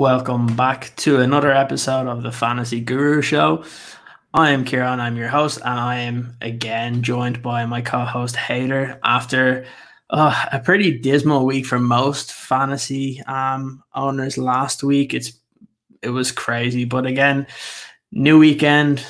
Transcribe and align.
Welcome 0.00 0.56
back 0.56 0.96
to 0.96 1.20
another 1.20 1.52
episode 1.52 2.06
of 2.06 2.22
the 2.22 2.32
Fantasy 2.32 2.80
Guru 2.80 3.20
Show. 3.20 3.64
I 4.32 4.52
am 4.52 4.64
Ciaran, 4.64 4.98
I'm 4.98 5.14
your 5.14 5.28
host, 5.28 5.58
and 5.58 5.78
I 5.78 5.96
am 5.98 6.38
again 6.40 7.02
joined 7.02 7.42
by 7.42 7.66
my 7.66 7.82
co 7.82 8.06
host 8.06 8.34
Haider 8.34 8.98
after 9.04 9.66
uh, 10.08 10.46
a 10.52 10.58
pretty 10.58 10.98
dismal 10.98 11.44
week 11.44 11.66
for 11.66 11.78
most 11.78 12.32
fantasy 12.32 13.20
um, 13.26 13.84
owners 13.94 14.38
last 14.38 14.82
week. 14.82 15.12
It's 15.12 15.34
It 16.00 16.08
was 16.08 16.32
crazy, 16.32 16.86
but 16.86 17.04
again, 17.04 17.46
new 18.10 18.38
weekend, 18.38 19.04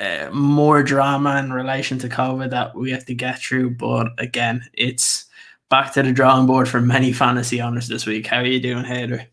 uh, 0.00 0.30
more 0.32 0.82
drama 0.82 1.36
in 1.40 1.52
relation 1.52 1.98
to 1.98 2.08
COVID 2.08 2.48
that 2.52 2.74
we 2.74 2.90
have 2.90 3.04
to 3.04 3.14
get 3.14 3.38
through. 3.38 3.72
But 3.76 4.12
again, 4.16 4.64
it's 4.72 5.26
back 5.68 5.92
to 5.92 6.02
the 6.02 6.10
drawing 6.10 6.46
board 6.46 6.70
for 6.70 6.80
many 6.80 7.12
fantasy 7.12 7.60
owners 7.60 7.86
this 7.86 8.06
week. 8.06 8.26
How 8.28 8.38
are 8.38 8.46
you 8.46 8.60
doing, 8.60 8.86
Haider? 8.86 9.26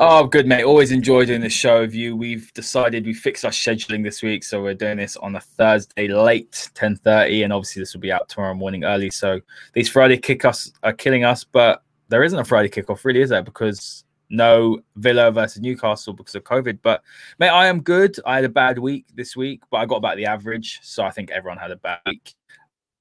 Oh, 0.00 0.28
good, 0.28 0.46
mate. 0.46 0.62
Always 0.62 0.92
enjoy 0.92 1.24
doing 1.24 1.40
this 1.40 1.52
show 1.52 1.80
with 1.80 1.92
you. 1.92 2.14
We've 2.14 2.52
decided 2.54 3.04
we 3.04 3.12
fixed 3.12 3.44
our 3.44 3.50
scheduling 3.50 4.04
this 4.04 4.22
week, 4.22 4.44
so 4.44 4.62
we're 4.62 4.74
doing 4.74 4.96
this 4.96 5.16
on 5.16 5.34
a 5.34 5.40
Thursday 5.40 6.06
late, 6.06 6.70
ten 6.74 6.94
thirty, 6.94 7.42
and 7.42 7.52
obviously 7.52 7.82
this 7.82 7.94
will 7.94 8.00
be 8.00 8.12
out 8.12 8.28
tomorrow 8.28 8.54
morning 8.54 8.84
early. 8.84 9.10
So 9.10 9.40
these 9.72 9.88
Friday 9.88 10.16
kickoffs 10.16 10.70
are 10.84 10.92
killing 10.92 11.24
us, 11.24 11.42
but 11.42 11.82
there 12.10 12.22
isn't 12.22 12.38
a 12.38 12.44
Friday 12.44 12.68
kickoff, 12.68 13.04
really, 13.04 13.22
is 13.22 13.30
there? 13.30 13.42
Because 13.42 14.04
no 14.30 14.78
Villa 14.94 15.32
versus 15.32 15.60
Newcastle 15.60 16.12
because 16.12 16.36
of 16.36 16.44
COVID. 16.44 16.78
But 16.80 17.02
mate, 17.40 17.48
I 17.48 17.66
am 17.66 17.80
good. 17.80 18.20
I 18.24 18.36
had 18.36 18.44
a 18.44 18.48
bad 18.48 18.78
week 18.78 19.06
this 19.16 19.36
week, 19.36 19.62
but 19.68 19.78
I 19.78 19.86
got 19.86 19.96
about 19.96 20.16
the 20.16 20.26
average, 20.26 20.78
so 20.80 21.02
I 21.02 21.10
think 21.10 21.32
everyone 21.32 21.58
had 21.58 21.72
a 21.72 21.76
bad 21.76 21.98
week. 22.06 22.34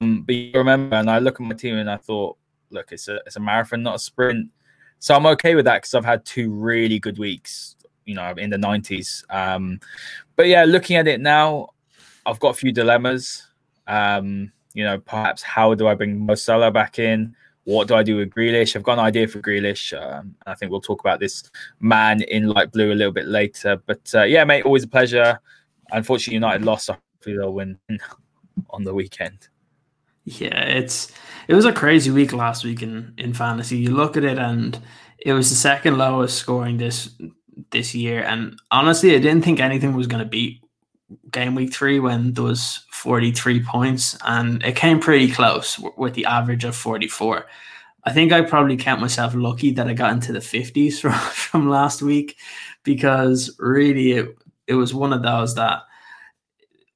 Um, 0.01 0.23
but 0.23 0.33
you 0.33 0.51
remember, 0.55 0.95
and 0.95 1.11
I 1.11 1.19
look 1.19 1.39
at 1.39 1.45
my 1.45 1.53
team 1.53 1.77
and 1.77 1.91
I 1.91 1.97
thought, 1.97 2.37
look, 2.71 2.91
it's 2.91 3.07
a 3.07 3.17
it's 3.27 3.35
a 3.35 3.39
marathon, 3.39 3.83
not 3.83 3.97
a 3.97 3.99
sprint 3.99 4.49
so 4.99 5.15
I'm 5.15 5.25
okay 5.27 5.55
with 5.55 5.65
that 5.65 5.81
because 5.81 5.93
I've 5.93 6.05
had 6.05 6.25
two 6.25 6.51
really 6.51 6.99
good 6.99 7.17
weeks, 7.17 7.75
you 8.05 8.15
know, 8.15 8.33
in 8.37 8.49
the 8.49 8.57
90s. 8.57 9.23
Um, 9.33 9.79
but 10.35 10.47
yeah, 10.47 10.63
looking 10.65 10.95
at 10.95 11.07
it 11.07 11.21
now, 11.21 11.69
I've 12.25 12.39
got 12.39 12.49
a 12.49 12.53
few 12.53 12.71
dilemmas. 12.71 13.47
Um, 13.87 14.51
you 14.73 14.83
know, 14.83 14.99
perhaps 14.99 15.41
how 15.41 15.73
do 15.73 15.87
I 15.87 15.95
bring 15.95 16.25
Mo 16.25 16.35
back 16.71 16.99
in? 16.99 17.35
What 17.63 17.87
do 17.87 17.95
I 17.95 18.03
do 18.03 18.15
with 18.17 18.29
Grealish? 18.29 18.75
I've 18.75 18.83
got 18.83 18.93
an 18.93 19.05
idea 19.05 19.27
for 19.27 19.39
Grealish. 19.39 19.91
Um, 19.99 20.35
I 20.45 20.55
think 20.55 20.71
we'll 20.71 20.81
talk 20.81 21.01
about 21.01 21.19
this 21.19 21.49
man 21.79 22.21
in 22.21 22.47
light 22.47 22.71
blue 22.71 22.91
a 22.91 22.95
little 22.95 23.11
bit 23.11 23.27
later. 23.27 23.81
But 23.85 24.09
uh, 24.13 24.23
yeah, 24.23 24.43
mate, 24.45 24.63
always 24.63 24.83
a 24.83 24.87
pleasure. 24.87 25.39
Unfortunately, 25.91 26.35
United 26.35 26.63
lost. 26.63 26.89
Hopefully, 26.89 27.37
they'll 27.37 27.53
win 27.53 27.77
on 28.69 28.83
the 28.83 28.93
weekend. 28.93 29.49
Yeah, 30.27 30.61
it's 30.61 31.09
it 31.47 31.55
was 31.55 31.63
a 31.63 31.71
crazy 31.71 32.11
week 32.11 32.33
last 32.33 32.65
week 32.65 32.81
in 32.81 33.13
in 33.17 33.33
fantasy. 33.33 33.77
You 33.77 33.91
look 33.91 34.17
at 34.17 34.25
it, 34.25 34.37
and 34.37 34.77
it 35.17 35.31
was 35.31 35.49
the 35.49 35.55
second 35.55 35.97
lowest 35.97 36.37
scoring 36.37 36.75
this 36.75 37.09
this 37.71 37.95
year. 37.95 38.23
And 38.23 38.59
honestly, 38.69 39.15
I 39.15 39.19
didn't 39.19 39.43
think 39.43 39.61
anything 39.61 39.95
was 39.95 40.07
going 40.07 40.21
to 40.21 40.29
beat 40.29 40.61
game 41.31 41.55
week 41.55 41.73
three 41.73 42.01
when 42.01 42.33
there 42.33 42.43
was 42.43 42.85
43 42.91 43.63
points, 43.63 44.17
and 44.25 44.61
it 44.63 44.75
came 44.75 44.99
pretty 44.99 45.31
close 45.31 45.79
with 45.95 46.13
the 46.13 46.25
average 46.25 46.65
of 46.65 46.75
44. 46.75 47.45
I 48.03 48.11
think 48.11 48.33
I 48.33 48.41
probably 48.41 48.75
count 48.75 48.99
myself 48.99 49.33
lucky 49.33 49.71
that 49.71 49.87
I 49.87 49.93
got 49.93 50.11
into 50.11 50.33
the 50.33 50.39
50s 50.39 50.99
from, 50.99 51.13
from 51.13 51.69
last 51.69 52.01
week 52.01 52.35
because 52.83 53.55
really 53.59 54.11
it, 54.11 54.37
it 54.67 54.73
was 54.73 54.93
one 54.93 55.13
of 55.13 55.23
those 55.23 55.55
that 55.55 55.83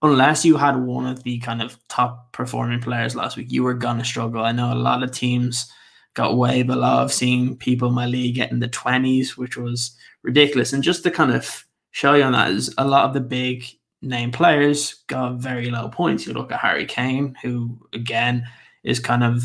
unless 0.02 0.44
you 0.46 0.58
had 0.58 0.76
one 0.78 1.06
of 1.06 1.24
the 1.24 1.40
kind 1.40 1.62
of 1.62 1.78
top 1.88 2.32
performing 2.34 2.82
players 2.82 3.16
last 3.16 3.38
week, 3.38 3.52
you 3.52 3.64
were 3.64 3.74
gonna 3.74 4.06
struggle. 4.06 4.44
I 4.44 4.52
know 4.52 4.74
a 4.74 4.76
lot 4.76 5.04
of 5.04 5.12
teams 5.12 5.72
got 6.14 6.38
way 6.38 6.64
below. 6.64 7.02
I've 7.02 7.14
seen 7.14 7.56
people 7.56 7.90
in 7.90 7.94
my 7.94 8.06
league 8.06 8.36
get 8.36 8.52
in 8.52 8.60
the 8.60 8.68
twenties, 8.68 9.38
which 9.38 9.58
was 9.58 9.96
ridiculous. 10.24 10.74
And 10.74 10.84
just 10.84 11.04
to 11.04 11.12
kind 11.12 11.32
of 11.32 11.66
show 11.92 12.14
you 12.14 12.24
on 12.24 12.34
that 12.34 12.52
is 12.52 12.74
a 12.78 12.86
lot 12.86 13.06
of 13.06 13.14
the 13.14 13.22
big 13.22 13.66
name 14.02 14.32
players 14.32 15.04
got 15.08 15.36
very 15.36 15.70
low 15.70 15.90
points. 15.90 16.26
You 16.26 16.34
look 16.34 16.52
at 16.52 16.60
Harry 16.60 16.86
Kane, 16.86 17.36
who 17.42 17.78
again 17.94 18.46
is 18.84 19.00
kind 19.00 19.24
of 19.24 19.44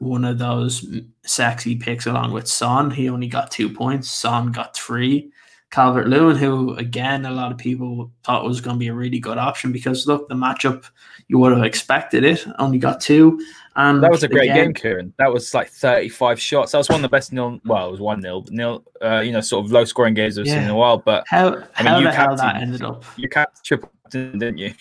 one 0.00 0.24
of 0.24 0.38
those 0.38 0.84
sexy 1.24 1.76
picks 1.76 2.06
along 2.06 2.32
with 2.32 2.48
Son. 2.48 2.90
He 2.90 3.08
only 3.08 3.28
got 3.28 3.52
two 3.52 3.68
points. 3.70 4.10
Son 4.10 4.50
got 4.50 4.76
three. 4.76 5.30
Calvert 5.72 6.06
Lewin, 6.06 6.36
who 6.36 6.74
again 6.76 7.24
a 7.24 7.30
lot 7.30 7.50
of 7.50 7.56
people 7.56 8.12
thought 8.24 8.44
was 8.44 8.60
going 8.60 8.76
to 8.76 8.78
be 8.78 8.88
a 8.88 8.94
really 8.94 9.18
good 9.18 9.38
option 9.38 9.72
because 9.72 10.06
look, 10.06 10.28
the 10.28 10.34
matchup 10.34 10.84
you 11.28 11.38
would 11.38 11.50
have 11.50 11.64
expected 11.64 12.24
it 12.24 12.46
only 12.58 12.78
got 12.78 13.00
two. 13.00 13.42
And 13.74 14.02
that 14.02 14.10
was 14.10 14.22
a 14.22 14.28
great 14.28 14.50
again, 14.50 14.66
game, 14.66 14.74
Ciaran. 14.74 15.14
That 15.16 15.32
was 15.32 15.54
like 15.54 15.70
35 15.70 16.38
shots. 16.38 16.72
That 16.72 16.78
was 16.78 16.90
one 16.90 16.96
of 16.96 17.02
the 17.02 17.08
best 17.08 17.32
nil. 17.32 17.58
Well, 17.64 17.88
it 17.88 17.90
was 17.90 18.00
one 18.00 18.20
nil, 18.20 18.46
nil. 18.50 18.84
Uh, 19.02 19.20
you 19.20 19.32
know, 19.32 19.40
sort 19.40 19.64
of 19.64 19.72
low 19.72 19.86
scoring 19.86 20.12
games 20.12 20.38
I've 20.38 20.46
yeah. 20.46 20.54
seen 20.54 20.64
in 20.64 20.68
a 20.68 20.76
while. 20.76 20.98
But 20.98 21.24
how 21.26 21.48
I 21.76 21.82
mean, 21.82 21.86
how 21.86 22.00
the 22.02 22.12
hell 22.12 22.36
that 22.36 22.56
ended 22.56 22.82
up? 22.82 23.04
You 23.16 23.30
capped 23.30 23.64
triple, 23.64 23.90
didn't 24.10 24.58
you? 24.58 24.74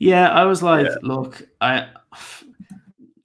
yeah, 0.00 0.28
I 0.30 0.44
was 0.44 0.60
like, 0.60 0.86
yeah. 0.86 0.96
look, 1.02 1.40
I 1.60 1.86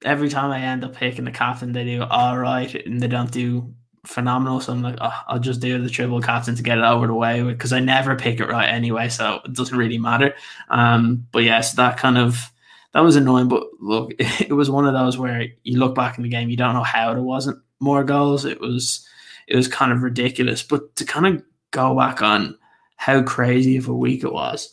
every 0.05 0.29
time 0.29 0.51
I 0.51 0.59
end 0.59 0.83
up 0.83 0.93
picking 0.93 1.25
the 1.25 1.31
captain, 1.31 1.71
they 1.71 1.83
do 1.83 2.03
all 2.03 2.37
right, 2.37 2.75
and 2.85 3.01
they 3.01 3.07
don't 3.07 3.31
do 3.31 3.73
phenomenal. 4.05 4.59
So 4.59 4.73
I'm 4.73 4.81
like, 4.81 4.97
oh, 5.01 5.19
I'll 5.27 5.39
just 5.39 5.61
do 5.61 5.81
the 5.81 5.89
triple 5.89 6.21
captain 6.21 6.55
to 6.55 6.63
get 6.63 6.77
it 6.77 6.83
over 6.83 7.07
the 7.07 7.13
way 7.13 7.41
because 7.43 7.73
I 7.73 7.79
never 7.79 8.15
pick 8.15 8.39
it 8.39 8.49
right 8.49 8.67
anyway, 8.67 9.09
so 9.09 9.41
it 9.45 9.53
doesn't 9.53 9.77
really 9.77 9.97
matter. 9.97 10.33
Um, 10.69 11.27
but 11.31 11.43
yes, 11.43 11.47
yeah, 11.47 11.61
so 11.61 11.81
that 11.83 11.97
kind 11.97 12.17
of 12.17 12.51
that 12.93 13.01
was 13.01 13.15
annoying. 13.15 13.47
But 13.47 13.63
look, 13.79 14.13
it 14.19 14.53
was 14.53 14.69
one 14.69 14.85
of 14.85 14.93
those 14.93 15.17
where 15.17 15.47
you 15.63 15.79
look 15.79 15.95
back 15.95 16.17
in 16.17 16.23
the 16.23 16.29
game, 16.29 16.49
you 16.49 16.57
don't 16.57 16.73
know 16.73 16.83
how 16.83 17.13
there 17.13 17.23
wasn't 17.23 17.59
more 17.79 18.03
goals. 18.03 18.45
It 18.45 18.59
was 18.59 19.07
it 19.47 19.55
was 19.55 19.67
kind 19.67 19.91
of 19.91 20.03
ridiculous. 20.03 20.63
But 20.63 20.95
to 20.97 21.05
kind 21.05 21.27
of 21.27 21.43
go 21.71 21.95
back 21.97 22.21
on 22.21 22.57
how 22.97 23.21
crazy 23.23 23.77
of 23.77 23.87
a 23.87 23.93
week 23.93 24.23
it 24.23 24.31
was 24.31 24.69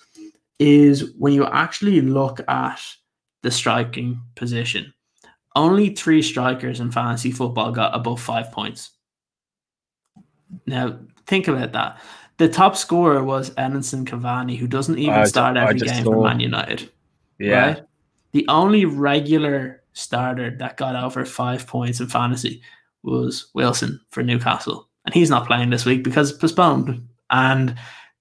is 0.59 1.13
when 1.19 1.33
you 1.33 1.45
actually 1.47 2.01
look 2.01 2.41
at 2.49 2.81
the 3.43 3.51
striking 3.51 4.21
position. 4.35 4.93
Only 5.57 5.95
three 5.95 6.23
strikers 6.23 6.79
in 6.79 6.93
fantasy 6.93 7.33
football 7.33 7.73
got 7.73 7.97
above 7.97 8.21
five 8.21 8.53
points. 8.53 8.91
Now, 10.67 10.99
think 11.27 11.49
about 11.49 11.73
that. 11.73 11.99
The 12.39 12.49
top 12.49 12.77
scorer 12.77 13.23
was 13.23 13.51
Edinson 13.51 14.07
Cavani, 14.07 14.57
who 14.57 14.67
doesn't 14.67 14.99
even 14.99 15.27
start 15.27 15.57
every 15.57 15.79
game 15.79 16.05
saw. 16.05 16.13
for 16.13 16.23
Man 16.23 16.41
United. 16.41 16.91
Yeah. 17.39 17.67
Right? 17.67 17.83
The 18.33 18.47
only 18.49 18.85
regular 18.85 19.83
starter 19.93 20.57
that 20.59 20.77
got 20.77 20.97
over 20.97 21.25
five 21.25 21.67
points 21.67 22.01
in 22.01 22.07
fantasy 22.07 22.63
was 23.03 23.51
Wilson 23.55 24.01
for 24.11 24.23
Newcastle. 24.23 24.89
And 25.05 25.15
he's 25.15 25.31
not 25.31 25.47
playing 25.47 25.71
this 25.71 25.85
week 25.85 26.05
because 26.05 26.31
it's 26.31 26.39
postponed. 26.39 27.07
And 27.31 27.75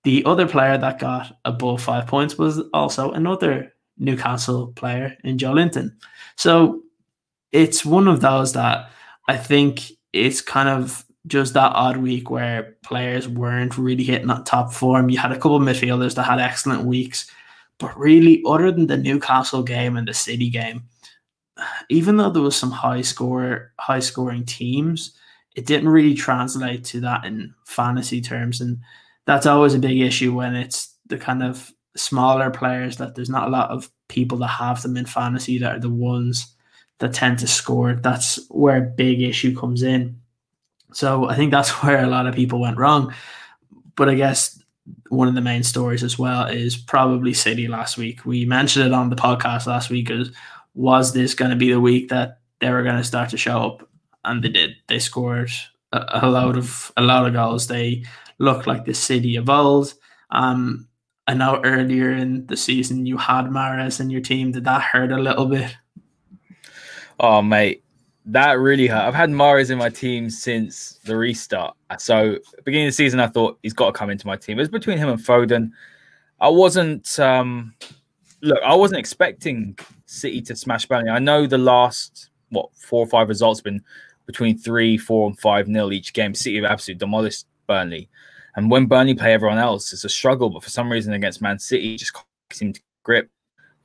the 0.03 0.23
other 0.25 0.47
player 0.47 0.77
that 0.77 0.99
got 0.99 1.37
above 1.45 1.81
five 1.81 2.07
points 2.07 2.37
was 2.37 2.59
also 2.73 3.11
another 3.11 3.73
Newcastle 3.97 4.67
player 4.75 5.17
in 5.23 5.37
Joelinton. 5.37 5.91
So 6.35 6.81
it's 7.51 7.85
one 7.85 8.07
of 8.07 8.21
those 8.21 8.53
that 8.53 8.89
I 9.27 9.37
think 9.37 9.91
it's 10.13 10.41
kind 10.41 10.69
of 10.69 11.05
just 11.27 11.53
that 11.53 11.73
odd 11.73 11.97
week 11.97 12.29
where 12.29 12.75
players 12.83 13.27
weren't 13.27 13.77
really 13.77 14.03
hitting 14.03 14.27
that 14.27 14.45
top 14.45 14.73
form. 14.73 15.09
You 15.09 15.17
had 15.17 15.31
a 15.31 15.35
couple 15.35 15.57
of 15.57 15.63
midfielders 15.63 16.15
that 16.15 16.23
had 16.23 16.39
excellent 16.39 16.85
weeks, 16.85 17.29
but 17.77 17.97
really, 17.97 18.41
other 18.45 18.71
than 18.71 18.87
the 18.87 18.97
Newcastle 18.97 19.63
game 19.63 19.97
and 19.97 20.07
the 20.07 20.13
City 20.13 20.49
game, 20.49 20.83
even 21.89 22.17
though 22.17 22.29
there 22.29 22.41
was 22.41 22.55
some 22.55 22.71
high 22.71 23.01
score, 23.01 23.73
high 23.79 23.99
scoring 23.99 24.45
teams, 24.45 25.17
it 25.55 25.65
didn't 25.65 25.89
really 25.89 26.13
translate 26.13 26.83
to 26.85 27.01
that 27.01 27.25
in 27.25 27.53
fantasy 27.65 28.21
terms, 28.21 28.61
and 28.61 28.79
that's 29.25 29.45
always 29.45 29.73
a 29.73 29.79
big 29.79 29.99
issue 29.99 30.33
when 30.33 30.55
it's 30.55 30.95
the 31.07 31.17
kind 31.17 31.43
of 31.43 31.71
smaller 31.95 32.49
players 32.49 32.97
that 32.97 33.15
there's 33.15 33.29
not 33.29 33.47
a 33.47 33.51
lot 33.51 33.69
of 33.71 33.89
people 34.07 34.37
that 34.37 34.47
have 34.47 34.81
them 34.81 34.95
in 34.95 35.05
fantasy 35.05 35.57
that 35.57 35.75
are 35.75 35.79
the 35.79 35.89
ones 35.89 36.55
that 36.99 37.13
tend 37.13 37.39
to 37.39 37.47
score. 37.47 37.93
That's 37.93 38.39
where 38.49 38.77
a 38.77 38.81
big 38.81 39.21
issue 39.21 39.55
comes 39.55 39.83
in. 39.83 40.18
So 40.91 41.29
I 41.29 41.35
think 41.35 41.51
that's 41.51 41.69
where 41.83 42.03
a 42.03 42.07
lot 42.07 42.27
of 42.27 42.35
people 42.35 42.59
went 42.59 42.77
wrong. 42.77 43.13
But 43.95 44.09
I 44.09 44.15
guess 44.15 44.61
one 45.09 45.27
of 45.27 45.35
the 45.35 45.41
main 45.41 45.63
stories 45.63 46.03
as 46.03 46.17
well 46.17 46.47
is 46.47 46.77
probably 46.77 47.33
City 47.33 47.67
last 47.67 47.97
week. 47.97 48.25
We 48.25 48.45
mentioned 48.45 48.85
it 48.85 48.93
on 48.93 49.09
the 49.09 49.15
podcast 49.15 49.67
last 49.67 49.89
week. 49.89 50.09
Is 50.09 50.31
was 50.73 51.13
this 51.13 51.33
going 51.33 51.51
to 51.51 51.57
be 51.57 51.71
the 51.71 51.79
week 51.79 52.09
that 52.09 52.39
they 52.59 52.71
were 52.71 52.83
going 52.83 52.97
to 52.97 53.03
start 53.03 53.29
to 53.29 53.37
show 53.37 53.61
up? 53.61 53.89
And 54.23 54.43
they 54.43 54.49
did. 54.49 54.75
They 54.87 54.99
scored 54.99 55.51
a, 55.91 56.21
a 56.23 56.29
load 56.29 56.57
of 56.57 56.91
a 56.97 57.01
lot 57.01 57.25
of 57.25 57.33
goals. 57.33 57.67
They 57.67 58.03
looked 58.37 58.67
like 58.67 58.85
the 58.85 58.93
City 58.93 59.35
of 59.35 59.49
old. 59.49 59.93
Um, 60.31 60.87
I 61.27 61.33
know 61.33 61.61
earlier 61.63 62.11
in 62.11 62.47
the 62.47 62.57
season 62.57 63.05
you 63.05 63.17
had 63.17 63.45
Mahrez 63.45 63.99
in 63.99 64.09
your 64.09 64.21
team. 64.21 64.51
Did 64.51 64.63
that 64.65 64.81
hurt 64.81 65.11
a 65.11 65.17
little 65.17 65.45
bit? 65.45 65.75
Oh, 67.19 67.41
mate, 67.41 67.83
that 68.31 68.59
really 68.59 68.87
hurt. 68.87 69.01
I've 69.01 69.13
had 69.13 69.29
Mahrez 69.29 69.71
in 69.71 69.77
my 69.77 69.89
team 69.89 70.29
since 70.29 70.99
the 71.03 71.15
restart. 71.15 71.75
So 71.97 72.37
beginning 72.63 72.87
of 72.87 72.91
the 72.91 72.95
season, 72.95 73.19
I 73.19 73.27
thought 73.27 73.59
he's 73.63 73.73
got 73.73 73.87
to 73.87 73.97
come 73.97 74.09
into 74.09 74.27
my 74.27 74.35
team. 74.35 74.57
It 74.57 74.61
was 74.61 74.69
between 74.69 74.97
him 74.97 75.09
and 75.09 75.19
Foden. 75.19 75.71
I 76.39 76.49
wasn't 76.49 77.19
um 77.19 77.73
look, 78.41 78.59
I 78.63 78.75
wasn't 78.75 78.99
expecting 78.99 79.77
City 80.05 80.41
to 80.43 80.55
smash 80.55 80.85
Burnley. 80.85 81.09
I 81.09 81.19
know 81.19 81.47
the 81.47 81.57
last 81.57 82.29
what 82.49 82.69
four 82.75 83.03
or 83.03 83.07
five 83.07 83.29
results 83.29 83.61
been 83.61 83.83
between 84.25 84.57
three, 84.57 84.97
four, 84.97 85.27
and 85.27 85.39
five 85.39 85.67
nil 85.67 85.91
each 85.91 86.13
game. 86.13 86.33
City 86.33 86.57
have 86.57 86.65
absolutely 86.65 86.99
demolished 86.99 87.47
Burnley. 87.67 88.09
And 88.55 88.69
when 88.69 88.85
Burnley 88.85 89.15
play 89.15 89.33
everyone 89.33 89.57
else, 89.57 89.93
it's 89.93 90.03
a 90.03 90.09
struggle. 90.09 90.49
But 90.49 90.63
for 90.63 90.69
some 90.69 90.91
reason 90.91 91.13
against 91.13 91.41
Man 91.41 91.59
City, 91.59 91.97
just 91.97 92.15
seem 92.51 92.73
to 92.73 92.81
grip. 93.03 93.29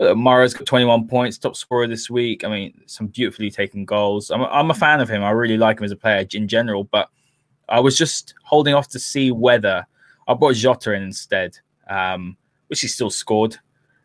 Uh, 0.00 0.06
Mahrez 0.06 0.56
got 0.56 0.66
21 0.66 1.06
points, 1.06 1.38
top 1.38 1.56
scorer 1.56 1.86
this 1.86 2.10
week. 2.10 2.44
I 2.44 2.48
mean, 2.48 2.80
some 2.86 3.06
beautifully 3.06 3.50
taken 3.50 3.84
goals. 3.84 4.30
I'm, 4.30 4.42
I'm 4.42 4.70
a 4.70 4.74
fan 4.74 5.00
of 5.00 5.08
him. 5.08 5.22
I 5.22 5.30
really 5.30 5.56
like 5.56 5.78
him 5.78 5.84
as 5.84 5.92
a 5.92 5.96
player 5.96 6.26
in 6.32 6.48
general, 6.48 6.84
but 6.84 7.08
I 7.68 7.80
was 7.80 7.96
just 7.96 8.34
holding 8.42 8.74
off 8.74 8.88
to 8.88 8.98
see 8.98 9.30
whether 9.30 9.86
I 10.26 10.34
brought 10.34 10.56
Jota 10.56 10.92
in 10.92 11.02
instead, 11.02 11.58
um, 11.88 12.36
which 12.66 12.80
he 12.80 12.88
still 12.88 13.10
scored 13.10 13.56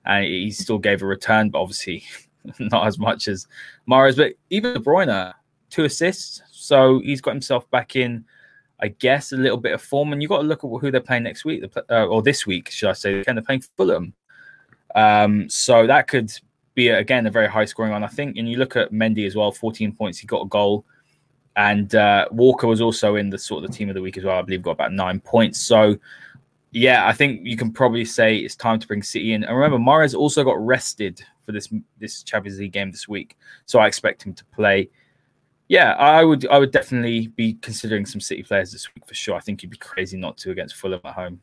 and 0.05 0.25
he 0.25 0.51
still 0.51 0.77
gave 0.77 1.01
a 1.01 1.05
return, 1.05 1.49
but 1.49 1.61
obviously 1.61 2.03
not 2.59 2.87
as 2.87 2.99
much 2.99 3.27
as 3.27 3.47
Mahrez. 3.89 4.17
But 4.17 4.33
even 4.49 4.73
De 4.73 4.79
Bruyne, 4.79 5.33
two 5.69 5.85
assists, 5.85 6.41
so 6.51 6.99
he's 6.99 7.21
got 7.21 7.31
himself 7.31 7.69
back 7.71 7.95
in. 7.95 8.25
I 8.81 8.87
guess 8.87 9.33
a 9.33 9.37
little 9.37 9.57
bit 9.57 9.73
of 9.73 9.81
form, 9.81 10.13
and 10.13 10.21
you've 10.21 10.29
got 10.29 10.37
to 10.37 10.47
look 10.47 10.63
at 10.63 10.67
who 10.67 10.89
they're 10.89 11.01
playing 11.01 11.23
next 11.23 11.43
week, 11.43 11.65
uh, 11.89 12.05
or 12.05 12.21
this 12.21 12.47
week, 12.47 12.71
should 12.71 12.89
I 12.89 12.93
say? 12.93 13.23
They're 13.23 13.41
playing 13.41 13.63
Fulham, 13.75 14.13
um, 14.95 15.49
so 15.49 15.87
that 15.87 16.07
could 16.07 16.31
be 16.75 16.89
again 16.89 17.27
a 17.27 17.31
very 17.31 17.47
high 17.47 17.65
scoring 17.65 17.91
one, 17.91 18.03
I 18.03 18.07
think. 18.07 18.37
And 18.37 18.49
you 18.49 18.57
look 18.57 18.75
at 18.75 18.91
Mendy 18.91 19.25
as 19.27 19.35
well, 19.35 19.51
14 19.51 19.93
points, 19.93 20.17
he 20.17 20.27
got 20.27 20.41
a 20.41 20.47
goal, 20.47 20.85
and 21.55 21.93
uh, 21.95 22.27
Walker 22.31 22.67
was 22.67 22.81
also 22.81 23.15
in 23.15 23.29
the 23.29 23.37
sort 23.37 23.63
of 23.63 23.69
the 23.69 23.75
team 23.75 23.89
of 23.89 23.95
the 23.95 24.01
week 24.01 24.17
as 24.17 24.23
well. 24.23 24.37
I 24.37 24.41
believe 24.41 24.61
got 24.61 24.71
about 24.71 24.93
nine 24.93 25.19
points. 25.19 25.59
So 25.59 25.97
yeah, 26.71 27.07
I 27.07 27.13
think 27.13 27.41
you 27.43 27.57
can 27.57 27.71
probably 27.71 28.05
say 28.05 28.37
it's 28.37 28.55
time 28.55 28.79
to 28.79 28.87
bring 28.87 29.01
City 29.01 29.33
in. 29.33 29.43
And 29.43 29.55
remember, 29.55 29.77
Mahrez 29.77 30.15
also 30.15 30.43
got 30.43 30.63
rested 30.63 31.21
for 31.43 31.51
this 31.51 31.67
this 31.97 32.23
Champions 32.23 32.59
League 32.59 32.73
game 32.73 32.91
this 32.91 33.07
week, 33.07 33.37
so 33.65 33.79
I 33.79 33.87
expect 33.87 34.23
him 34.23 34.33
to 34.35 34.45
play. 34.45 34.89
Yeah, 35.67 35.93
I 35.93 36.23
would 36.23 36.47
I 36.47 36.59
would 36.59 36.71
definitely 36.71 37.27
be 37.27 37.53
considering 37.55 38.05
some 38.05 38.21
City 38.21 38.43
players 38.43 38.71
this 38.71 38.87
week 38.93 39.05
for 39.07 39.15
sure. 39.15 39.35
I 39.35 39.39
think 39.39 39.61
you'd 39.61 39.69
be 39.71 39.77
crazy 39.77 40.17
not 40.17 40.37
to 40.37 40.51
against 40.51 40.75
Fulham 40.75 41.01
at 41.03 41.13
home. 41.13 41.41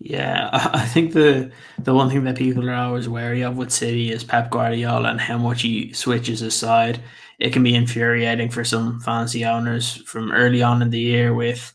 Yeah, 0.00 0.50
I 0.52 0.86
think 0.86 1.12
the 1.12 1.50
the 1.78 1.94
one 1.94 2.08
thing 2.08 2.24
that 2.24 2.36
people 2.36 2.68
are 2.68 2.74
always 2.74 3.08
wary 3.08 3.42
of 3.42 3.56
with 3.56 3.72
City 3.72 4.12
is 4.12 4.22
Pep 4.24 4.50
Guardiola 4.50 5.08
and 5.10 5.20
how 5.20 5.38
much 5.38 5.62
he 5.62 5.92
switches 5.92 6.40
his 6.40 6.54
side. 6.54 7.02
It 7.38 7.52
can 7.52 7.62
be 7.62 7.74
infuriating 7.74 8.50
for 8.50 8.64
some 8.64 9.00
fancy 9.00 9.44
owners 9.44 9.96
from 10.06 10.32
early 10.32 10.62
on 10.62 10.82
in 10.82 10.90
the 10.90 10.98
year 11.00 11.34
with 11.34 11.72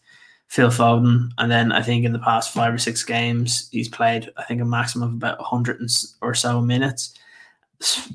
Phil 0.48 0.70
Foden, 0.70 1.30
and 1.38 1.52
then 1.52 1.72
I 1.72 1.81
think 1.81 2.06
in 2.06 2.14
the 2.14 2.20
past 2.20 2.54
five 2.54 2.74
or 2.74 2.78
six 2.78 3.04
games 3.04 3.70
he's 3.72 3.90
played 3.90 4.30
I 4.38 4.44
think 4.44 4.62
a 4.62 4.66
maximum 4.66 5.10
of 5.10 5.16
about 5.16 5.42
hundred 5.42 5.81
or 6.22 6.34
so 6.34 6.62
minutes. 6.62 7.14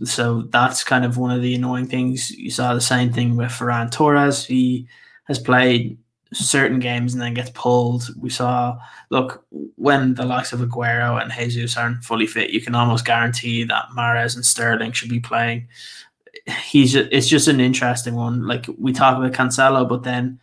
So 0.04 0.42
that's 0.50 0.84
kind 0.84 1.04
of 1.04 1.18
one 1.18 1.30
of 1.30 1.42
the 1.42 1.54
annoying 1.54 1.86
things. 1.88 2.30
You 2.30 2.50
saw 2.50 2.74
the 2.74 2.80
same 2.80 3.12
thing 3.12 3.36
with 3.36 3.50
Ferran 3.50 3.90
Torres. 3.90 4.44
He 4.46 4.88
has 5.24 5.38
played 5.38 5.98
certain 6.32 6.78
games 6.78 7.14
and 7.14 7.22
then 7.22 7.34
gets 7.34 7.50
pulled. 7.50 8.08
We 8.20 8.30
saw, 8.30 8.78
look, 9.10 9.44
when 9.76 10.14
the 10.14 10.24
likes 10.24 10.52
of 10.52 10.60
Aguero 10.60 11.20
and 11.20 11.32
Jesus 11.32 11.76
aren't 11.76 12.04
fully 12.04 12.26
fit, 12.26 12.50
you 12.50 12.60
can 12.60 12.74
almost 12.74 13.04
guarantee 13.04 13.64
that 13.64 13.86
Mahrez 13.96 14.36
and 14.36 14.44
Sterling 14.44 14.92
should 14.92 15.08
be 15.08 15.20
playing. 15.20 15.68
He's 16.46 16.94
it's 16.94 17.28
just 17.28 17.48
an 17.48 17.60
interesting 17.60 18.14
one. 18.14 18.46
Like 18.46 18.66
we 18.78 18.92
talk 18.92 19.16
about 19.16 19.32
Cancelo, 19.32 19.88
but 19.88 20.02
then 20.02 20.40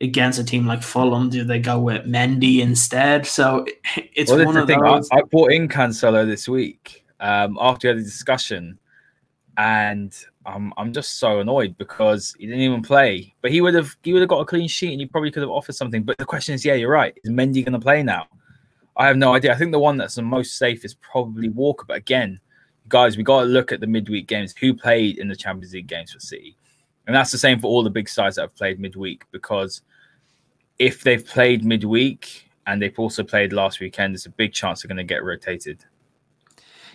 against 0.00 0.38
a 0.38 0.44
team 0.44 0.66
like 0.66 0.82
Fulham, 0.82 1.30
do 1.30 1.44
they 1.44 1.58
go 1.58 1.78
with 1.78 2.04
Mendy 2.04 2.60
instead? 2.60 3.26
So 3.26 3.64
it's 3.96 4.30
well, 4.30 4.44
one 4.44 4.56
of 4.56 4.66
thing. 4.66 4.80
those. 4.80 5.08
I, 5.12 5.18
I 5.18 5.22
brought 5.22 5.52
in 5.52 5.68
Cancelo 5.68 6.26
this 6.26 6.48
week 6.48 7.04
um, 7.20 7.58
after 7.60 7.88
we 7.88 7.90
had 7.90 7.98
a 7.98 8.02
discussion, 8.04 8.78
and 9.56 10.14
I'm 10.46 10.72
I'm 10.76 10.92
just 10.92 11.18
so 11.18 11.40
annoyed 11.40 11.76
because 11.76 12.34
he 12.38 12.46
didn't 12.46 12.60
even 12.60 12.82
play. 12.82 13.34
But 13.42 13.50
he 13.50 13.60
would 13.60 13.74
have 13.74 13.96
he 14.02 14.12
would 14.12 14.22
have 14.22 14.28
got 14.28 14.40
a 14.40 14.44
clean 14.44 14.68
sheet, 14.68 14.92
and 14.92 15.00
he 15.00 15.06
probably 15.06 15.30
could 15.30 15.42
have 15.42 15.50
offered 15.50 15.74
something. 15.74 16.02
But 16.02 16.18
the 16.18 16.24
question 16.24 16.54
is, 16.54 16.64
yeah, 16.64 16.74
you're 16.74 16.90
right. 16.90 17.16
Is 17.24 17.30
Mendy 17.30 17.64
going 17.64 17.72
to 17.72 17.78
play 17.78 18.02
now? 18.02 18.26
I 18.96 19.06
have 19.06 19.16
no 19.16 19.34
idea. 19.34 19.52
I 19.52 19.56
think 19.56 19.72
the 19.72 19.78
one 19.78 19.96
that's 19.96 20.14
the 20.14 20.22
most 20.22 20.56
safe 20.56 20.84
is 20.84 20.94
probably 20.94 21.48
Walker. 21.48 21.84
But 21.86 21.98
again, 21.98 22.40
guys, 22.88 23.16
we 23.16 23.22
got 23.22 23.40
to 23.42 23.46
look 23.46 23.72
at 23.72 23.80
the 23.80 23.86
midweek 23.86 24.26
games. 24.26 24.54
Who 24.58 24.72
played 24.72 25.18
in 25.18 25.28
the 25.28 25.36
Champions 25.36 25.74
League 25.74 25.88
games 25.88 26.12
for 26.12 26.20
City? 26.20 26.56
And 27.06 27.14
that's 27.14 27.30
the 27.32 27.38
same 27.38 27.60
for 27.60 27.68
all 27.68 27.82
the 27.82 27.90
big 27.90 28.08
sides 28.08 28.36
that 28.36 28.42
have 28.42 28.56
played 28.56 28.80
midweek 28.80 29.24
because 29.30 29.82
if 30.78 31.02
they've 31.02 31.24
played 31.24 31.64
midweek 31.64 32.50
and 32.66 32.82
they've 32.82 32.98
also 32.98 33.22
played 33.22 33.52
last 33.52 33.80
weekend, 33.80 34.14
there's 34.14 34.26
a 34.26 34.30
big 34.30 34.52
chance 34.52 34.82
they're 34.82 34.88
going 34.88 34.96
to 34.96 35.04
get 35.04 35.22
rotated. 35.22 35.84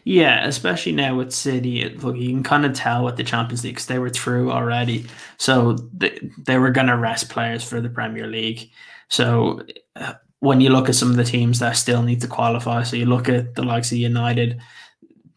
Yeah, 0.03 0.45
especially 0.47 0.93
now 0.93 1.15
with 1.15 1.31
City, 1.31 1.87
look, 1.89 2.17
you 2.17 2.29
can 2.29 2.43
kind 2.43 2.65
of 2.65 2.73
tell 2.73 3.03
with 3.05 3.17
the 3.17 3.23
Champions 3.23 3.63
League 3.63 3.75
because 3.75 3.85
they 3.85 3.99
were 3.99 4.09
through 4.09 4.51
already, 4.51 5.05
so 5.37 5.73
they, 5.93 6.19
they 6.39 6.57
were 6.57 6.71
going 6.71 6.87
to 6.87 6.97
rest 6.97 7.29
players 7.29 7.63
for 7.63 7.81
the 7.81 7.89
Premier 7.89 8.25
League. 8.25 8.71
So 9.09 9.61
uh, 9.95 10.13
when 10.39 10.59
you 10.59 10.69
look 10.69 10.89
at 10.89 10.95
some 10.95 11.11
of 11.11 11.17
the 11.17 11.23
teams 11.23 11.59
that 11.59 11.73
still 11.77 12.01
need 12.01 12.21
to 12.21 12.27
qualify, 12.27 12.81
so 12.81 12.95
you 12.95 13.05
look 13.05 13.29
at 13.29 13.53
the 13.53 13.61
likes 13.61 13.91
of 13.91 13.99
United, 13.99 14.59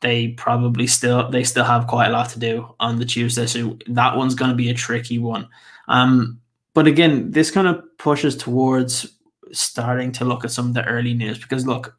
they 0.00 0.28
probably 0.28 0.86
still 0.86 1.30
they 1.30 1.44
still 1.44 1.64
have 1.64 1.86
quite 1.86 2.08
a 2.08 2.12
lot 2.12 2.30
to 2.30 2.38
do 2.38 2.74
on 2.80 2.98
the 2.98 3.04
Tuesday. 3.04 3.46
So 3.46 3.78
that 3.88 4.16
one's 4.16 4.34
going 4.34 4.50
to 4.50 4.56
be 4.56 4.70
a 4.70 4.74
tricky 4.74 5.18
one. 5.18 5.48
Um, 5.88 6.40
but 6.72 6.86
again, 6.86 7.30
this 7.30 7.50
kind 7.50 7.68
of 7.68 7.82
pushes 7.98 8.36
towards 8.36 9.14
starting 9.52 10.10
to 10.12 10.24
look 10.24 10.44
at 10.44 10.50
some 10.50 10.68
of 10.68 10.74
the 10.74 10.84
early 10.84 11.14
news 11.14 11.38
because 11.38 11.66
look, 11.66 11.96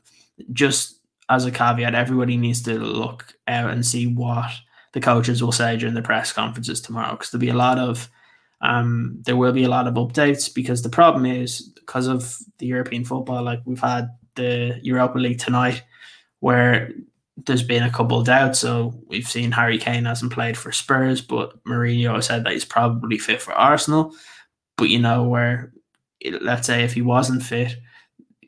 just 0.51 0.94
as 1.29 1.45
a 1.45 1.51
caveat, 1.51 1.95
everybody 1.95 2.37
needs 2.37 2.61
to 2.63 2.77
look 2.77 3.33
out 3.47 3.71
and 3.71 3.85
see 3.85 4.07
what 4.07 4.51
the 4.93 5.01
coaches 5.01 5.43
will 5.43 5.51
say 5.51 5.77
during 5.77 5.95
the 5.95 6.01
press 6.01 6.31
conferences 6.31 6.81
tomorrow 6.81 7.11
because 7.11 7.31
there'll 7.31 7.41
be 7.41 7.49
a 7.49 7.53
lot 7.53 7.77
of 7.77 8.09
um, 8.61 9.19
there 9.25 9.35
will 9.35 9.51
be 9.51 9.63
a 9.63 9.69
lot 9.69 9.87
of 9.87 9.95
updates 9.95 10.53
because 10.53 10.81
the 10.81 10.89
problem 10.89 11.25
is 11.25 11.61
because 11.61 12.07
of 12.07 12.37
the 12.57 12.65
European 12.65 13.03
football, 13.03 13.43
like 13.43 13.61
we've 13.65 13.79
had 13.79 14.09
the 14.35 14.79
Europa 14.81 15.19
League 15.19 15.39
tonight, 15.39 15.83
where 16.39 16.91
there's 17.37 17.63
been 17.63 17.83
a 17.83 17.91
couple 17.91 18.19
of 18.19 18.25
doubts. 18.25 18.59
So 18.59 18.93
we've 19.07 19.27
seen 19.27 19.51
Harry 19.51 19.77
Kane 19.77 20.05
hasn't 20.05 20.31
played 20.31 20.57
for 20.57 20.71
Spurs, 20.71 21.21
but 21.21 21.61
Mourinho 21.65 22.23
said 22.23 22.43
that 22.43 22.53
he's 22.53 22.65
probably 22.65 23.17
fit 23.17 23.41
for 23.41 23.53
Arsenal. 23.53 24.13
But 24.77 24.89
you 24.89 24.99
know, 24.99 25.23
where 25.23 25.73
let's 26.41 26.67
say 26.67 26.83
if 26.83 26.93
he 26.93 27.01
wasn't 27.01 27.43
fit, 27.43 27.75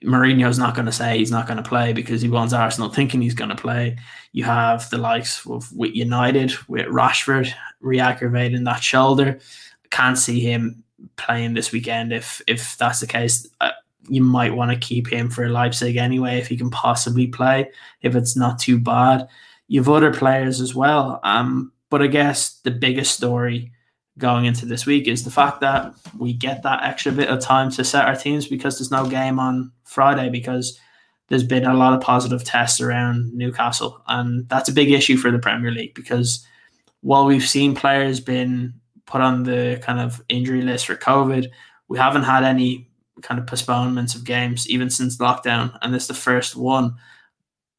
Mourinho's 0.08 0.58
not 0.58 0.74
going 0.74 0.86
to 0.86 0.92
say 0.92 1.18
he's 1.18 1.32
not 1.32 1.48
going 1.48 1.62
to 1.62 1.70
play 1.70 1.92
because 1.92 2.22
he 2.22 2.30
wants 2.30 2.54
Arsenal 2.54 2.90
thinking 2.90 3.22
he's 3.22 3.34
going 3.34 3.50
to 3.50 3.56
play. 3.56 3.98
You 4.32 4.46
have 4.46 4.90
the 4.90 4.98
likes 4.98 5.46
of 5.46 5.72
with 5.76 5.94
United 5.94 6.54
with 6.70 6.88
Rashford 6.88 7.52
re-aggravating 7.82 8.64
that 8.64 8.82
shoulder. 8.82 9.40
Can't 9.92 10.18
see 10.18 10.40
him 10.40 10.84
playing 11.18 11.54
this 11.54 11.72
weekend 11.72 12.14
if 12.14 12.42
if 12.48 12.78
that's 12.78 13.02
the 13.02 13.08
case. 13.08 13.48
Uh, 13.60 13.72
you 14.10 14.24
might 14.24 14.56
want 14.56 14.72
to 14.72 14.78
keep 14.78 15.12
him 15.12 15.30
for 15.30 15.50
Leipzig 15.50 15.98
anyway 15.98 16.38
if 16.40 16.48
he 16.48 16.56
can 16.56 16.70
possibly 16.70 17.28
play, 17.28 17.70
if 18.02 18.16
it's 18.16 18.38
not 18.38 18.60
too 18.60 18.80
bad. 18.80 19.28
You've 19.68 19.90
other 19.90 20.14
players 20.14 20.62
as 20.62 20.74
well. 20.74 21.20
Um, 21.24 21.74
but 21.90 22.02
I 22.02 22.08
guess 22.08 22.60
the 22.62 22.72
biggest 22.72 23.18
story 23.18 23.74
going 24.18 24.46
into 24.46 24.66
this 24.66 24.86
week 24.86 25.10
is 25.10 25.26
the 25.26 25.32
fact 25.32 25.60
that 25.60 25.94
we 26.18 26.32
get 26.32 26.64
that 26.64 26.84
extra 26.84 27.12
bit 27.12 27.28
of 27.28 27.42
time 27.42 27.70
to 27.72 27.84
set 27.84 28.06
our 28.06 28.16
teams 28.16 28.48
because 28.48 28.78
there's 28.78 28.92
no 28.92 29.08
game 29.08 29.40
on 29.40 29.72
Friday 29.88 30.30
because 30.30 30.80
there's 31.28 31.44
been 31.44 31.66
a 31.66 31.74
lot 31.74 31.94
of 31.94 32.02
positive 32.02 32.44
tests 32.44 32.80
around 32.80 33.34
Newcastle. 33.34 34.02
And 34.08 34.48
that's 34.50 34.70
a 34.70 34.74
big 34.74 34.92
issue 34.92 35.18
for 35.18 35.32
the 35.32 35.40
Premier 35.40 35.72
League 35.72 35.94
because 35.94 36.46
while 37.02 37.26
we've 37.26 37.48
seen 37.48 37.76
players 37.76 38.20
been 38.20 38.74
put 39.06 39.22
on 39.22 39.44
the 39.44 39.80
kind 39.84 40.00
of 40.00 40.22
injury 40.30 40.62
list 40.62 40.86
for 40.86 40.96
COVID, 40.96 41.50
we 41.88 41.98
haven't 41.98 42.24
had 42.24 42.44
any 42.44 42.90
kind 43.22 43.40
of 43.40 43.48
postponements 43.48 44.16
of 44.16 44.24
games 44.24 44.70
even 44.70 44.90
since 44.90 45.18
lockdown, 45.18 45.78
and 45.82 45.96
it's 45.96 46.08
the 46.08 46.14
first 46.14 46.56
one. 46.56 46.96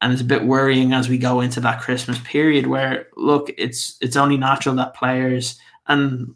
And 0.01 0.13
it's 0.13 0.21
a 0.21 0.25
bit 0.25 0.45
worrying 0.45 0.93
as 0.93 1.09
we 1.09 1.17
go 1.17 1.41
into 1.41 1.59
that 1.61 1.81
Christmas 1.81 2.19
period 2.19 2.67
where 2.67 3.07
look, 3.17 3.51
it's 3.57 3.97
it's 4.01 4.15
only 4.15 4.37
natural 4.37 4.75
that 4.75 4.95
players 4.95 5.59
and 5.87 6.33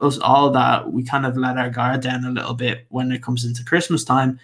us 0.00 0.18
all 0.18 0.50
that 0.50 0.92
we 0.92 1.04
kind 1.04 1.24
of 1.24 1.36
let 1.36 1.56
our 1.56 1.70
guard 1.70 2.00
down 2.00 2.24
a 2.24 2.30
little 2.30 2.54
bit 2.54 2.86
when 2.88 3.12
it 3.12 3.22
comes 3.22 3.44
into 3.44 3.64
Christmas 3.64 4.02
time. 4.02 4.38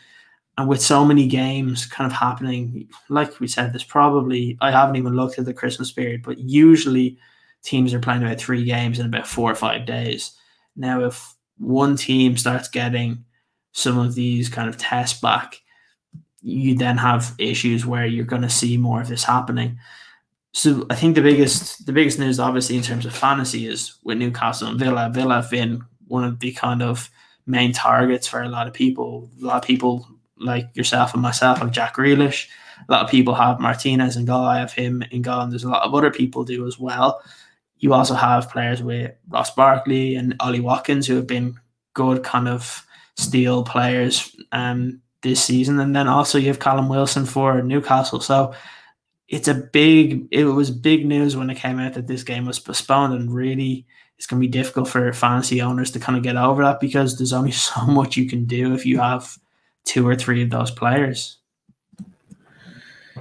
And 0.61 0.69
with 0.69 0.83
so 0.83 1.07
many 1.07 1.27
games 1.27 1.87
kind 1.87 2.11
of 2.11 2.15
happening, 2.15 2.87
like 3.09 3.41
we 3.41 3.49
said, 3.49 3.73
there's 3.73 3.83
probably 3.83 4.59
I 4.61 4.71
haven't 4.71 4.97
even 4.97 5.17
looked 5.17 5.39
at 5.39 5.47
the 5.47 5.55
Christmas 5.55 5.91
period, 5.91 6.23
but 6.23 6.37
usually 6.39 7.17
teams 7.63 7.95
are 7.95 7.99
playing 7.99 8.23
about 8.23 8.39
three 8.39 8.63
games 8.65 8.99
in 8.99 9.07
about 9.07 9.27
four 9.27 9.51
or 9.51 9.55
five 9.55 9.87
days. 9.87 10.37
Now, 10.77 11.03
if 11.03 11.35
one 11.57 11.97
team 11.97 12.37
starts 12.37 12.69
getting 12.69 13.25
some 13.73 13.97
of 13.97 14.15
these 14.15 14.51
kind 14.51 14.69
of 14.69 14.77
tests 14.77 15.19
back, 15.19 15.63
you 16.43 16.75
then 16.75 16.99
have 16.99 17.35
issues 17.39 17.87
where 17.87 18.05
you're 18.05 18.27
going 18.27 18.43
to 18.43 18.51
see 18.51 18.77
more 18.77 19.01
of 19.01 19.09
this 19.09 19.25
happening. 19.25 19.79
So 20.53 20.85
I 20.91 20.95
think 20.95 21.15
the 21.15 21.23
biggest 21.23 21.87
the 21.87 21.93
biggest 21.95 22.19
news, 22.19 22.39
obviously, 22.39 22.77
in 22.77 22.83
terms 22.83 23.07
of 23.07 23.17
fantasy, 23.17 23.67
is 23.67 23.97
with 24.05 24.19
Newcastle 24.19 24.69
and 24.69 24.79
Villa. 24.79 25.11
Villa 25.11 25.37
have 25.37 25.51
been 25.51 25.83
one 26.07 26.25
of 26.25 26.39
the 26.39 26.53
kind 26.53 26.83
of 26.83 27.09
main 27.47 27.73
targets 27.73 28.27
for 28.27 28.43
a 28.43 28.49
lot 28.51 28.67
of 28.67 28.75
people. 28.75 29.31
A 29.41 29.47
lot 29.47 29.57
of 29.57 29.63
people 29.63 30.07
like 30.41 30.75
yourself 30.75 31.13
and 31.13 31.23
myself 31.23 31.59
have 31.59 31.71
Jack 31.71 31.97
Grealish. 31.97 32.49
A 32.89 32.93
lot 32.93 33.05
of 33.05 33.11
people 33.11 33.35
have 33.35 33.61
Martinez 33.61 34.17
and 34.17 34.27
goal. 34.27 34.45
I 34.45 34.59
have 34.59 34.73
him 34.73 35.03
in 35.11 35.23
goal, 35.23 35.41
and 35.41 35.53
there's 35.53 35.65
a 35.65 35.69
lot 35.69 35.83
of 35.83 35.95
other 35.95 36.11
people 36.11 36.45
do 36.45 36.67
as 36.67 36.79
well. 36.79 37.23
you 37.79 37.95
also 37.95 38.15
have 38.15 38.51
players 38.51 38.83
with 38.83 39.13
Ross 39.29 39.55
Barkley 39.55 40.15
and 40.15 40.37
Ollie 40.41 40.61
Watkins 40.61 41.07
who 41.07 41.17
have 41.17 41.27
been 41.27 41.59
good 41.95 42.23
kind 42.23 42.47
of 42.47 42.87
steal 43.17 43.65
players 43.65 44.37
um, 44.53 45.01
this 45.23 45.43
season, 45.43 45.79
and 45.81 45.95
then 45.95 46.09
also 46.09 46.39
you 46.39 46.49
have 46.49 46.59
Callum 46.59 46.89
Wilson 46.89 47.27
for 47.27 47.63
Newcastle. 47.63 48.21
So 48.21 48.55
it's 49.29 49.49
a 49.49 49.55
big. 49.55 50.27
It 50.31 50.45
was 50.45 50.71
big 50.71 51.07
news 51.07 51.37
when 51.37 51.51
it 51.51 51.59
came 51.59 51.79
out 51.79 51.95
that 51.95 52.07
this 52.07 52.23
game 52.23 52.47
was 52.47 52.59
postponed, 52.59 53.15
and 53.15 53.33
really, 53.33 53.87
it's 54.19 54.27
going 54.27 54.41
to 54.41 54.47
be 54.47 54.51
difficult 54.51 54.89
for 54.89 55.13
fantasy 55.13 55.63
owners 55.63 55.91
to 55.93 56.01
kind 56.01 56.17
of 56.17 56.23
get 56.25 56.37
over 56.37 56.63
that 56.65 56.81
because 56.81 57.17
there's 57.17 57.33
only 57.33 57.53
so 57.69 57.81
much 57.87 58.17
you 58.17 58.29
can 58.29 58.45
do 58.45 58.75
if 58.75 58.85
you 58.85 58.99
have 58.99 59.39
two 59.85 60.07
or 60.07 60.15
three 60.15 60.43
of 60.43 60.51
those 60.51 60.71
players. 60.71 61.39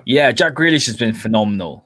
Yeah, 0.05 0.31
Jack 0.31 0.53
Grealish 0.53 0.85
has 0.87 0.97
been 0.97 1.13
phenomenal. 1.13 1.85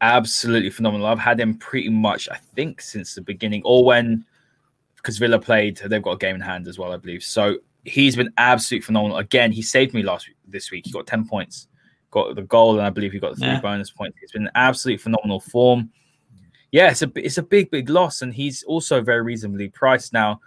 Absolutely 0.00 0.70
phenomenal. 0.70 1.06
I've 1.06 1.18
had 1.18 1.40
him 1.40 1.56
pretty 1.56 1.88
much, 1.88 2.28
I 2.28 2.36
think, 2.36 2.80
since 2.80 3.14
the 3.14 3.22
beginning, 3.22 3.62
or 3.64 3.84
when 3.84 4.24
because 4.96 5.18
Villa 5.18 5.38
played, 5.38 5.76
they've 5.76 6.02
got 6.02 6.12
a 6.12 6.18
game 6.18 6.34
in 6.34 6.40
hand 6.40 6.66
as 6.66 6.78
well, 6.78 6.92
I 6.92 6.96
believe. 6.96 7.22
So 7.22 7.58
he's 7.84 8.16
been 8.16 8.32
absolutely 8.38 8.84
phenomenal. 8.84 9.18
Again, 9.18 9.52
he 9.52 9.62
saved 9.62 9.94
me 9.94 10.02
last 10.02 10.26
week, 10.26 10.36
this 10.48 10.72
week. 10.72 10.84
He 10.84 10.90
got 10.90 11.06
10 11.06 11.28
points, 11.28 11.68
got 12.10 12.34
the 12.34 12.42
goal, 12.42 12.76
and 12.76 12.84
I 12.84 12.90
believe 12.90 13.12
he 13.12 13.20
got 13.20 13.34
the 13.34 13.40
three 13.40 13.48
yeah. 13.48 13.60
bonus 13.60 13.90
points. 13.90 14.18
It's 14.20 14.32
been 14.32 14.50
absolutely 14.56 14.98
phenomenal 14.98 15.38
form. 15.38 15.90
Yeah, 16.72 16.90
it's 16.90 17.02
a 17.02 17.12
it's 17.14 17.38
a 17.38 17.42
big, 17.42 17.70
big 17.70 17.88
loss, 17.88 18.22
and 18.22 18.34
he's 18.34 18.64
also 18.64 19.00
very 19.00 19.22
reasonably 19.22 19.68
priced 19.68 20.12
now. 20.12 20.40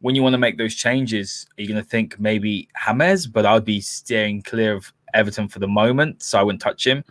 When 0.00 0.14
you 0.14 0.22
want 0.22 0.34
to 0.34 0.38
make 0.38 0.58
those 0.58 0.74
changes, 0.74 1.46
are 1.56 1.62
you 1.62 1.68
going 1.68 1.82
to 1.82 1.88
think 1.88 2.20
maybe 2.20 2.68
James? 2.74 3.26
But 3.26 3.46
I'd 3.46 3.64
be 3.64 3.80
steering 3.80 4.42
clear 4.42 4.74
of 4.74 4.92
Everton 5.14 5.48
for 5.48 5.58
the 5.58 5.68
moment, 5.68 6.22
so 6.22 6.38
I 6.38 6.42
wouldn't 6.42 6.62
touch 6.62 6.86
him. 6.86 7.04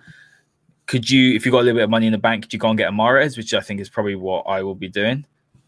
Could 0.85 1.09
you, 1.09 1.35
if 1.35 1.45
you 1.45 1.51
got 1.51 1.59
a 1.59 1.63
little 1.63 1.79
bit 1.79 1.83
of 1.83 1.89
money 1.89 2.05
in 2.05 2.13
the 2.13 2.17
bank, 2.17 2.43
could 2.43 2.53
you 2.53 2.59
go 2.59 2.69
and 2.69 2.77
get 2.77 2.87
a 2.87 2.91
which 3.35 3.53
I 3.53 3.59
think 3.59 3.81
is 3.81 3.89
probably 3.89 4.15
what 4.15 4.43
I 4.43 4.63
will 4.63 4.75
be 4.75 4.87
doing, 4.87 5.25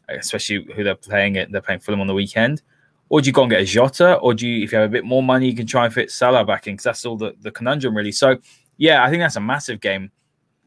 especially 0.08 0.66
who 0.74 0.84
they're 0.84 0.96
playing 0.96 1.36
it. 1.36 1.52
They're 1.52 1.62
playing 1.62 1.82
Fulham 1.82 2.00
on 2.00 2.08
the 2.08 2.14
weekend. 2.14 2.62
Or 3.10 3.20
do 3.20 3.28
you 3.28 3.34
go 3.34 3.42
and 3.42 3.52
get 3.52 3.62
a 3.62 3.66
Jota? 3.66 4.16
Or 4.16 4.34
do 4.34 4.48
you, 4.48 4.64
if 4.64 4.72
you 4.72 4.78
have 4.78 4.90
a 4.90 4.92
bit 4.92 5.04
more 5.04 5.24
money, 5.24 5.48
you 5.48 5.56
can 5.56 5.66
try 5.66 5.86
and 5.86 5.94
fit 5.94 6.12
Salah 6.12 6.46
back 6.46 6.68
in? 6.68 6.74
Because 6.74 6.84
that's 6.86 7.06
all 7.06 7.18
the, 7.18 7.36
the 7.42 7.52
conundrum, 7.52 7.98
really. 7.98 8.12
So, 8.12 8.38
yeah, 8.78 9.04
I 9.04 9.10
think 9.10 9.22
that's 9.22 9.36
a 9.36 9.42
massive 9.42 9.82
game. 9.82 10.12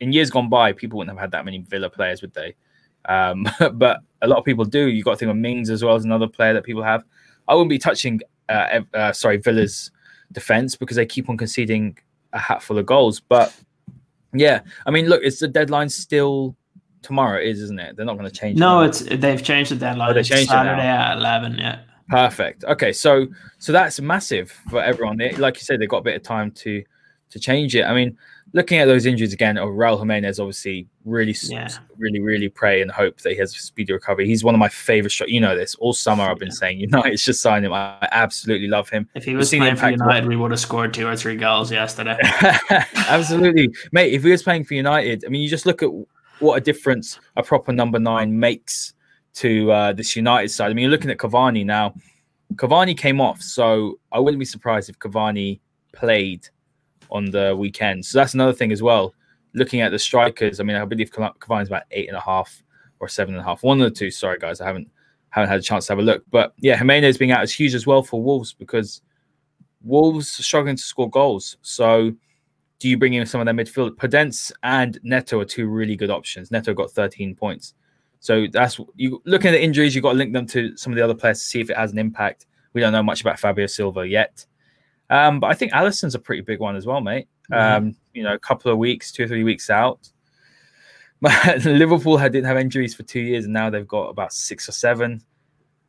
In 0.00 0.12
years 0.12 0.28
gone 0.28 0.48
by, 0.48 0.72
people 0.72 0.98
wouldn't 0.98 1.16
have 1.16 1.22
had 1.22 1.30
that 1.30 1.44
many 1.44 1.58
Villa 1.58 1.88
players, 1.88 2.20
would 2.20 2.34
they? 2.34 2.56
Um, 3.06 3.46
but 3.74 4.00
a 4.22 4.28
lot 4.28 4.38
of 4.38 4.44
people 4.44 4.64
do. 4.64 4.88
You've 4.88 5.04
got 5.04 5.12
to 5.12 5.16
think 5.16 5.30
of 5.30 5.36
Mings 5.36 5.70
as 5.70 5.82
well 5.82 5.94
as 5.94 6.04
another 6.04 6.28
player 6.28 6.52
that 6.54 6.64
people 6.64 6.82
have. 6.82 7.04
I 7.48 7.54
wouldn't 7.54 7.70
be 7.70 7.78
touching, 7.78 8.20
uh, 8.48 8.80
uh, 8.94 9.12
sorry, 9.12 9.38
Villa's 9.38 9.90
defense 10.30 10.76
because 10.76 10.96
they 10.96 11.06
keep 11.06 11.28
on 11.28 11.36
conceding 11.36 11.98
a 12.32 12.38
hatful 12.38 12.78
of 12.78 12.86
goals. 12.86 13.20
But 13.20 13.54
yeah, 14.32 14.60
I 14.86 14.90
mean, 14.90 15.06
look, 15.06 15.22
it's 15.22 15.40
the 15.40 15.48
deadline 15.48 15.88
still 15.88 16.56
tomorrow, 17.02 17.40
is 17.40 17.60
isn't 17.60 17.80
it? 17.80 17.96
They're 17.96 18.06
not 18.06 18.16
going 18.16 18.30
to 18.30 18.34
change. 18.34 18.58
No, 18.58 18.82
it 18.82 18.88
it's 18.88 19.00
they've 19.20 19.42
changed 19.42 19.70
the 19.70 19.76
deadline. 19.76 20.10
Oh, 20.10 20.14
they 20.14 20.22
changed 20.22 20.50
Saturday 20.50 20.86
at 20.86 21.18
eleven. 21.18 21.58
Yeah. 21.58 21.80
Perfect. 22.08 22.64
Okay, 22.64 22.92
so 22.92 23.26
so 23.58 23.72
that's 23.72 24.00
massive 24.00 24.50
for 24.70 24.82
everyone. 24.82 25.18
Like 25.38 25.56
you 25.56 25.62
said, 25.62 25.80
they've 25.80 25.88
got 25.88 25.98
a 25.98 26.02
bit 26.02 26.16
of 26.16 26.22
time 26.22 26.50
to 26.52 26.82
to 27.30 27.38
change 27.40 27.74
it. 27.74 27.84
I 27.84 27.94
mean, 27.94 28.16
looking 28.54 28.78
at 28.78 28.86
those 28.86 29.06
injuries 29.06 29.32
again, 29.32 29.56
oh, 29.58 29.66
Raul 29.66 29.98
Jimenez 29.98 30.38
obviously 30.38 30.86
really, 31.04 31.34
yeah. 31.44 31.68
really, 31.96 32.20
really 32.20 32.48
pray 32.48 32.82
and 32.82 32.90
hope 32.90 33.20
that 33.22 33.32
he 33.32 33.38
has 33.38 33.54
a 33.54 33.58
speedy 33.58 33.92
recovery. 33.92 34.26
He's 34.26 34.44
one 34.44 34.54
of 34.54 34.58
my 34.58 34.68
favorite 34.68 35.10
shots. 35.10 35.30
You 35.30 35.40
know 35.40 35.56
this. 35.56 35.74
All 35.76 35.92
summer 35.92 36.24
I've 36.24 36.38
been 36.38 36.48
yeah. 36.48 36.54
saying 36.54 36.80
United 36.92 37.18
should 37.18 37.36
sign 37.36 37.64
him. 37.64 37.72
I 37.72 38.08
absolutely 38.12 38.68
love 38.68 38.88
him. 38.88 39.08
If 39.14 39.24
he 39.24 39.34
was 39.34 39.50
playing 39.50 39.76
for 39.76 39.90
United, 39.90 40.28
we 40.28 40.36
would 40.36 40.50
have 40.50 40.60
scored 40.60 40.94
two 40.94 41.06
or 41.06 41.16
three 41.16 41.36
goals 41.36 41.72
yesterday. 41.72 42.18
absolutely, 43.08 43.74
mate. 43.92 44.12
If 44.12 44.22
he 44.22 44.30
was 44.30 44.42
playing 44.42 44.64
for 44.64 44.74
United, 44.74 45.24
I 45.24 45.28
mean, 45.28 45.42
you 45.42 45.48
just 45.48 45.66
look 45.66 45.82
at 45.82 45.90
what 46.38 46.56
a 46.56 46.60
difference 46.60 47.18
a 47.36 47.42
proper 47.42 47.72
number 47.72 47.98
nine 47.98 48.38
makes 48.38 48.94
to 49.34 49.70
uh, 49.72 49.92
this 49.92 50.14
United 50.14 50.48
side. 50.48 50.70
I 50.70 50.74
mean, 50.74 50.82
you're 50.82 50.90
looking 50.90 51.10
at 51.10 51.18
Cavani 51.18 51.64
now. 51.64 51.94
Cavani 52.54 52.96
came 52.96 53.20
off, 53.20 53.40
so 53.40 53.98
I 54.12 54.18
wouldn't 54.18 54.38
be 54.38 54.44
surprised 54.44 54.90
if 54.90 54.98
Cavani 54.98 55.60
played 55.94 56.48
on 57.12 57.30
the 57.30 57.54
weekend. 57.56 58.04
So 58.04 58.18
that's 58.18 58.34
another 58.34 58.52
thing 58.52 58.72
as 58.72 58.82
well. 58.82 59.14
Looking 59.54 59.80
at 59.80 59.92
the 59.92 59.98
strikers, 59.98 60.58
I 60.60 60.64
mean, 60.64 60.76
I 60.76 60.84
believe 60.84 61.12
Cavani's 61.12 61.68
about 61.68 61.82
eight 61.90 62.08
and 62.08 62.16
a 62.16 62.20
half 62.20 62.62
or 63.00 63.08
seven 63.08 63.34
and 63.34 63.40
a 63.40 63.44
half. 63.44 63.62
One 63.62 63.80
of 63.80 63.92
the 63.92 63.94
two. 63.96 64.10
Sorry, 64.10 64.38
guys, 64.38 64.60
I 64.60 64.66
haven't 64.66 64.88
haven't 65.30 65.48
had 65.48 65.60
a 65.60 65.62
chance 65.62 65.86
to 65.86 65.92
have 65.92 65.98
a 65.98 66.02
look. 66.02 66.24
But 66.30 66.54
yeah, 66.58 66.76
Jimenez 66.76 67.18
being 67.18 67.32
out 67.32 67.42
is 67.42 67.52
huge 67.52 67.74
as 67.74 67.86
well 67.86 68.02
for 68.02 68.22
Wolves 68.22 68.52
because 68.52 69.02
Wolves 69.82 70.38
are 70.38 70.42
struggling 70.42 70.76
to 70.76 70.82
score 70.82 71.10
goals. 71.10 71.56
So 71.62 72.12
do 72.78 72.88
you 72.88 72.98
bring 72.98 73.14
in 73.14 73.26
some 73.26 73.40
of 73.40 73.46
their 73.46 73.54
midfield? 73.54 73.96
Podence 73.96 74.52
and 74.62 74.98
Neto 75.02 75.40
are 75.40 75.44
two 75.44 75.68
really 75.68 75.96
good 75.96 76.10
options. 76.10 76.50
Neto 76.50 76.74
got 76.74 76.90
13 76.90 77.34
points. 77.34 77.74
So 78.20 78.46
that's 78.52 78.78
you 78.96 79.22
looking 79.24 79.48
at 79.48 79.52
the 79.52 79.62
injuries, 79.62 79.94
you've 79.94 80.04
got 80.04 80.12
to 80.12 80.18
link 80.18 80.32
them 80.32 80.46
to 80.48 80.76
some 80.76 80.92
of 80.92 80.96
the 80.96 81.02
other 81.02 81.14
players 81.14 81.38
to 81.40 81.44
see 81.44 81.60
if 81.60 81.70
it 81.70 81.76
has 81.76 81.92
an 81.92 81.98
impact. 81.98 82.46
We 82.72 82.80
don't 82.80 82.92
know 82.92 83.02
much 83.02 83.20
about 83.20 83.38
Fabio 83.38 83.66
Silva 83.66 84.06
yet. 84.06 84.46
Um, 85.12 85.40
but 85.40 85.48
I 85.48 85.54
think 85.54 85.72
Alisson's 85.72 86.14
a 86.14 86.18
pretty 86.18 86.40
big 86.40 86.58
one 86.58 86.74
as 86.74 86.86
well, 86.86 87.02
mate. 87.02 87.28
Mm-hmm. 87.52 87.86
Um, 87.88 87.96
you 88.14 88.22
know, 88.22 88.32
a 88.32 88.38
couple 88.38 88.72
of 88.72 88.78
weeks, 88.78 89.12
two 89.12 89.24
or 89.24 89.28
three 89.28 89.44
weeks 89.44 89.68
out. 89.68 90.08
Liverpool 91.64 92.16
had, 92.16 92.32
didn't 92.32 92.46
have 92.46 92.56
injuries 92.56 92.94
for 92.94 93.02
two 93.02 93.20
years, 93.20 93.44
and 93.44 93.52
now 93.52 93.68
they've 93.68 93.86
got 93.86 94.08
about 94.08 94.32
six 94.32 94.66
or 94.70 94.72
seven. 94.72 95.22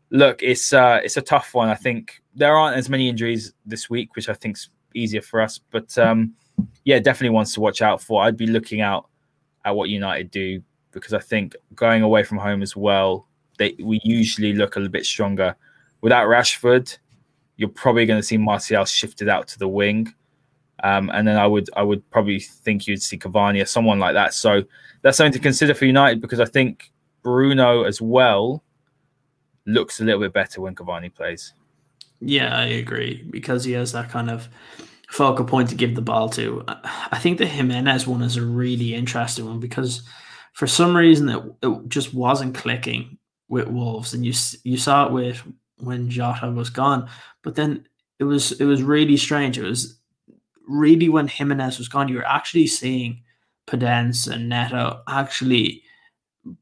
Look, 0.09 0.43
it's 0.43 0.73
uh, 0.73 0.99
it's 1.01 1.15
a 1.15 1.21
tough 1.21 1.53
one. 1.53 1.69
I 1.69 1.75
think 1.75 2.21
there 2.35 2.53
aren't 2.55 2.75
as 2.75 2.89
many 2.89 3.07
injuries 3.07 3.53
this 3.65 3.89
week, 3.89 4.13
which 4.17 4.27
I 4.27 4.33
think's 4.33 4.69
easier 4.93 5.21
for 5.21 5.39
us. 5.39 5.57
But 5.71 5.97
um, 5.97 6.33
yeah, 6.83 6.99
definitely 6.99 7.33
ones 7.33 7.53
to 7.53 7.61
watch 7.61 7.81
out 7.81 8.01
for. 8.01 8.21
I'd 8.21 8.37
be 8.37 8.45
looking 8.45 8.81
out 8.81 9.07
at 9.63 9.73
what 9.73 9.87
United 9.87 10.31
do 10.31 10.61
because 10.91 11.13
I 11.13 11.19
think 11.19 11.55
going 11.75 12.03
away 12.03 12.23
from 12.23 12.39
home 12.39 12.61
as 12.61 12.75
well, 12.75 13.27
they 13.57 13.73
we 13.79 14.01
usually 14.03 14.51
look 14.51 14.75
a 14.75 14.79
little 14.79 14.91
bit 14.91 15.05
stronger. 15.05 15.55
Without 16.01 16.27
Rashford, 16.27 16.97
you're 17.57 17.69
probably 17.69 18.05
going 18.05 18.19
to 18.19 18.25
see 18.25 18.37
Martial 18.37 18.85
shifted 18.85 19.29
out 19.29 19.47
to 19.49 19.59
the 19.59 19.67
wing. 19.67 20.13
Um, 20.83 21.09
and 21.13 21.27
then 21.27 21.37
I 21.37 21.47
would 21.47 21.69
I 21.75 21.83
would 21.83 22.07
probably 22.09 22.39
think 22.39 22.87
you'd 22.87 23.01
see 23.01 23.17
Cavani 23.17 23.61
or 23.61 23.65
someone 23.65 23.99
like 23.99 24.15
that. 24.15 24.33
So 24.33 24.63
that's 25.01 25.17
something 25.17 25.33
to 25.33 25.39
consider 25.39 25.73
for 25.73 25.85
United 25.85 26.19
because 26.21 26.39
I 26.39 26.45
think 26.45 26.91
Bruno 27.21 27.83
as 27.83 28.01
well 28.01 28.63
looks 29.65 30.01
a 30.01 30.03
little 30.03 30.19
bit 30.19 30.33
better 30.33 30.61
when 30.61 30.75
Cavani 30.75 31.13
plays. 31.13 31.53
Yeah, 32.19 32.57
I 32.57 32.65
agree 32.65 33.25
because 33.29 33.63
he 33.63 33.73
has 33.73 33.91
that 33.93 34.09
kind 34.09 34.29
of 34.29 34.49
focal 35.09 35.45
point 35.45 35.69
to 35.69 35.75
give 35.75 35.95
the 35.95 36.01
ball 36.01 36.27
to. 36.29 36.63
I 36.67 37.19
think 37.19 37.37
the 37.37 37.45
Jimenez 37.45 38.07
one 38.07 38.21
is 38.21 38.35
a 38.35 38.45
really 38.45 38.93
interesting 38.93 39.45
one 39.45 39.59
because 39.59 40.03
for 40.53 40.67
some 40.67 40.95
reason 40.95 41.29
it, 41.29 41.43
it 41.61 41.87
just 41.87 42.13
wasn't 42.13 42.55
clicking 42.55 43.17
with 43.47 43.67
Wolves, 43.67 44.13
and 44.13 44.25
you 44.25 44.33
you 44.63 44.77
saw 44.77 45.05
it 45.05 45.11
with 45.11 45.43
when 45.77 46.09
Jota 46.09 46.51
was 46.51 46.69
gone, 46.69 47.09
but 47.41 47.55
then 47.55 47.87
it 48.19 48.23
was 48.25 48.53
it 48.53 48.65
was 48.65 48.83
really 48.83 49.17
strange. 49.17 49.57
It 49.57 49.63
was 49.63 49.97
really 50.67 51.09
when 51.09 51.27
Jimenez 51.27 51.77
was 51.77 51.87
gone, 51.87 52.07
you 52.07 52.17
were 52.17 52.25
actually 52.25 52.67
seeing 52.67 53.21
Podence 53.67 54.31
and 54.31 54.49
Neto 54.49 55.01
actually 55.07 55.83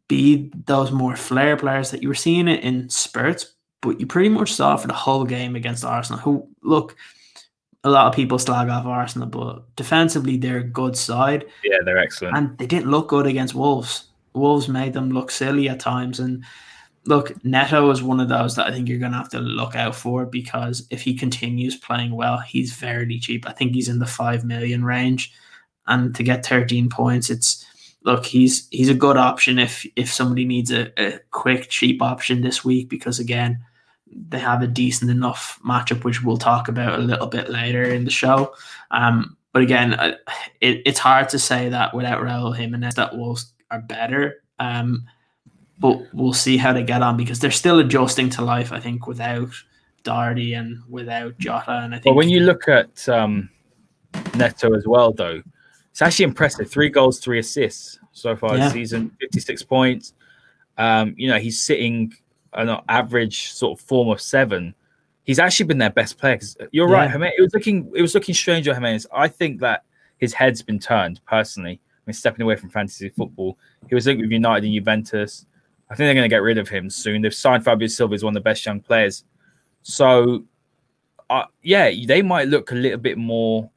be 0.07 0.51
those 0.65 0.91
more 0.91 1.15
flair 1.15 1.57
players 1.57 1.91
that 1.91 2.01
you 2.01 2.07
were 2.07 2.15
seeing 2.15 2.47
it 2.47 2.63
in 2.63 2.89
spurts, 2.89 3.53
but 3.81 3.99
you 3.99 4.05
pretty 4.05 4.29
much 4.29 4.53
saw 4.53 4.77
for 4.77 4.87
the 4.87 4.93
whole 4.93 5.25
game 5.25 5.55
against 5.55 5.83
Arsenal. 5.83 6.21
Who 6.21 6.47
look, 6.63 6.95
a 7.83 7.89
lot 7.89 8.07
of 8.07 8.15
people 8.15 8.37
slag 8.37 8.69
off 8.69 8.85
Arsenal, 8.85 9.27
but 9.27 9.75
defensively 9.75 10.37
they're 10.37 10.59
a 10.59 10.63
good 10.63 10.95
side. 10.95 11.45
Yeah, 11.63 11.77
they're 11.83 11.97
excellent. 11.97 12.37
And 12.37 12.57
they 12.57 12.67
didn't 12.67 12.91
look 12.91 13.07
good 13.07 13.25
against 13.25 13.55
Wolves. 13.55 14.05
Wolves 14.33 14.69
made 14.69 14.93
them 14.93 15.11
look 15.11 15.31
silly 15.31 15.67
at 15.67 15.79
times. 15.79 16.19
And 16.19 16.43
look, 17.05 17.43
Neto 17.43 17.89
is 17.89 18.03
one 18.03 18.19
of 18.19 18.29
those 18.29 18.55
that 18.55 18.67
I 18.67 18.71
think 18.71 18.87
you're 18.87 18.99
going 18.99 19.11
to 19.11 19.17
have 19.17 19.29
to 19.29 19.39
look 19.39 19.75
out 19.75 19.95
for 19.95 20.25
because 20.25 20.85
if 20.89 21.01
he 21.01 21.15
continues 21.15 21.75
playing 21.75 22.15
well, 22.15 22.39
he's 22.39 22.73
fairly 22.73 23.19
cheap. 23.19 23.47
I 23.47 23.53
think 23.53 23.73
he's 23.73 23.89
in 23.89 23.99
the 23.99 24.05
five 24.05 24.43
million 24.43 24.85
range, 24.85 25.33
and 25.87 26.13
to 26.15 26.23
get 26.23 26.45
13 26.45 26.89
points, 26.89 27.29
it's 27.29 27.65
look 28.03 28.25
he's 28.25 28.67
he's 28.69 28.89
a 28.89 28.95
good 28.95 29.17
option 29.17 29.59
if 29.59 29.85
if 29.95 30.11
somebody 30.11 30.45
needs 30.45 30.71
a, 30.71 30.91
a 30.99 31.19
quick 31.31 31.69
cheap 31.69 32.01
option 32.01 32.41
this 32.41 32.65
week 32.65 32.89
because 32.89 33.19
again 33.19 33.63
they 34.13 34.39
have 34.39 34.61
a 34.61 34.67
decent 34.67 35.09
enough 35.09 35.59
matchup, 35.65 36.03
which 36.03 36.23
we'll 36.23 36.37
talk 36.37 36.67
about 36.67 36.99
a 36.99 37.03
little 37.03 37.27
bit 37.27 37.49
later 37.49 37.83
in 37.83 38.03
the 38.03 38.11
show. 38.11 38.53
Um, 38.91 39.37
but 39.53 39.61
again, 39.61 39.93
it, 40.59 40.81
it's 40.85 40.99
hard 40.99 41.29
to 41.29 41.39
say 41.39 41.69
that 41.69 41.93
without 41.93 42.21
Raul 42.21 42.55
Jimenez 42.55 42.95
that 42.95 43.15
Wolves 43.15 43.53
are 43.69 43.81
better. 43.81 44.43
Um, 44.59 45.05
but 45.81 45.99
we'll 46.13 46.31
see 46.31 46.57
how 46.57 46.71
they 46.71 46.83
get 46.83 47.01
on 47.01 47.17
because 47.17 47.39
they're 47.39 47.51
still 47.51 47.79
adjusting 47.79 48.29
to 48.29 48.41
life. 48.43 48.71
I 48.71 48.79
think 48.79 49.07
without 49.07 49.49
Doherty 50.03 50.53
and 50.53 50.81
without 50.87 51.37
Jota, 51.39 51.79
and 51.83 51.93
I 51.93 51.97
think. 51.97 52.05
Well, 52.05 52.15
when 52.15 52.29
you 52.29 52.41
look 52.41 52.67
at 52.67 53.09
um, 53.09 53.49
Neto 54.35 54.73
as 54.75 54.87
well, 54.87 55.11
though, 55.11 55.41
it's 55.89 56.01
actually 56.01 56.25
impressive. 56.25 56.69
Three 56.71 56.89
goals, 56.89 57.19
three 57.19 57.39
assists 57.39 57.99
so 58.13 58.35
far 58.35 58.55
yeah. 58.55 58.65
this 58.65 58.73
season, 58.73 59.11
fifty-six 59.19 59.63
points. 59.63 60.13
Um, 60.77 61.15
you 61.17 61.27
know, 61.27 61.39
he's 61.39 61.59
sitting 61.59 62.13
an 62.53 62.77
average 62.87 63.51
sort 63.51 63.79
of 63.79 63.85
form 63.85 64.09
of 64.09 64.21
seven. 64.21 64.75
He's 65.23 65.39
actually 65.39 65.67
been 65.67 65.77
their 65.77 65.91
best 65.91 66.17
player. 66.17 66.39
You're 66.71 66.89
yeah. 66.89 66.95
right, 66.95 67.11
Jimenez. 67.11 67.33
It 67.37 67.41
was 67.41 67.53
looking, 67.53 67.91
it 67.95 68.01
was 68.01 68.15
looking 68.15 68.33
strange 68.33 68.67
on 68.67 68.75
Jimenez. 68.75 69.07
I 69.13 69.27
think 69.27 69.59
that 69.61 69.83
his 70.17 70.33
head's 70.33 70.61
been 70.61 70.79
turned 70.79 71.21
personally. 71.25 71.79
I 71.79 72.01
mean, 72.07 72.13
stepping 72.13 72.41
away 72.41 72.55
from 72.55 72.69
fantasy 72.69 73.09
football. 73.09 73.57
He 73.87 73.95
was 73.95 74.07
linked 74.07 74.21
with 74.21 74.31
United 74.31 74.65
and 74.65 74.73
Juventus. 74.73 75.45
I 75.91 75.95
think 75.95 76.07
they're 76.07 76.13
going 76.13 76.23
to 76.23 76.29
get 76.29 76.41
rid 76.41 76.57
of 76.57 76.69
him 76.69 76.89
soon. 76.89 77.21
They've 77.21 77.33
signed 77.33 77.65
Fabio 77.65 77.87
Silva 77.87 78.13
as 78.13 78.23
one 78.23 78.31
of 78.31 78.41
the 78.41 78.49
best 78.49 78.65
young 78.65 78.79
players. 78.79 79.25
So, 79.81 80.45
uh, 81.29 81.43
yeah, 81.63 81.91
they 82.05 82.21
might 82.21 82.47
look 82.47 82.71
a 82.71 82.75
little 82.75 82.97
bit 82.97 83.17
more 83.17 83.69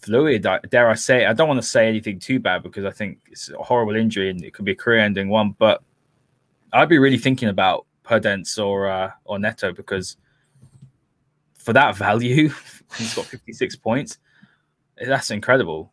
fluid. 0.00 0.46
Dare 0.68 0.88
I 0.88 0.94
say? 0.94 1.26
I 1.26 1.32
don't 1.32 1.48
want 1.48 1.60
to 1.60 1.66
say 1.66 1.88
anything 1.88 2.20
too 2.20 2.38
bad 2.38 2.62
because 2.62 2.84
I 2.84 2.92
think 2.92 3.18
it's 3.28 3.50
a 3.50 3.58
horrible 3.58 3.96
injury 3.96 4.30
and 4.30 4.44
it 4.44 4.54
could 4.54 4.64
be 4.64 4.70
a 4.70 4.76
career-ending 4.76 5.28
one. 5.28 5.56
But 5.58 5.82
I'd 6.72 6.88
be 6.88 6.98
really 6.98 7.18
thinking 7.18 7.48
about 7.48 7.86
Podence 8.04 8.64
or 8.64 8.88
uh, 8.88 9.10
or 9.24 9.40
Neto 9.40 9.72
because 9.72 10.16
for 11.54 11.72
that 11.72 11.96
value, 11.96 12.50
he's 12.96 13.14
got 13.14 13.24
56 13.24 13.74
points. 13.74 14.18
That's 15.04 15.32
incredible. 15.32 15.90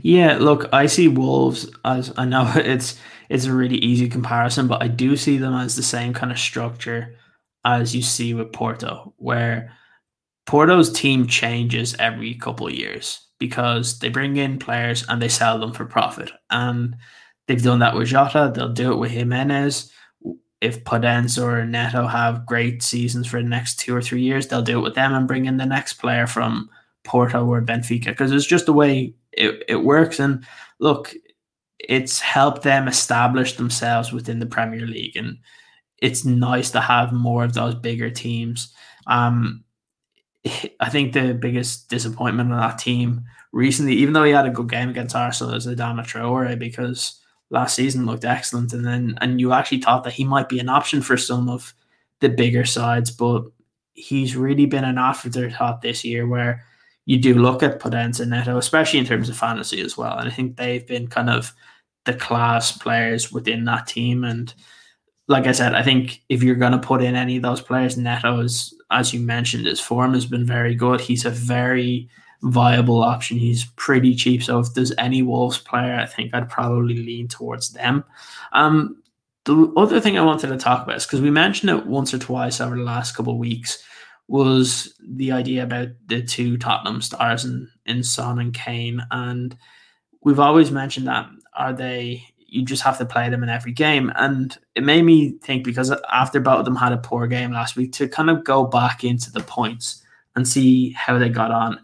Yeah, 0.00 0.38
look, 0.38 0.70
I 0.72 0.86
see 0.86 1.08
Wolves 1.08 1.70
as 1.84 2.14
I 2.16 2.24
know 2.24 2.50
it's 2.56 2.98
it's 3.30 3.44
a 3.44 3.54
really 3.54 3.76
easy 3.76 4.08
comparison, 4.08 4.66
but 4.66 4.82
I 4.82 4.88
do 4.88 5.16
see 5.16 5.38
them 5.38 5.54
as 5.54 5.76
the 5.76 5.84
same 5.84 6.12
kind 6.12 6.32
of 6.32 6.38
structure 6.38 7.14
as 7.64 7.94
you 7.94 8.02
see 8.02 8.34
with 8.34 8.52
Porto, 8.52 9.14
where 9.18 9.72
Porto's 10.46 10.92
team 10.92 11.28
changes 11.28 11.94
every 12.00 12.34
couple 12.34 12.66
of 12.66 12.74
years 12.74 13.24
because 13.38 14.00
they 14.00 14.08
bring 14.08 14.36
in 14.36 14.58
players 14.58 15.04
and 15.08 15.22
they 15.22 15.28
sell 15.28 15.60
them 15.60 15.72
for 15.72 15.84
profit. 15.84 16.32
And 16.50 16.96
they've 17.46 17.62
done 17.62 17.78
that 17.78 17.94
with 17.94 18.08
Jota, 18.08 18.50
they'll 18.52 18.72
do 18.72 18.92
it 18.92 18.98
with 18.98 19.12
Jimenez. 19.12 19.92
If 20.60 20.82
Podence 20.82 21.40
or 21.40 21.64
Neto 21.64 22.08
have 22.08 22.44
great 22.44 22.82
seasons 22.82 23.28
for 23.28 23.40
the 23.40 23.48
next 23.48 23.78
two 23.78 23.94
or 23.94 24.02
three 24.02 24.22
years, 24.22 24.48
they'll 24.48 24.60
do 24.60 24.78
it 24.78 24.82
with 24.82 24.96
them 24.96 25.14
and 25.14 25.28
bring 25.28 25.46
in 25.46 25.56
the 25.56 25.66
next 25.66 25.94
player 25.94 26.26
from 26.26 26.68
Porto 27.04 27.46
or 27.46 27.62
Benfica 27.62 28.06
because 28.06 28.32
it's 28.32 28.44
just 28.44 28.66
the 28.66 28.72
way 28.72 29.14
it, 29.32 29.62
it 29.68 29.84
works. 29.84 30.18
And 30.18 30.44
look, 30.80 31.14
it's 31.88 32.20
helped 32.20 32.62
them 32.62 32.88
establish 32.88 33.56
themselves 33.56 34.12
within 34.12 34.38
the 34.38 34.46
Premier 34.46 34.86
League. 34.86 35.16
And 35.16 35.38
it's 35.98 36.24
nice 36.24 36.70
to 36.72 36.80
have 36.80 37.12
more 37.12 37.44
of 37.44 37.54
those 37.54 37.74
bigger 37.74 38.10
teams. 38.10 38.74
Um, 39.06 39.64
I 40.80 40.88
think 40.88 41.12
the 41.12 41.34
biggest 41.34 41.88
disappointment 41.88 42.52
of 42.52 42.58
that 42.58 42.78
team 42.78 43.24
recently, 43.52 43.94
even 43.94 44.14
though 44.14 44.24
he 44.24 44.32
had 44.32 44.46
a 44.46 44.50
good 44.50 44.70
game 44.70 44.88
against 44.90 45.14
Arsenal, 45.14 45.54
is 45.54 45.66
Adama 45.66 46.00
Traore 46.00 46.58
because 46.58 47.20
last 47.50 47.74
season 47.74 48.06
looked 48.06 48.24
excellent, 48.24 48.72
and 48.72 48.86
then 48.86 49.18
and 49.20 49.40
you 49.40 49.52
actually 49.52 49.80
thought 49.80 50.04
that 50.04 50.14
he 50.14 50.24
might 50.24 50.48
be 50.48 50.58
an 50.58 50.68
option 50.68 51.02
for 51.02 51.16
some 51.16 51.50
of 51.50 51.74
the 52.20 52.28
bigger 52.28 52.64
sides, 52.64 53.10
but 53.10 53.44
he's 53.92 54.36
really 54.36 54.66
been 54.66 54.84
an 54.84 54.98
afterthought 54.98 55.82
this 55.82 56.04
year 56.04 56.26
where 56.26 56.64
you 57.10 57.18
do 57.18 57.34
look 57.34 57.60
at 57.60 57.80
Podence 57.80 58.20
and 58.20 58.30
Neto, 58.30 58.56
especially 58.56 59.00
in 59.00 59.04
terms 59.04 59.28
of 59.28 59.36
fantasy 59.36 59.80
as 59.80 59.96
well. 59.96 60.16
And 60.16 60.28
I 60.28 60.30
think 60.32 60.56
they've 60.56 60.86
been 60.86 61.08
kind 61.08 61.28
of 61.28 61.52
the 62.04 62.14
class 62.14 62.70
players 62.70 63.32
within 63.32 63.64
that 63.64 63.88
team. 63.88 64.22
And 64.22 64.54
like 65.26 65.48
I 65.48 65.50
said, 65.50 65.74
I 65.74 65.82
think 65.82 66.22
if 66.28 66.40
you're 66.40 66.54
going 66.54 66.70
to 66.70 66.78
put 66.78 67.02
in 67.02 67.16
any 67.16 67.34
of 67.34 67.42
those 67.42 67.60
players, 67.60 67.96
Neto 67.96 68.38
is, 68.38 68.72
as 68.92 69.12
you 69.12 69.18
mentioned, 69.18 69.66
his 69.66 69.80
form 69.80 70.14
has 70.14 70.24
been 70.24 70.46
very 70.46 70.76
good. 70.76 71.00
He's 71.00 71.24
a 71.24 71.30
very 71.30 72.08
viable 72.42 73.02
option. 73.02 73.38
He's 73.38 73.64
pretty 73.74 74.14
cheap. 74.14 74.40
So 74.40 74.60
if 74.60 74.72
there's 74.74 74.92
any 74.96 75.20
Wolves 75.20 75.58
player, 75.58 75.96
I 75.96 76.06
think 76.06 76.32
I'd 76.32 76.48
probably 76.48 76.94
lean 76.94 77.26
towards 77.26 77.70
them. 77.70 78.04
Um, 78.52 79.02
the 79.46 79.72
other 79.76 80.00
thing 80.00 80.16
I 80.16 80.24
wanted 80.24 80.50
to 80.50 80.56
talk 80.56 80.84
about 80.84 80.98
is 80.98 81.06
because 81.06 81.22
we 81.22 81.32
mentioned 81.32 81.76
it 81.76 81.86
once 81.86 82.14
or 82.14 82.18
twice 82.18 82.60
over 82.60 82.76
the 82.76 82.84
last 82.84 83.16
couple 83.16 83.32
of 83.32 83.40
weeks 83.40 83.82
was 84.30 84.94
the 85.04 85.32
idea 85.32 85.64
about 85.64 85.88
the 86.06 86.22
two 86.22 86.56
Tottenham 86.56 87.02
stars 87.02 87.44
in, 87.44 87.68
in 87.84 88.04
Son 88.04 88.38
and 88.38 88.54
Kane. 88.54 89.02
And 89.10 89.56
we've 90.22 90.38
always 90.38 90.70
mentioned 90.70 91.08
that 91.08 91.28
are 91.54 91.72
they 91.72 92.24
you 92.46 92.64
just 92.64 92.82
have 92.82 92.98
to 92.98 93.04
play 93.04 93.28
them 93.28 93.42
in 93.42 93.48
every 93.48 93.72
game. 93.72 94.12
And 94.14 94.56
it 94.76 94.84
made 94.84 95.02
me 95.02 95.38
think 95.42 95.64
because 95.64 95.92
after 96.12 96.40
both 96.40 96.60
of 96.60 96.64
them 96.64 96.76
had 96.76 96.92
a 96.92 96.98
poor 96.98 97.26
game 97.26 97.52
last 97.52 97.76
week 97.76 97.92
to 97.94 98.08
kind 98.08 98.30
of 98.30 98.44
go 98.44 98.64
back 98.64 99.02
into 99.02 99.32
the 99.32 99.40
points 99.40 100.02
and 100.36 100.46
see 100.46 100.92
how 100.92 101.18
they 101.18 101.28
got 101.28 101.50
on. 101.50 101.80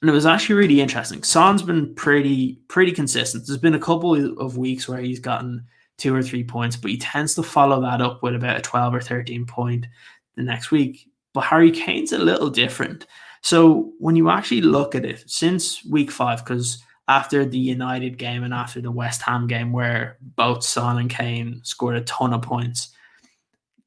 And 0.00 0.10
it 0.10 0.12
was 0.12 0.26
actually 0.26 0.56
really 0.56 0.80
interesting. 0.80 1.22
Son's 1.22 1.62
been 1.62 1.94
pretty 1.94 2.60
pretty 2.66 2.90
consistent. 2.90 3.46
There's 3.46 3.58
been 3.58 3.74
a 3.74 3.78
couple 3.78 4.36
of 4.40 4.58
weeks 4.58 4.88
where 4.88 5.00
he's 5.00 5.20
gotten 5.20 5.64
two 5.96 6.14
or 6.14 6.22
three 6.22 6.42
points, 6.42 6.76
but 6.76 6.90
he 6.90 6.96
tends 6.96 7.36
to 7.36 7.42
follow 7.44 7.80
that 7.82 8.00
up 8.00 8.20
with 8.22 8.34
about 8.34 8.58
a 8.58 8.62
12 8.62 8.94
or 8.94 9.00
13 9.00 9.46
point 9.46 9.86
the 10.34 10.42
next 10.42 10.72
week. 10.72 11.08
But 11.34 11.42
Harry 11.42 11.70
Kane's 11.70 12.12
a 12.12 12.18
little 12.18 12.48
different. 12.48 13.06
So 13.42 13.92
when 13.98 14.16
you 14.16 14.30
actually 14.30 14.62
look 14.62 14.94
at 14.94 15.04
it 15.04 15.24
since 15.26 15.84
week 15.84 16.10
five, 16.10 16.42
because 16.42 16.82
after 17.08 17.44
the 17.44 17.58
United 17.58 18.16
game 18.16 18.42
and 18.42 18.54
after 18.54 18.80
the 18.80 18.90
West 18.90 19.20
Ham 19.22 19.46
game, 19.46 19.72
where 19.72 20.16
both 20.22 20.64
Son 20.64 20.98
and 20.98 21.10
Kane 21.10 21.60
scored 21.62 21.96
a 21.96 22.00
ton 22.02 22.32
of 22.32 22.40
points, 22.40 22.88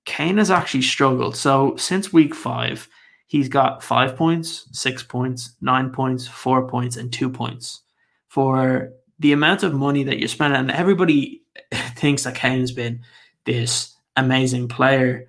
Kane 0.05 0.37
has 0.37 0.51
actually 0.51 0.83
struggled. 0.83 1.35
So 1.35 1.75
since 1.77 2.13
week 2.13 2.35
five, 2.35 2.87
he's 3.25 3.49
got 3.49 3.83
five 3.83 4.15
points, 4.15 4.67
six 4.71 5.01
points, 5.01 5.55
nine 5.59 5.89
points, 5.89 6.27
four 6.27 6.67
points, 6.67 6.95
and 6.95 7.11
two 7.11 7.29
points. 7.29 7.81
For 8.27 8.91
the 9.19 9.31
amount 9.31 9.63
of 9.63 9.73
money 9.73 10.03
that 10.03 10.19
you're 10.19 10.27
spending, 10.27 10.59
and 10.59 10.71
everybody 10.71 11.41
thinks 11.95 12.23
that 12.23 12.35
Kane's 12.35 12.71
been 12.71 13.01
this 13.45 13.95
amazing 14.15 14.67
player 14.67 15.27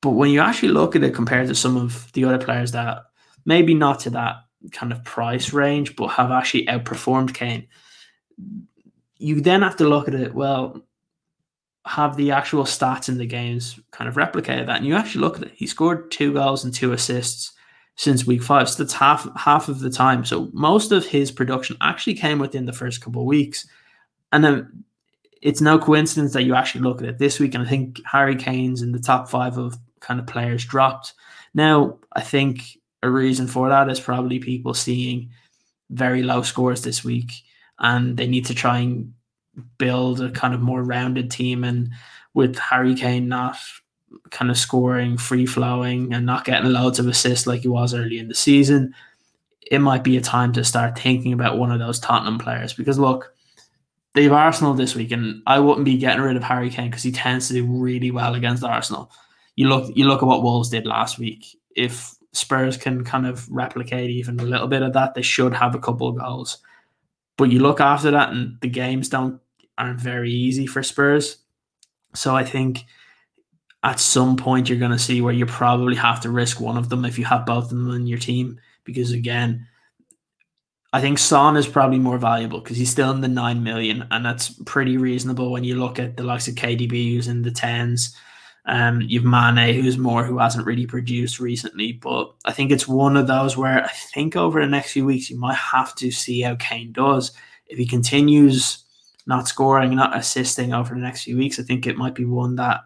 but 0.00 0.10
when 0.10 0.30
you 0.30 0.40
actually 0.40 0.70
look 0.70 0.94
at 0.94 1.02
it 1.02 1.14
compared 1.14 1.48
to 1.48 1.54
some 1.54 1.76
of 1.76 2.10
the 2.12 2.24
other 2.24 2.38
players 2.38 2.72
that 2.72 3.02
maybe 3.44 3.74
not 3.74 4.00
to 4.00 4.10
that 4.10 4.36
kind 4.72 4.92
of 4.92 5.04
price 5.04 5.52
range, 5.52 5.96
but 5.96 6.08
have 6.08 6.30
actually 6.30 6.66
outperformed 6.66 7.34
Kane, 7.34 7.66
you 9.18 9.40
then 9.40 9.62
have 9.62 9.76
to 9.76 9.88
look 9.88 10.08
at 10.08 10.14
it. 10.14 10.34
Well, 10.34 10.82
have 11.86 12.16
the 12.16 12.32
actual 12.32 12.64
stats 12.64 13.08
in 13.08 13.18
the 13.18 13.26
games 13.26 13.80
kind 13.90 14.08
of 14.08 14.16
replicated 14.16 14.66
that? 14.66 14.76
And 14.76 14.86
you 14.86 14.94
actually 14.94 15.22
look 15.22 15.38
at 15.38 15.44
it. 15.44 15.52
He 15.54 15.66
scored 15.66 16.10
two 16.10 16.32
goals 16.32 16.64
and 16.64 16.72
two 16.72 16.92
assists 16.92 17.52
since 17.96 18.26
week 18.26 18.42
five. 18.42 18.68
So 18.68 18.82
that's 18.82 18.94
half 18.94 19.26
half 19.36 19.68
of 19.68 19.80
the 19.80 19.90
time. 19.90 20.24
So 20.24 20.50
most 20.52 20.92
of 20.92 21.06
his 21.06 21.32
production 21.32 21.76
actually 21.80 22.14
came 22.14 22.38
within 22.38 22.66
the 22.66 22.72
first 22.72 23.00
couple 23.00 23.22
of 23.22 23.26
weeks. 23.26 23.66
And 24.32 24.44
then 24.44 24.84
it's 25.40 25.60
no 25.60 25.78
coincidence 25.78 26.32
that 26.34 26.44
you 26.44 26.54
actually 26.54 26.82
look 26.82 27.00
at 27.00 27.08
it 27.08 27.18
this 27.18 27.40
week. 27.40 27.54
And 27.54 27.64
I 27.64 27.68
think 27.68 28.00
Harry 28.04 28.36
Kane's 28.36 28.82
in 28.82 28.92
the 28.92 29.00
top 29.00 29.28
five 29.28 29.56
of 29.56 29.76
kind 30.00 30.20
of 30.20 30.26
players 30.26 30.64
dropped. 30.64 31.14
Now, 31.54 31.98
I 32.12 32.20
think 32.20 32.78
a 33.02 33.10
reason 33.10 33.46
for 33.46 33.68
that 33.68 33.88
is 33.88 34.00
probably 34.00 34.38
people 34.38 34.74
seeing 34.74 35.30
very 35.90 36.22
low 36.22 36.42
scores 36.42 36.82
this 36.82 37.04
week 37.04 37.32
and 37.78 38.16
they 38.16 38.26
need 38.26 38.46
to 38.46 38.54
try 38.54 38.78
and 38.78 39.14
build 39.78 40.20
a 40.20 40.30
kind 40.30 40.54
of 40.54 40.60
more 40.60 40.82
rounded 40.82 41.30
team. 41.30 41.64
And 41.64 41.90
with 42.34 42.58
Harry 42.58 42.94
Kane 42.94 43.28
not 43.28 43.56
kind 44.30 44.50
of 44.50 44.58
scoring, 44.58 45.16
free 45.16 45.46
flowing, 45.46 46.12
and 46.12 46.26
not 46.26 46.44
getting 46.44 46.70
loads 46.70 46.98
of 46.98 47.06
assists 47.06 47.46
like 47.46 47.62
he 47.62 47.68
was 47.68 47.94
early 47.94 48.18
in 48.18 48.28
the 48.28 48.34
season, 48.34 48.94
it 49.70 49.80
might 49.80 50.04
be 50.04 50.16
a 50.16 50.20
time 50.20 50.52
to 50.54 50.64
start 50.64 50.98
thinking 50.98 51.32
about 51.32 51.58
one 51.58 51.70
of 51.70 51.78
those 51.78 52.00
Tottenham 52.00 52.38
players. 52.38 52.72
Because 52.72 52.98
look, 52.98 53.34
they 54.14 54.24
have 54.24 54.32
Arsenal 54.32 54.74
this 54.74 54.94
week, 54.94 55.12
and 55.12 55.42
I 55.46 55.60
wouldn't 55.60 55.84
be 55.84 55.98
getting 55.98 56.22
rid 56.22 56.36
of 56.36 56.42
Harry 56.42 56.70
Kane 56.70 56.90
because 56.90 57.02
he 57.02 57.12
tends 57.12 57.48
to 57.48 57.54
do 57.54 57.66
really 57.66 58.10
well 58.10 58.34
against 58.34 58.64
Arsenal 58.64 59.10
you 59.58 59.68
look 59.68 59.90
you 59.96 60.06
look 60.06 60.22
at 60.22 60.26
what 60.26 60.44
Wolves 60.44 60.70
did 60.70 60.86
last 60.86 61.18
week. 61.18 61.44
If 61.74 62.14
Spurs 62.30 62.76
can 62.76 63.02
kind 63.02 63.26
of 63.26 63.50
replicate 63.50 64.08
even 64.08 64.38
a 64.38 64.44
little 64.44 64.68
bit 64.68 64.82
of 64.82 64.92
that, 64.92 65.14
they 65.14 65.22
should 65.22 65.52
have 65.52 65.74
a 65.74 65.80
couple 65.80 66.06
of 66.06 66.16
goals. 66.16 66.58
But 67.36 67.50
you 67.50 67.58
look 67.58 67.80
after 67.80 68.12
that, 68.12 68.30
and 68.30 68.56
the 68.60 68.68
games 68.68 69.08
don't 69.08 69.40
aren't 69.76 70.00
very 70.00 70.30
easy 70.30 70.68
for 70.68 70.84
Spurs. 70.84 71.38
So 72.14 72.36
I 72.36 72.44
think 72.44 72.84
at 73.82 73.98
some 73.98 74.36
point 74.36 74.68
you're 74.68 74.78
going 74.78 74.92
to 74.92 74.98
see 74.98 75.20
where 75.20 75.34
you 75.34 75.44
probably 75.44 75.96
have 75.96 76.20
to 76.20 76.30
risk 76.30 76.60
one 76.60 76.76
of 76.76 76.88
them 76.88 77.04
if 77.04 77.18
you 77.18 77.24
have 77.24 77.44
both 77.44 77.64
of 77.64 77.70
them 77.70 77.90
in 77.90 78.06
your 78.06 78.18
team, 78.18 78.60
because 78.84 79.10
again, 79.10 79.66
I 80.92 81.00
think 81.00 81.18
Son 81.18 81.56
is 81.56 81.66
probably 81.66 81.98
more 81.98 82.18
valuable 82.18 82.60
because 82.60 82.76
he's 82.76 82.92
still 82.92 83.10
in 83.10 83.22
the 83.22 83.26
nine 83.28 83.64
million, 83.64 84.06
and 84.12 84.24
that's 84.24 84.50
pretty 84.66 84.98
reasonable 84.98 85.50
when 85.50 85.64
you 85.64 85.74
look 85.80 85.98
at 85.98 86.16
the 86.16 86.22
likes 86.22 86.46
of 86.46 86.54
KDB 86.54 87.12
who's 87.12 87.26
in 87.26 87.42
the 87.42 87.50
tens. 87.50 88.16
Um, 88.68 89.00
you've 89.00 89.24
Mane, 89.24 89.74
who's 89.74 89.96
more 89.96 90.24
who 90.24 90.36
hasn't 90.36 90.66
really 90.66 90.86
produced 90.86 91.40
recently, 91.40 91.92
but 91.92 92.34
I 92.44 92.52
think 92.52 92.70
it's 92.70 92.86
one 92.86 93.16
of 93.16 93.26
those 93.26 93.56
where 93.56 93.82
I 93.82 93.88
think 93.88 94.36
over 94.36 94.60
the 94.60 94.66
next 94.66 94.92
few 94.92 95.06
weeks 95.06 95.30
you 95.30 95.38
might 95.38 95.56
have 95.56 95.94
to 95.96 96.10
see 96.10 96.42
how 96.42 96.54
Kane 96.56 96.92
does. 96.92 97.32
If 97.66 97.78
he 97.78 97.86
continues 97.86 98.84
not 99.26 99.48
scoring, 99.48 99.96
not 99.96 100.14
assisting 100.14 100.74
over 100.74 100.94
the 100.94 101.00
next 101.00 101.22
few 101.22 101.38
weeks, 101.38 101.58
I 101.58 101.62
think 101.62 101.86
it 101.86 101.96
might 101.96 102.14
be 102.14 102.26
one 102.26 102.56
that 102.56 102.80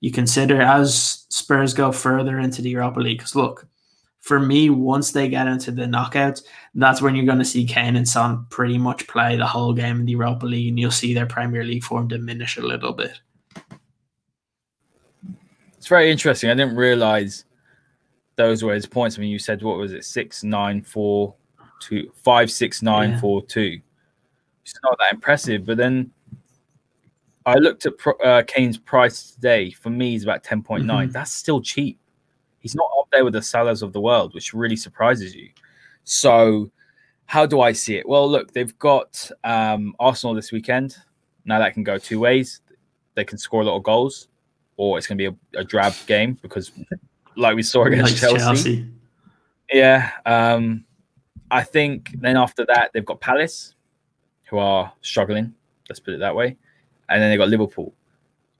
you 0.00 0.10
consider 0.10 0.60
as 0.60 1.24
Spurs 1.28 1.72
go 1.72 1.92
further 1.92 2.40
into 2.40 2.60
the 2.60 2.70
Europa 2.70 2.98
League. 2.98 3.18
Because 3.18 3.36
look, 3.36 3.64
for 4.18 4.40
me, 4.40 4.70
once 4.70 5.12
they 5.12 5.28
get 5.28 5.46
into 5.46 5.70
the 5.70 5.84
knockouts, 5.84 6.42
that's 6.74 7.00
when 7.00 7.14
you're 7.14 7.24
going 7.26 7.38
to 7.38 7.44
see 7.44 7.64
Kane 7.64 7.94
and 7.94 8.08
Son 8.08 8.44
pretty 8.50 8.76
much 8.76 9.06
play 9.06 9.36
the 9.36 9.46
whole 9.46 9.72
game 9.72 10.00
in 10.00 10.06
the 10.06 10.12
Europa 10.12 10.46
League, 10.46 10.68
and 10.68 10.80
you'll 10.80 10.90
see 10.90 11.14
their 11.14 11.26
Premier 11.26 11.62
League 11.62 11.84
form 11.84 12.08
diminish 12.08 12.56
a 12.56 12.62
little 12.62 12.92
bit 12.92 13.20
it's 15.88 15.90
very 15.90 16.10
interesting. 16.10 16.50
I 16.50 16.54
didn't 16.54 16.76
realize 16.76 17.46
those 18.36 18.62
were 18.62 18.74
his 18.74 18.84
points. 18.84 19.16
I 19.16 19.22
mean, 19.22 19.30
you 19.30 19.38
said 19.38 19.62
what 19.62 19.78
was 19.78 19.94
it? 19.94 20.04
Six, 20.04 20.44
nine, 20.44 20.82
four, 20.82 21.34
two, 21.80 22.12
five, 22.14 22.50
six, 22.50 22.82
nine, 22.82 23.12
yeah. 23.12 23.20
four, 23.20 23.42
two. 23.46 23.80
it's 24.60 24.74
not 24.82 24.98
that 24.98 25.14
impressive. 25.14 25.64
But 25.64 25.78
then 25.78 26.10
I 27.46 27.54
looked 27.54 27.86
at 27.86 27.94
uh, 28.22 28.42
Kane's 28.46 28.76
price 28.76 29.30
today. 29.30 29.70
For 29.70 29.88
me, 29.88 30.10
he's 30.10 30.24
about 30.24 30.44
10.9. 30.44 30.84
Mm-hmm. 30.84 31.10
That's 31.10 31.32
still 31.32 31.62
cheap. 31.62 31.98
He's 32.58 32.74
not 32.74 32.90
up 32.98 33.06
there 33.10 33.24
with 33.24 33.32
the 33.32 33.40
Salahs 33.40 33.82
of 33.82 33.94
the 33.94 34.00
world, 34.02 34.34
which 34.34 34.52
really 34.52 34.76
surprises 34.76 35.34
you. 35.34 35.48
So, 36.04 36.70
how 37.24 37.46
do 37.46 37.62
I 37.62 37.72
see 37.72 37.96
it? 37.96 38.06
Well, 38.06 38.28
look, 38.28 38.52
they've 38.52 38.78
got 38.78 39.30
um, 39.42 39.94
Arsenal 39.98 40.34
this 40.34 40.52
weekend. 40.52 40.98
Now 41.46 41.58
that 41.60 41.72
can 41.72 41.82
go 41.82 41.96
two 41.96 42.20
ways. 42.20 42.60
They 43.14 43.24
can 43.24 43.38
score 43.38 43.62
a 43.62 43.64
lot 43.64 43.78
of 43.78 43.84
goals, 43.84 44.28
or 44.78 44.96
it's 44.96 45.06
going 45.06 45.18
to 45.18 45.30
be 45.30 45.36
a, 45.54 45.60
a 45.60 45.64
drab 45.64 45.92
game 46.06 46.38
because, 46.40 46.72
like 47.36 47.54
we 47.54 47.62
saw 47.62 47.84
against 47.84 48.16
Chelsea. 48.16 48.38
Chelsea. 48.38 48.90
Yeah. 49.70 50.10
Um, 50.24 50.86
I 51.50 51.62
think 51.62 52.16
then 52.20 52.38
after 52.38 52.64
that, 52.66 52.92
they've 52.94 53.04
got 53.04 53.20
Palace, 53.20 53.74
who 54.48 54.56
are 54.56 54.90
struggling. 55.02 55.54
Let's 55.88 56.00
put 56.00 56.14
it 56.14 56.20
that 56.20 56.34
way. 56.34 56.56
And 57.10 57.22
then 57.22 57.30
they've 57.30 57.38
got 57.38 57.48
Liverpool. 57.48 57.92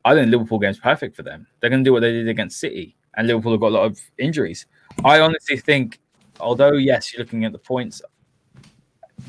I 0.05 0.15
think 0.15 0.31
Liverpool 0.31 0.59
game's 0.59 0.79
perfect 0.79 1.17
for 1.17 1.23
them. 1.23 1.47
They're 1.61 1.71
going 1.71 1.85
to 1.85 1.89
do 1.89 1.93
what 1.93 2.01
they 2.01 2.13
did 2.13 2.29
against 2.29 2.61
City, 2.61 2.97
and 3.17 3.27
Liverpool 3.27 3.53
have 3.53 3.61
got 3.61 3.69
a 3.69 3.77
lot 3.77 3.85
of 3.85 4.01
injuries. 4.17 4.67
I 5.05 5.21
honestly 5.21 5.57
think, 5.59 5.99
although 6.41 6.73
yes, 6.73 7.13
you're 7.13 7.23
looking 7.23 7.45
at 7.45 7.53
the 7.53 7.59
points, 7.59 8.01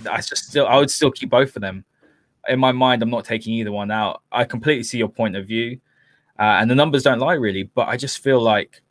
I 0.10 0.18
just 0.18 0.38
still 0.38 0.68
I 0.68 0.78
would 0.78 0.90
still 0.90 1.12
keep 1.12 1.30
both 1.30 1.56
of 1.56 1.62
them. 1.62 1.84
In 2.48 2.60
my 2.60 2.72
mind, 2.72 3.04
I'm 3.04 3.10
not 3.10 3.26
taking 3.26 3.54
either 3.54 3.72
one 3.72 3.92
out. 3.92 4.22
I 4.32 4.46
completely 4.46 4.84
see 4.84 4.98
your 4.98 5.10
point 5.10 5.36
of 5.36 5.46
view, 5.46 5.80
uh, 6.40 6.58
and 6.60 6.70
the 6.72 6.76
numbers 6.76 7.04
don't 7.04 7.20
lie 7.20 7.34
really. 7.34 7.64
But 7.64 7.88
I 7.88 7.98
just 7.98 8.20
feel 8.20 8.42
like 8.42 8.82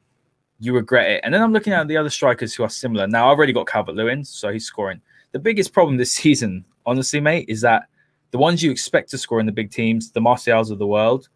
you 0.61 0.75
regret 0.75 1.11
it. 1.11 1.21
And 1.25 1.33
then 1.33 1.43
I'm 1.43 1.53
looking 1.53 1.73
at 1.73 1.89
the 1.89 1.97
other 1.97 2.11
strikers 2.11 2.55
who 2.55 2.63
are 2.63 2.69
similar. 2.69 3.07
Now 3.07 3.31
I've 3.31 3.37
already 3.39 3.53
got 3.53 3.67
Calvert 3.67 3.95
Lewin, 3.95 4.25
so 4.25 4.53
he's 4.53 4.65
scoring. 4.65 5.01
The 5.33 5.39
biggest 5.39 5.73
problem 5.73 5.97
this 5.97 6.13
season, 6.23 6.65
honestly, 6.87 7.21
mate, 7.21 7.47
is 7.49 7.61
that 7.63 7.85
the 8.31 8.39
ones 8.39 8.63
you 8.63 8.71
expect 8.71 9.11
to 9.11 9.19
score 9.19 9.41
in 9.41 9.47
the 9.47 9.53
big 9.53 9.71
teams, 9.71 10.11
the 10.11 10.21
Martials 10.21 10.71
of 10.71 10.79
the 10.79 10.87
world, 10.87 11.29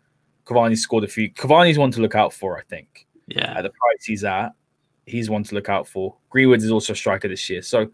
Cavani 0.44 0.76
scored 0.76 1.04
a 1.04 1.08
few. 1.08 1.30
Cavani's 1.30 1.78
one 1.78 1.90
to 1.92 2.00
look 2.00 2.14
out 2.14 2.32
for, 2.32 2.58
I 2.58 2.62
think. 2.62 3.06
Yeah. 3.28 3.54
At 3.56 3.62
the 3.62 3.70
price 3.70 4.04
he's 4.04 4.24
at, 4.24 4.52
he's 5.06 5.30
one 5.30 5.44
to 5.44 5.54
look 5.54 5.68
out 5.68 5.86
for. 5.86 6.16
Greenwood 6.30 6.62
is 6.62 6.70
also 6.70 6.92
a 6.92 6.96
striker 6.96 7.28
this 7.28 7.48
year. 7.48 7.62
So 7.62 7.90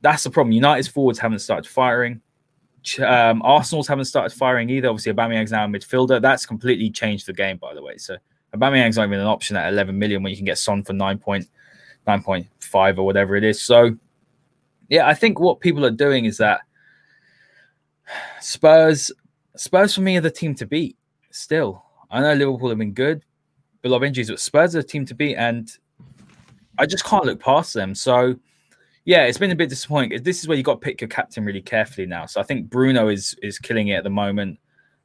that's 0.00 0.22
the 0.22 0.30
problem. 0.30 0.52
United's 0.52 0.88
forwards 0.88 1.18
haven't 1.18 1.40
started 1.40 1.68
firing. 1.68 2.20
Um, 3.00 3.42
Arsenal's 3.42 3.88
haven't 3.88 4.06
started 4.06 4.36
firing 4.36 4.70
either. 4.70 4.88
Obviously, 4.88 5.12
Aubameyang's 5.12 5.52
now 5.52 5.64
a 5.64 5.68
midfielder. 5.68 6.20
That's 6.20 6.46
completely 6.46 6.90
changed 6.90 7.26
the 7.26 7.32
game, 7.32 7.58
by 7.58 7.74
the 7.74 7.82
way. 7.82 7.96
So 7.98 8.16
Aubameyang's 8.54 8.96
not 8.96 9.06
even 9.06 9.20
an 9.20 9.26
option 9.26 9.56
at 9.56 9.72
11 9.72 9.98
million 9.98 10.22
when 10.22 10.30
you 10.30 10.36
can 10.36 10.46
get 10.46 10.58
Son 10.58 10.82
for 10.82 10.92
9.9.5 10.92 12.98
or 12.98 13.02
whatever 13.02 13.36
it 13.36 13.44
is. 13.44 13.62
So, 13.62 13.96
yeah, 14.88 15.06
I 15.06 15.14
think 15.14 15.38
what 15.38 15.60
people 15.60 15.84
are 15.84 15.90
doing 15.90 16.24
is 16.24 16.38
that 16.38 16.62
Spurs, 18.40 19.12
Spurs 19.56 19.94
for 19.94 20.00
me 20.00 20.16
are 20.16 20.22
the 20.22 20.30
team 20.30 20.54
to 20.56 20.66
beat. 20.66 20.96
Still, 21.30 21.84
I 22.10 22.20
know 22.20 22.34
Liverpool 22.34 22.70
have 22.70 22.78
been 22.78 22.92
good, 22.92 23.24
a 23.84 23.88
lot 23.88 23.98
of 23.98 24.04
injuries, 24.04 24.30
but 24.30 24.40
Spurs 24.40 24.74
are 24.74 24.82
the 24.82 24.88
team 24.88 25.06
to 25.06 25.14
beat, 25.14 25.36
and 25.36 25.70
I 26.78 26.86
just 26.86 27.04
can't 27.04 27.24
look 27.24 27.40
past 27.40 27.72
them. 27.72 27.94
So, 27.94 28.34
yeah, 29.04 29.24
it's 29.24 29.38
been 29.38 29.50
a 29.50 29.56
bit 29.56 29.68
disappointing. 29.68 30.22
This 30.22 30.40
is 30.40 30.48
where 30.48 30.56
you 30.56 30.62
got 30.62 30.74
to 30.74 30.80
pick 30.80 31.00
your 31.00 31.08
captain 31.08 31.44
really 31.44 31.62
carefully 31.62 32.06
now. 32.06 32.26
So 32.26 32.40
I 32.40 32.44
think 32.44 32.68
Bruno 32.68 33.08
is 33.08 33.34
is 33.42 33.58
killing 33.58 33.88
it 33.88 33.94
at 33.94 34.04
the 34.04 34.10
moment. 34.10 34.58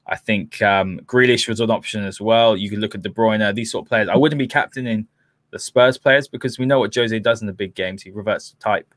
I 0.08 0.16
think 0.16 0.62
um, 0.62 1.00
Grealish 1.06 1.48
was 1.48 1.60
an 1.60 1.72
option 1.72 2.04
as 2.04 2.22
well. 2.22 2.56
You 2.56 2.70
could 2.70 2.80
look 2.80 2.94
at 2.94 3.02
De 3.02 3.10
Bruyne, 3.10 3.56
these 3.56 3.72
sort 3.72 3.86
of 3.86 3.90
players. 3.90 4.08
I 4.08 4.16
wouldn't 4.16 4.38
be 4.38 4.48
captaining 4.48 5.08
the 5.50 5.58
Spurs 5.58 5.98
players 5.98 6.28
because 6.28 6.60
we 6.60 6.66
know 6.66 6.80
what 6.80 6.94
Jose 6.94 7.18
does 7.20 7.42
in 7.42 7.48
the 7.48 7.54
big 7.54 7.74
games. 7.74 8.04
He 8.04 8.12
reverts 8.12 8.52
to 8.52 8.58
type. 8.58 8.94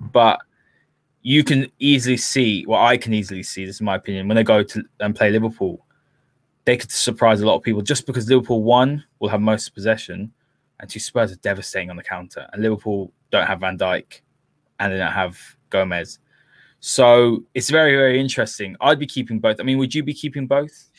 But 0.00 0.38
you 1.22 1.42
can 1.42 1.66
easily 1.80 2.16
see, 2.16 2.64
well, 2.66 2.80
I 2.80 2.96
can 2.96 3.12
easily 3.12 3.42
see, 3.42 3.64
this 3.64 3.76
is 3.76 3.82
my 3.82 3.96
opinion, 3.96 4.28
when 4.28 4.36
they 4.36 4.44
go 4.44 4.62
to 4.62 4.84
and 5.00 5.16
play 5.16 5.30
Liverpool, 5.30 5.84
they 6.64 6.76
could 6.76 6.92
surprise 6.92 7.40
a 7.40 7.46
lot 7.46 7.56
of 7.56 7.62
people 7.62 7.82
just 7.82 8.06
because 8.06 8.28
Liverpool, 8.28 8.62
one, 8.62 9.04
will 9.18 9.28
have 9.28 9.40
most 9.40 9.70
possession, 9.70 10.32
and 10.78 10.88
two, 10.88 11.00
Spurs 11.00 11.32
are 11.32 11.36
devastating 11.36 11.90
on 11.90 11.96
the 11.96 12.02
counter. 12.04 12.46
And 12.52 12.62
Liverpool 12.62 13.12
don't 13.30 13.46
have 13.46 13.60
Van 13.60 13.78
Dijk 13.78 14.20
and 14.78 14.92
they 14.92 14.98
don't 14.98 15.12
have 15.12 15.38
Gomez. 15.70 16.18
So 16.80 17.44
it's 17.54 17.70
very, 17.70 17.96
very 17.96 18.20
interesting. 18.20 18.76
I'd 18.80 18.98
be 18.98 19.06
keeping 19.06 19.40
both. 19.40 19.60
I 19.60 19.64
mean, 19.64 19.78
would 19.78 19.94
you 19.94 20.02
be 20.02 20.14
keeping 20.14 20.46
both? 20.46 20.90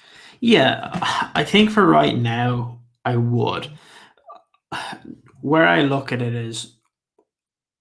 Yeah, 0.41 0.89
I 1.35 1.43
think 1.43 1.69
for 1.71 1.85
right 1.85 2.17
now, 2.17 2.79
I 3.05 3.15
would. 3.17 3.69
Where 5.41 5.67
I 5.67 5.81
look 5.81 6.11
at 6.11 6.21
it 6.21 6.33
is, 6.33 6.75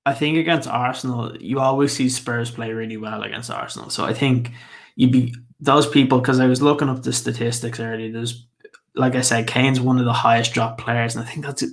I 0.06 0.14
think 0.14 0.38
against 0.38 0.68
Arsenal, 0.68 1.36
you 1.36 1.60
always 1.60 1.92
see 1.92 2.08
Spurs 2.08 2.50
play 2.50 2.72
really 2.72 2.96
well 2.96 3.22
against 3.22 3.50
Arsenal. 3.50 3.90
So 3.90 4.04
I 4.04 4.14
think 4.14 4.52
you'd 4.96 5.12
be 5.12 5.34
those 5.60 5.86
people 5.86 6.18
because 6.20 6.40
I 6.40 6.46
was 6.46 6.62
looking 6.62 6.88
up 6.88 7.02
the 7.02 7.12
statistics 7.12 7.80
earlier. 7.80 8.10
There's, 8.10 8.46
like 8.94 9.14
I 9.14 9.20
said, 9.20 9.46
Kane's 9.46 9.80
one 9.80 9.98
of 9.98 10.04
the 10.04 10.12
highest 10.12 10.54
drop 10.54 10.78
players, 10.78 11.14
and 11.14 11.24
I 11.24 11.28
think 11.28 11.44
that's 11.44 11.64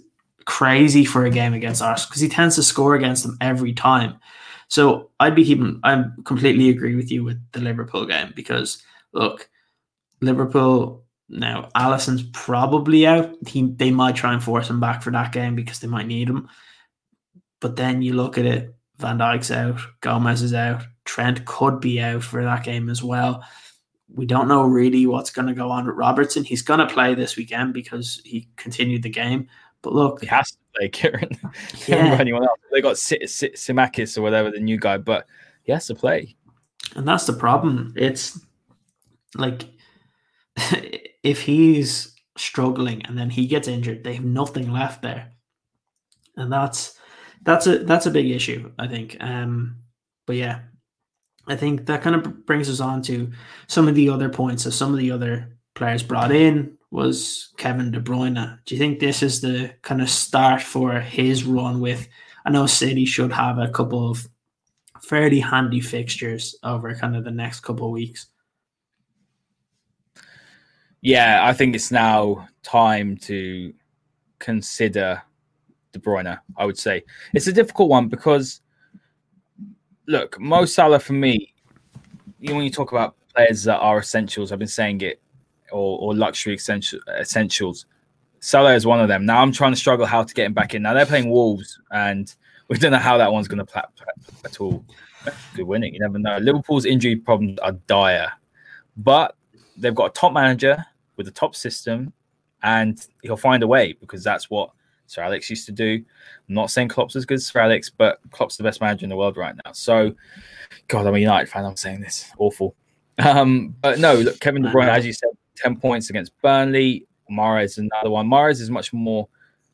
crazy 0.45 1.05
for 1.05 1.25
a 1.25 1.29
game 1.29 1.53
against 1.53 1.81
Arsenal 1.81 2.09
because 2.09 2.21
he 2.21 2.29
tends 2.29 2.55
to 2.55 2.63
score 2.63 2.95
against 2.95 3.23
them 3.23 3.37
every 3.41 3.73
time. 3.73 4.19
So 4.67 5.11
I'd 5.19 5.35
be 5.35 5.45
keeping. 5.45 5.79
I 5.83 6.05
completely 6.23 6.69
agree 6.69 6.95
with 6.95 7.11
you 7.11 7.23
with 7.23 7.41
the 7.51 7.61
Liverpool 7.61 8.05
game 8.05 8.33
because 8.35 8.81
look, 9.13 9.49
Liverpool 10.21 11.03
now 11.29 11.69
Alisson's 11.75 12.23
probably 12.33 13.05
out. 13.07 13.35
He 13.47 13.63
they 13.63 13.91
might 13.91 14.15
try 14.15 14.33
and 14.33 14.43
force 14.43 14.69
him 14.69 14.79
back 14.79 15.01
for 15.01 15.11
that 15.11 15.31
game 15.31 15.55
because 15.55 15.79
they 15.79 15.87
might 15.87 16.07
need 16.07 16.29
him. 16.29 16.49
But 17.59 17.75
then 17.75 18.01
you 18.01 18.13
look 18.13 18.37
at 18.37 18.45
it, 18.45 18.75
Van 18.97 19.17
Dijk's 19.17 19.51
out, 19.51 19.79
Gomez 20.01 20.41
is 20.41 20.53
out, 20.53 20.83
Trent 21.05 21.45
could 21.45 21.79
be 21.79 22.01
out 22.01 22.23
for 22.23 22.43
that 22.43 22.63
game 22.63 22.89
as 22.89 23.03
well. 23.03 23.43
We 24.13 24.25
don't 24.25 24.47
know 24.47 24.63
really 24.63 25.05
what's 25.07 25.31
going 25.31 25.47
to 25.47 25.53
go 25.53 25.71
on 25.71 25.87
with 25.87 25.95
Robertson. 25.95 26.43
He's 26.43 26.61
going 26.61 26.79
to 26.79 26.93
play 26.93 27.15
this 27.15 27.35
weekend 27.35 27.73
because 27.73 28.21
he 28.23 28.47
continued 28.55 29.03
the 29.03 29.09
game. 29.09 29.47
But 29.85 29.93
look, 29.93 30.21
he 30.21 30.27
has 30.27 30.49
to 30.49 30.57
play 30.75 30.89
Ciaran. 30.93 31.29
Yeah. 31.85 32.17
anyone 32.19 32.43
else. 32.43 32.59
They 32.71 32.81
got 32.81 32.95
Tsimikas 32.95 34.17
or 34.17 34.23
whatever 34.23 34.49
the 34.49 34.59
new 34.59 34.79
guy, 34.79 34.97
but 34.97 35.27
he 35.61 35.71
has 35.71 35.85
to 35.87 35.93
play. 35.95 36.35
And 36.95 37.07
that's 37.07 37.27
the 37.27 37.33
problem. 37.33 37.93
It's 37.95 38.43
like 39.35 39.65
if 41.23 41.41
he's 41.41 42.15
struggling 42.35 43.05
and 43.05 43.15
then 43.15 43.29
he 43.29 43.45
gets 43.45 43.67
injured, 43.67 44.03
they 44.03 44.15
have 44.15 44.25
nothing 44.25 44.71
left 44.71 45.03
there, 45.03 45.33
and 46.35 46.51
that's 46.51 46.97
that's 47.43 47.67
a 47.67 47.77
that's 47.83 48.07
a 48.07 48.11
big 48.11 48.31
issue. 48.31 48.71
I 48.79 48.87
think. 48.87 49.17
Um, 49.19 49.75
but 50.25 50.35
yeah, 50.35 50.61
I 51.47 51.55
think 51.55 51.85
that 51.85 52.01
kind 52.01 52.15
of 52.15 52.47
brings 52.47 52.71
us 52.71 52.79
on 52.79 53.03
to 53.03 53.31
some 53.67 53.87
of 53.87 53.93
the 53.93 54.09
other 54.09 54.29
points 54.29 54.65
of 54.65 54.73
some 54.73 54.93
of 54.93 54.97
the 54.97 55.11
other 55.11 55.59
players 55.75 56.01
brought 56.01 56.31
in 56.31 56.75
was 56.95 57.49
Kevin 57.57 57.91
De 57.91 57.99
Bruyne. 57.99 58.57
Do 58.65 58.73
you 58.73 58.79
think 58.79 58.99
this 58.99 59.21
is 59.21 59.41
the 59.41 59.73
kind 59.81 60.01
of 60.01 60.09
start 60.09 60.61
for 60.61 61.01
his 61.01 61.43
run 61.43 61.81
with? 61.81 62.07
I 62.45 62.51
know 62.51 62.67
City 62.67 63.05
should 63.05 63.33
have 63.33 63.59
a 63.59 63.67
couple 63.67 64.09
of 64.09 64.25
fairly 65.01 65.41
handy 65.41 65.81
fixtures 65.81 66.55
over 66.63 66.95
kind 66.95 67.17
of 67.17 67.25
the 67.25 67.31
next 67.31 67.59
couple 67.59 67.87
of 67.87 67.91
weeks. 67.91 68.27
Yeah, 71.01 71.41
I 71.43 71.51
think 71.51 71.75
it's 71.75 71.91
now 71.91 72.47
time 72.63 73.17
to 73.23 73.73
consider 74.39 75.21
De 75.91 75.99
Bruyne. 75.99 76.39
I 76.57 76.65
would 76.65 76.79
say 76.79 77.03
it's 77.33 77.47
a 77.47 77.53
difficult 77.53 77.89
one 77.89 78.07
because 78.07 78.61
look, 80.07 80.39
Mo 80.39 80.63
Salah 80.63 80.99
for 80.99 81.13
me. 81.13 81.53
You 82.39 82.49
know, 82.49 82.55
when 82.55 82.63
you 82.63 82.71
talk 82.71 82.93
about 82.93 83.15
players 83.35 83.63
that 83.65 83.79
are 83.79 83.99
essentials, 83.99 84.51
I've 84.51 84.59
been 84.59 84.67
saying 84.67 85.01
it 85.01 85.21
or, 85.75 85.99
or 85.99 86.15
luxury 86.15 86.55
essential, 86.55 86.99
essentials. 87.19 87.85
Salah 88.39 88.75
is 88.75 88.85
one 88.85 89.01
of 89.01 89.09
them. 89.09 89.25
Now 89.25 89.41
I'm 89.41 89.51
trying 89.51 89.73
to 89.73 89.77
struggle 89.77 90.05
how 90.05 90.23
to 90.23 90.33
get 90.33 90.45
him 90.45 90.53
back 90.53 90.73
in. 90.73 90.81
Now 90.81 90.93
they're 90.93 91.05
playing 91.05 91.29
Wolves, 91.29 91.79
and 91.91 92.33
we 92.69 92.77
don't 92.77 92.91
know 92.91 92.97
how 92.97 93.17
that 93.17 93.31
one's 93.31 93.47
going 93.47 93.59
to 93.59 93.65
play 93.65 93.81
at 94.45 94.61
all. 94.61 94.85
Good 95.55 95.65
winning, 95.65 95.93
you 95.93 95.99
never 95.99 96.19
know. 96.19 96.37
Liverpool's 96.37 96.85
injury 96.85 97.15
problems 97.15 97.59
are 97.59 97.73
dire, 97.87 98.31
but 98.95 99.35
they've 99.75 99.95
got 99.95 100.05
a 100.05 100.09
top 100.11 100.31
manager 100.33 100.85
with 101.17 101.27
a 101.27 101.31
top 101.31 101.55
system, 101.55 102.13
and 102.63 103.05
he'll 103.21 103.35
find 103.35 103.61
a 103.63 103.67
way 103.67 103.93
because 103.93 104.23
that's 104.23 104.49
what 104.49 104.69
Sir 105.07 105.23
Alex 105.23 105.49
used 105.49 105.65
to 105.65 105.71
do. 105.71 106.03
I'm 106.47 106.55
not 106.55 106.71
saying 106.71 106.89
Klopp's 106.89 107.15
as 107.15 107.25
good 107.25 107.35
as 107.35 107.47
Sir 107.47 107.59
Alex, 107.59 107.89
but 107.89 108.19
Klopp's 108.31 108.55
the 108.55 108.63
best 108.63 108.79
manager 108.79 109.05
in 109.05 109.09
the 109.09 109.17
world 109.17 109.35
right 109.35 109.55
now. 109.65 109.71
So, 109.73 110.13
God, 110.87 111.05
I'm 111.05 111.15
a 111.15 111.19
United 111.19 111.49
fan. 111.49 111.65
I'm 111.65 111.75
saying 111.75 112.01
this 112.01 112.31
awful. 112.37 112.75
Um, 113.17 113.75
but 113.81 113.99
no, 113.99 114.13
look, 114.15 114.39
Kevin 114.39 114.61
De 114.61 114.71
Bruyne, 114.71 114.89
as 114.89 115.05
you 115.05 115.13
said, 115.13 115.29
10 115.55 115.77
points 115.77 116.09
against 116.09 116.31
Burnley. 116.41 117.05
Mahrez 117.31 117.77
another 117.77 118.09
one. 118.09 118.27
Mahrez 118.27 118.61
is 118.61 118.69
much 118.69 118.93
more 118.93 119.27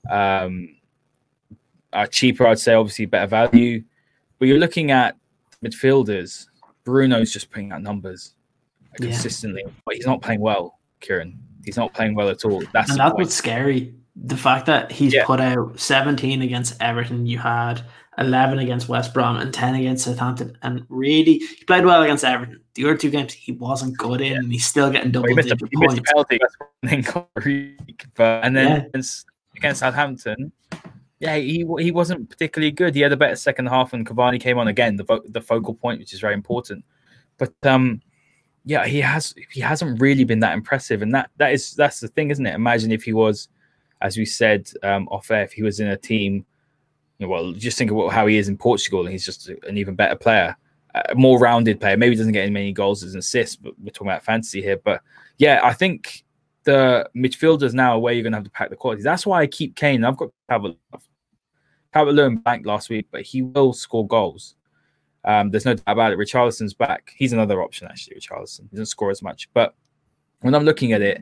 um, 0.09 0.75
uh, 1.91 2.07
cheaper, 2.07 2.47
I'd 2.47 2.59
say, 2.59 2.73
obviously 2.73 3.05
better 3.05 3.27
value. 3.27 3.83
But 4.39 4.47
you're 4.47 4.59
looking 4.59 4.91
at 4.91 5.17
midfielders. 5.63 6.47
Bruno's 6.83 7.31
just 7.31 7.51
putting 7.51 7.71
out 7.71 7.83
numbers 7.83 8.33
consistently, 8.95 9.63
yeah. 9.65 9.71
but 9.85 9.95
he's 9.95 10.05
not 10.05 10.21
playing 10.21 10.41
well, 10.41 10.79
Ciaran. 11.01 11.37
He's 11.65 11.77
not 11.77 11.93
playing 11.93 12.15
well 12.15 12.29
at 12.29 12.43
all. 12.43 12.63
That's 12.73 12.89
and 12.89 12.99
that's 12.99 13.13
what's 13.13 13.35
scary 13.35 13.93
the 14.15 14.37
fact 14.37 14.65
that 14.65 14.91
he's 14.91 15.13
yeah. 15.13 15.25
put 15.25 15.39
out 15.39 15.79
17 15.79 16.41
against 16.41 16.81
Everton, 16.81 17.25
you 17.25 17.37
had 17.37 17.81
11 18.17 18.59
against 18.59 18.89
West 18.89 19.13
Brom 19.13 19.37
and 19.37 19.53
10 19.53 19.75
against 19.75 20.05
Southampton, 20.05 20.57
and 20.61 20.85
really 20.89 21.39
he 21.39 21.63
played 21.65 21.85
well 21.85 22.01
against 22.03 22.23
Everton. 22.23 22.61
The 22.73 22.85
other 22.85 22.97
two 22.97 23.09
games 23.09 23.33
he 23.33 23.51
wasn't 23.53 23.97
good 23.97 24.21
in, 24.21 24.33
yeah. 24.33 24.37
and 24.39 24.51
he's 24.51 24.65
still 24.65 24.89
getting 24.89 25.11
double 25.11 25.27
well, 25.27 25.37
digit 25.37 25.61
a, 25.61 25.77
points. 25.77 26.01
penalty, 26.05 26.39
but, 28.15 28.43
and 28.45 28.55
then 28.55 28.67
yeah. 28.67 28.85
against, 28.85 29.25
against 29.55 29.79
Southampton, 29.79 30.51
yeah, 31.21 31.35
he 31.35 31.65
he 31.77 31.91
wasn't 31.91 32.29
particularly 32.29 32.71
good. 32.71 32.95
He 32.95 33.01
had 33.01 33.13
a 33.13 33.17
better 33.17 33.35
second 33.35 33.67
half 33.67 33.93
and 33.93 34.05
Cavani 34.05 34.41
came 34.41 34.57
on 34.57 34.67
again, 34.67 34.95
the 34.95 35.05
fo- 35.05 35.21
the 35.27 35.39
focal 35.39 35.75
point, 35.75 35.99
which 35.99 36.13
is 36.13 36.19
very 36.19 36.33
important. 36.33 36.83
But 37.37 37.53
um, 37.61 38.01
yeah, 38.65 38.87
he 38.87 39.01
has 39.01 39.35
he 39.51 39.61
hasn't 39.61 40.01
really 40.01 40.23
been 40.23 40.39
that 40.39 40.55
impressive, 40.55 41.03
and 41.03 41.13
that 41.13 41.29
that 41.37 41.53
is 41.53 41.75
that's 41.75 41.99
the 41.99 42.07
thing, 42.07 42.31
isn't 42.31 42.45
it? 42.45 42.55
Imagine 42.55 42.91
if 42.91 43.03
he 43.03 43.13
was, 43.13 43.49
as 44.01 44.17
we 44.17 44.25
said 44.25 44.67
um, 44.81 45.07
off 45.09 45.29
air, 45.29 45.43
if 45.43 45.53
he 45.53 45.61
was 45.61 45.79
in 45.79 45.87
a 45.89 45.97
team. 45.97 46.43
Well, 47.21 47.53
just 47.53 47.77
think 47.77 47.91
about 47.91 48.11
how 48.11 48.27
he 48.27 48.37
is 48.37 48.49
in 48.49 48.57
Portugal, 48.57 49.01
and 49.01 49.11
he's 49.11 49.25
just 49.25 49.49
an 49.49 49.77
even 49.77 49.95
better 49.95 50.15
player, 50.15 50.55
a 50.95 51.15
more 51.15 51.39
rounded 51.39 51.79
player. 51.79 51.97
Maybe 51.97 52.15
doesn't 52.15 52.33
get 52.33 52.45
as 52.45 52.51
many 52.51 52.73
goals 52.73 53.03
as 53.03 53.15
assists, 53.15 53.55
but 53.55 53.73
we're 53.79 53.91
talking 53.91 54.07
about 54.07 54.23
fantasy 54.23 54.61
here. 54.61 54.77
But 54.77 55.01
yeah, 55.37 55.59
I 55.63 55.73
think 55.73 56.23
the 56.63 57.09
midfielders 57.15 57.73
now 57.73 57.93
are 57.93 57.99
where 57.99 58.13
you're 58.13 58.23
going 58.23 58.33
to 58.33 58.37
have 58.37 58.45
to 58.45 58.51
pack 58.51 58.69
the 58.69 58.75
quality. 58.75 59.01
That's 59.03 59.25
why 59.25 59.41
I 59.41 59.47
keep 59.47 59.75
Kane. 59.75 60.03
I've 60.03 60.17
got 60.17 60.29
Calvert 60.49 60.75
Calvert 61.93 62.13
Lewin 62.15 62.37
back 62.37 62.65
last 62.65 62.89
week, 62.89 63.07
but 63.11 63.21
he 63.21 63.41
will 63.41 63.73
score 63.73 64.07
goals. 64.07 64.55
Um, 65.23 65.51
there's 65.51 65.65
no 65.65 65.75
doubt 65.75 65.83
about 65.87 66.11
it. 66.11 66.17
Richarlison's 66.17 66.73
back. 66.73 67.13
He's 67.15 67.33
another 67.33 67.61
option, 67.61 67.87
actually. 67.87 68.15
Richarlison 68.15 68.61
he 68.61 68.77
doesn't 68.77 68.87
score 68.87 69.11
as 69.11 69.21
much. 69.21 69.49
But 69.53 69.75
when 70.39 70.55
I'm 70.55 70.63
looking 70.63 70.93
at 70.93 71.01
it, 71.01 71.21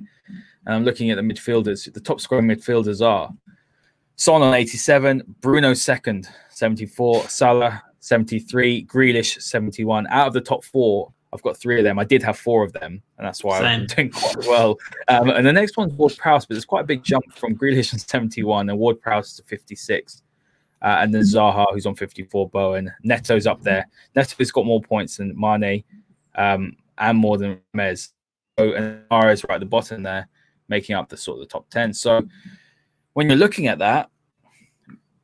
and 0.65 0.75
I'm 0.75 0.85
looking 0.85 1.09
at 1.09 1.15
the 1.15 1.21
midfielders, 1.21 1.91
the 1.91 1.99
top 1.99 2.21
scoring 2.21 2.45
midfielders 2.45 3.05
are 3.05 3.31
Son 4.19 4.41
on 4.41 4.53
87, 4.53 5.23
Bruno 5.39 5.73
second, 5.73 6.27
74, 6.49 7.29
Salah 7.29 7.81
73, 8.01 8.85
Grealish 8.85 9.41
71. 9.41 10.07
Out 10.07 10.27
of 10.27 10.33
the 10.33 10.41
top 10.41 10.65
four, 10.65 11.13
I've 11.31 11.41
got 11.41 11.55
three 11.55 11.77
of 11.77 11.85
them. 11.85 11.97
I 11.97 12.03
did 12.03 12.21
have 12.23 12.37
four 12.37 12.65
of 12.65 12.73
them, 12.73 13.01
and 13.17 13.25
that's 13.25 13.45
why. 13.45 13.59
I'm 13.59 13.85
doing 13.95 14.09
quite 14.09 14.39
well. 14.39 14.77
Um, 15.07 15.29
and 15.29 15.47
the 15.47 15.53
next 15.53 15.77
one's 15.77 15.93
Ward 15.93 16.17
Prowse, 16.17 16.45
but 16.45 16.55
there's 16.55 16.65
quite 16.65 16.81
a 16.81 16.85
big 16.85 17.01
jump 17.01 17.33
from 17.33 17.55
Grealish 17.55 17.93
on 17.93 17.99
71 17.99 18.69
and 18.69 18.77
Ward 18.77 18.99
Prowse 18.99 19.37
to 19.37 19.43
56. 19.43 20.21
Uh, 20.81 20.97
and 20.99 21.13
then 21.13 21.21
Zaha, 21.21 21.67
who's 21.71 21.85
on 21.85 21.95
54, 21.95 22.49
Bowen. 22.49 22.91
Neto's 23.05 23.47
up 23.47 23.63
there. 23.63 23.87
Neto's 24.17 24.51
got 24.51 24.65
more 24.65 24.81
points 24.81 25.15
than 25.15 25.33
Mane 25.39 25.85
um, 26.35 26.75
and 26.97 27.17
more 27.17 27.37
than 27.37 27.61
Mez. 27.73 28.09
So, 28.57 28.73
and 28.73 29.01
Mahrez 29.09 29.47
right 29.47 29.55
at 29.55 29.59
the 29.61 29.65
bottom 29.65 30.03
there, 30.03 30.27
making 30.67 30.97
up 30.97 31.07
the 31.07 31.15
sort 31.15 31.39
of 31.39 31.47
the 31.47 31.49
top 31.49 31.69
10. 31.69 31.93
So 31.93 32.27
when 33.19 33.27
you're 33.27 33.37
looking 33.37 33.67
at 33.67 33.79
that, 33.79 34.09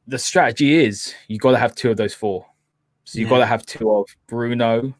the 0.06 0.20
strategy 0.20 0.84
is 0.84 1.16
you've 1.30 1.40
got 1.40 1.52
to 1.52 1.58
have 1.58 1.74
two 1.76 1.90
of 1.90 1.96
those 1.96 2.14
four. 2.14 2.46
So 3.06 3.20
you've 3.20 3.30
yeah. 3.30 3.36
got 3.36 3.40
to 3.40 3.46
have 3.46 3.66
two 3.66 3.90
of 3.90 4.10
Bruno, 4.28 4.94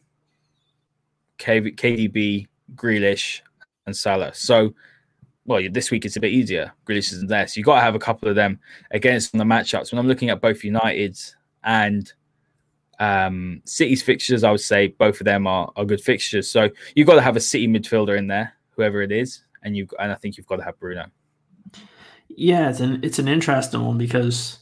KDB, 1.38 2.46
Grealish, 2.74 3.42
and 3.84 3.94
Salah. 3.94 4.32
So 4.32 4.72
well, 5.44 5.60
this 5.70 5.90
week 5.90 6.06
it's 6.06 6.16
a 6.16 6.20
bit 6.20 6.32
easier. 6.32 6.72
Grealish 6.88 7.12
isn't 7.12 7.28
there, 7.28 7.46
so 7.46 7.58
you've 7.58 7.66
got 7.66 7.74
to 7.74 7.82
have 7.82 7.94
a 7.94 7.98
couple 7.98 8.30
of 8.30 8.34
them 8.34 8.58
against 8.92 9.32
the 9.32 9.44
matchups. 9.44 9.92
When 9.92 9.98
I'm 9.98 10.08
looking 10.08 10.30
at 10.30 10.40
both 10.40 10.64
United's 10.64 11.36
and 11.64 12.10
um, 12.98 13.60
City's 13.66 14.02
fixtures, 14.02 14.42
I 14.42 14.50
would 14.50 14.60
say 14.62 14.86
both 14.86 15.20
of 15.20 15.26
them 15.26 15.46
are, 15.46 15.70
are 15.76 15.84
good 15.84 16.00
fixtures. 16.00 16.48
So 16.48 16.70
you've 16.94 17.06
got 17.06 17.16
to 17.16 17.20
have 17.20 17.36
a 17.36 17.40
City 17.40 17.68
midfielder 17.68 18.16
in 18.16 18.26
there, 18.26 18.54
whoever 18.70 19.02
it 19.02 19.12
is, 19.12 19.42
and 19.62 19.76
you 19.76 19.86
and 19.98 20.10
I 20.10 20.14
think 20.14 20.38
you've 20.38 20.46
got 20.46 20.56
to 20.56 20.64
have 20.64 20.80
Bruno. 20.80 21.10
Yeah, 22.28 22.70
it's 22.70 22.80
an 22.80 23.00
it's 23.02 23.18
an 23.18 23.28
interesting 23.28 23.84
one 23.84 23.98
because 23.98 24.58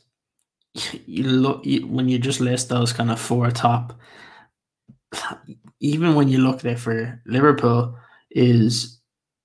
you 1.06 1.24
look 1.24 1.64
you, 1.66 1.86
when 1.86 2.08
you 2.08 2.18
just 2.18 2.40
list 2.40 2.68
those 2.68 2.92
kind 2.92 3.10
of 3.10 3.20
four 3.20 3.50
top. 3.50 3.94
Even 5.80 6.14
when 6.14 6.28
you 6.28 6.38
look 6.38 6.60
there 6.60 6.76
for 6.76 7.20
Liverpool, 7.26 7.96
is 8.30 8.98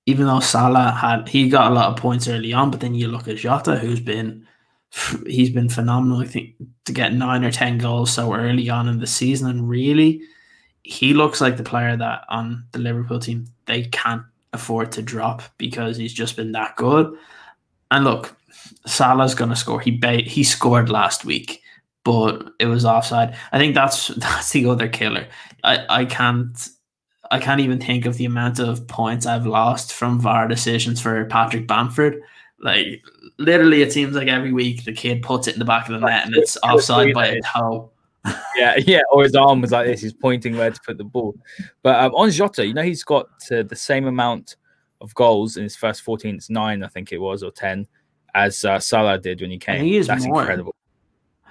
even 0.06 0.26
though 0.26 0.40
Salah 0.40 0.90
had 0.92 1.28
he 1.28 1.48
got 1.48 1.70
a 1.70 1.74
lot 1.74 1.90
of 1.90 1.96
points 1.96 2.28
early 2.28 2.52
on, 2.52 2.70
but 2.70 2.80
then 2.80 2.94
you 2.94 3.08
look 3.08 3.28
at 3.28 3.36
Jota, 3.36 3.76
who's 3.76 4.00
been 4.00 4.46
he's 5.26 5.50
been 5.50 5.68
phenomenal. 5.68 6.20
I 6.20 6.26
think 6.26 6.54
to 6.86 6.92
get 6.92 7.12
nine 7.14 7.44
or 7.44 7.50
ten 7.50 7.78
goals 7.78 8.12
so 8.12 8.34
early 8.34 8.68
on 8.70 8.88
in 8.88 8.98
the 9.00 9.06
season, 9.06 9.50
and 9.50 9.68
really, 9.68 10.22
he 10.82 11.14
looks 11.14 11.40
like 11.40 11.56
the 11.56 11.62
player 11.64 11.96
that 11.96 12.24
on 12.28 12.66
the 12.72 12.78
Liverpool 12.80 13.20
team 13.20 13.46
they 13.66 13.84
can't 13.84 14.22
afford 14.52 14.92
to 14.92 15.02
drop 15.02 15.42
because 15.58 15.96
he's 15.96 16.12
just 16.14 16.36
been 16.36 16.52
that 16.52 16.76
good. 16.76 17.14
And 17.90 18.04
look, 18.04 18.36
Salah's 18.86 19.34
going 19.34 19.50
to 19.50 19.56
score. 19.56 19.80
He 19.80 19.90
ba- 19.90 20.22
he 20.22 20.44
scored 20.44 20.88
last 20.88 21.24
week, 21.24 21.62
but 22.04 22.50
it 22.58 22.66
was 22.66 22.84
offside. 22.84 23.36
I 23.52 23.58
think 23.58 23.74
that's 23.74 24.08
that's 24.16 24.50
the 24.50 24.66
other 24.66 24.88
killer. 24.88 25.26
I 25.64 25.84
I 25.88 26.04
can't 26.04 26.68
I 27.30 27.38
can't 27.38 27.60
even 27.60 27.80
think 27.80 28.06
of 28.06 28.16
the 28.16 28.24
amount 28.24 28.58
of 28.58 28.86
points 28.88 29.26
I've 29.26 29.46
lost 29.46 29.92
from 29.92 30.20
VAR 30.20 30.48
decisions 30.48 31.00
for 31.00 31.24
Patrick 31.26 31.66
Bamford. 31.66 32.22
Like 32.58 33.02
literally, 33.38 33.82
it 33.82 33.92
seems 33.92 34.14
like 34.14 34.28
every 34.28 34.52
week 34.52 34.84
the 34.84 34.92
kid 34.92 35.22
puts 35.22 35.46
it 35.46 35.54
in 35.54 35.58
the 35.58 35.64
back 35.64 35.88
of 35.88 36.00
the 36.00 36.06
net 36.06 36.26
and 36.26 36.36
it's 36.36 36.58
offside 36.62 37.14
by 37.14 37.26
a 37.26 37.40
toe. 37.40 37.90
yeah, 38.56 38.76
yeah, 38.86 39.00
or 39.12 39.22
his 39.22 39.34
arm 39.34 39.62
was 39.62 39.72
like 39.72 39.86
this. 39.86 40.02
He's 40.02 40.12
pointing 40.12 40.56
where 40.56 40.70
to 40.70 40.80
put 40.84 40.98
the 40.98 41.04
ball. 41.04 41.34
But 41.82 41.96
um, 42.04 42.14
on 42.14 42.30
Jota, 42.30 42.66
you 42.66 42.74
know, 42.74 42.82
he's 42.82 43.04
got 43.04 43.28
uh, 43.50 43.62
the 43.62 43.76
same 43.76 44.06
amount 44.06 44.56
of 45.00 45.14
goals 45.14 45.56
in 45.56 45.62
his 45.62 45.76
first 45.76 46.02
14. 46.02 46.36
It's 46.36 46.50
nine, 46.50 46.82
I 46.82 46.88
think 46.88 47.12
it 47.12 47.18
was, 47.18 47.42
or 47.42 47.50
10, 47.50 47.86
as 48.34 48.64
uh, 48.64 48.78
Salah 48.78 49.18
did 49.18 49.40
when 49.40 49.50
he 49.50 49.58
came. 49.58 49.84
He 49.84 49.96
is 49.96 50.06
That's 50.06 50.26
more. 50.26 50.40
incredible. 50.40 50.74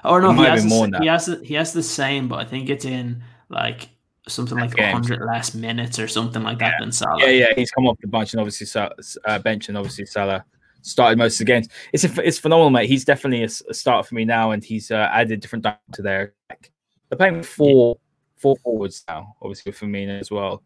Oh 0.03 0.17
no, 0.19 0.31
he 0.33 0.43
has, 0.43 0.63
the, 0.63 0.99
he 1.01 1.07
has 1.07 1.25
the, 1.25 1.45
he 1.45 1.53
has 1.55 1.73
the 1.73 1.83
same, 1.83 2.29
but 2.29 2.39
I 2.39 2.45
think 2.45 2.69
it's 2.69 2.85
in 2.85 3.21
like 3.49 3.89
something 4.27 4.57
like 4.57 4.79
hundred 4.79 5.25
less 5.25 5.53
minutes 5.53 5.99
or 5.99 6.07
something 6.07 6.41
like 6.41 6.59
that 6.59 6.73
yeah. 6.73 6.79
than 6.79 6.91
Salah. 6.91 7.19
Yeah, 7.19 7.29
yeah, 7.29 7.47
he's 7.55 7.71
come 7.71 7.85
off 7.85 7.97
the 7.99 8.07
bench 8.07 8.33
and 8.33 8.39
obviously 8.39 8.81
uh, 9.25 9.39
bench 9.39 9.67
and 9.67 9.77
obviously 9.77 10.05
Salah 10.05 10.45
started 10.81 11.17
most 11.17 11.33
of 11.33 11.39
the 11.39 11.45
games. 11.45 11.67
It's 11.91 12.05
a, 12.05 12.25
it's 12.25 12.39
phenomenal, 12.39 12.69
mate. 12.69 12.88
He's 12.88 13.03
definitely 13.03 13.43
a, 13.43 13.49
a 13.69 13.73
start 13.73 14.07
for 14.07 14.15
me 14.15 14.23
now, 14.23 14.51
and 14.51 14.63
he's 14.63 14.91
uh, 14.91 15.09
added 15.12 15.41
different 15.41 15.65
to 15.93 16.01
their. 16.01 16.33
They're 16.49 17.17
playing 17.17 17.43
four 17.43 17.97
four 18.38 18.55
forwards 18.57 19.03
now, 19.07 19.35
obviously 19.41 19.71
for 19.71 19.85
me 19.85 20.09
as 20.09 20.31
well. 20.31 20.63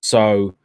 So 0.00 0.56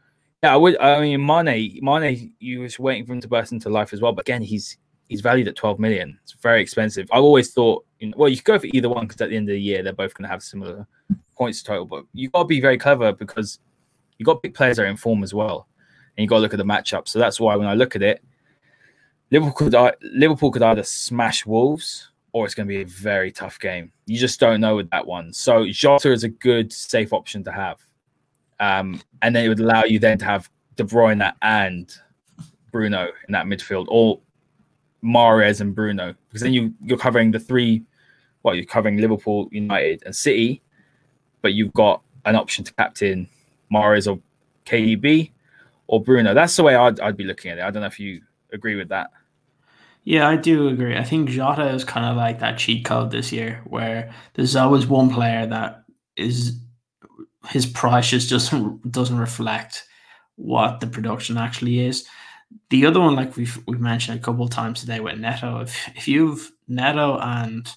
yeah, 0.44 0.54
I 0.54 0.58
would. 0.58 0.78
I 0.80 1.00
mean, 1.02 1.26
Mane, 1.26 1.80
Mane, 1.82 2.34
you 2.40 2.62
was 2.62 2.80
waiting 2.80 3.06
for 3.06 3.14
him 3.14 3.22
to 3.22 3.28
burst 3.28 3.52
into 3.52 3.70
life 3.70 3.94
as 3.94 4.02
well, 4.02 4.14
but 4.14 4.22
again, 4.22 4.42
he's 4.42 4.78
he's 5.08 5.22
valued 5.22 5.48
at 5.48 5.56
12 5.56 5.80
million. 5.80 6.20
It's 6.24 6.34
very 6.34 6.62
expensive. 6.62 7.10
I've 7.12 7.24
always 7.24 7.52
thought, 7.52 7.86
you 8.00 8.10
know, 8.10 8.14
well, 8.18 8.30
you 8.30 8.38
could 8.38 8.46
go 8.46 8.60
for 8.60 8.68
either 8.68 8.90
one 8.90 9.08
because 9.08 9.20
at 9.22 9.30
the 9.30 9.36
end 9.36 9.50
of 9.50 9.54
the 9.54 9.62
year, 9.62 9.84
they're 9.84 9.92
both 9.92 10.14
going 10.14 10.28
to 10.28 10.32
have 10.32 10.44
similar 10.44 10.88
points 11.36 11.64
total. 11.64 11.86
But 11.86 12.06
you've 12.14 12.32
got 12.32 12.44
to 12.44 12.46
be 12.46 12.62
very 12.62 12.78
clever 12.78 13.12
because 13.12 13.60
you've 14.18 14.28
got 14.28 14.42
big 14.42 14.54
players 14.54 14.78
that 14.78 14.84
are 14.84 14.88
in 14.88 14.98
form 14.98 15.24
as 15.24 15.34
well, 15.34 15.68
and 16.16 16.24
you've 16.24 16.30
got 16.30 16.38
to 16.38 16.42
look 16.42 16.54
at 16.54 16.58
the 16.58 16.64
matchup. 16.64 17.08
So 17.08 17.20
that's 17.20 17.40
why 17.40 17.56
when 17.56 17.68
I 17.68 17.74
look 17.74 17.96
at 17.96 18.04
it, 18.04 18.24
Liverpool 19.32 19.72
could 19.72 19.96
Liverpool 20.02 20.52
could 20.52 20.64
either 20.64 20.84
smash 20.84 21.46
Wolves 21.46 22.12
or 22.32 22.46
it's 22.46 22.56
going 22.56 22.68
to 22.68 22.74
be 22.74 22.82
a 22.82 22.86
very 22.86 23.32
tough 23.32 23.60
game. 23.60 23.92
You 24.06 24.18
just 24.18 24.40
don't 24.40 24.62
know 24.62 24.76
with 24.76 24.90
that 24.92 25.06
one. 25.06 25.34
So 25.34 25.66
Jota 25.68 26.12
is 26.12 26.24
a 26.24 26.30
good 26.30 26.72
safe 26.72 27.12
option 27.14 27.44
to 27.44 27.52
have, 27.52 27.80
um, 28.60 29.02
and 29.22 29.36
then 29.36 29.46
it 29.46 29.50
would 29.50 29.60
allow 29.60 29.84
you 29.84 30.00
then 30.00 30.18
to 30.20 30.26
have 30.26 30.50
De 30.76 30.84
Bruyne 30.84 31.34
and 31.42 31.94
Bruno 32.72 33.10
in 33.28 33.32
that 33.32 33.46
midfield, 33.46 33.86
or 33.90 34.20
Mahrez 35.04 35.62
and 35.62 35.74
Bruno, 35.74 36.16
because 36.28 36.42
then 36.42 36.54
you 36.54 36.74
you're 36.84 36.98
covering 36.98 37.32
the 37.32 37.40
three. 37.40 37.84
Well, 38.44 38.56
you're 38.56 38.66
covering 38.66 38.98
Liverpool, 38.98 39.50
United, 39.52 40.04
and 40.06 40.16
City, 40.16 40.62
but 41.42 41.54
you've 41.54 41.74
got 41.74 42.02
an 42.26 42.36
option 42.36 42.64
to 42.64 42.74
captain 42.74 43.28
Mahrez 43.72 44.10
or 44.10 44.20
KDB 44.66 45.32
or 45.88 46.02
Bruno. 46.02 46.34
That's 46.34 46.56
the 46.56 46.64
way 46.64 46.76
I'd, 46.76 47.00
I'd 47.00 47.18
be 47.18 47.26
looking 47.26 47.52
at 47.52 47.58
it. 47.58 47.64
I 47.64 47.72
don't 47.72 47.82
know 47.82 47.88
if 47.88 48.00
you 48.00 48.22
agree 48.54 48.76
with 48.76 48.90
that. 48.90 49.12
Yeah, 50.04 50.28
I 50.28 50.38
do 50.38 50.70
agree. 50.70 50.96
I 50.96 51.04
think 51.04 51.30
Jota 51.30 51.68
is 51.70 51.84
kind 51.84 52.06
of 52.06 52.16
like 52.16 52.40
that 52.40 52.58
cheat 52.58 52.86
code 52.86 53.12
this 53.12 53.32
year, 53.32 53.62
where 53.66 54.14
there's 54.34 54.56
always 54.56 54.88
one 54.88 55.10
player 55.10 55.46
that 55.48 55.84
is 56.16 56.58
his 57.48 57.66
price 57.66 58.10
just 58.10 58.30
doesn't 58.30 58.92
doesn't 58.92 59.18
reflect 59.18 59.86
what 60.36 60.80
the 60.80 60.88
production 60.88 61.38
actually 61.38 61.80
is. 61.80 62.08
The 62.70 62.86
other 62.86 63.00
one, 63.00 63.16
like 63.16 63.36
we've 63.36 63.62
we've 63.68 63.80
mentioned 63.80 64.20
a 64.20 64.24
couple 64.24 64.44
of 64.44 64.52
times 64.52 64.82
today 64.82 65.00
with 65.00 65.20
Neto, 65.20 65.62
if 65.62 65.90
if 65.96 66.08
you've 66.08 66.52
Neto 66.68 67.18
and 67.20 67.70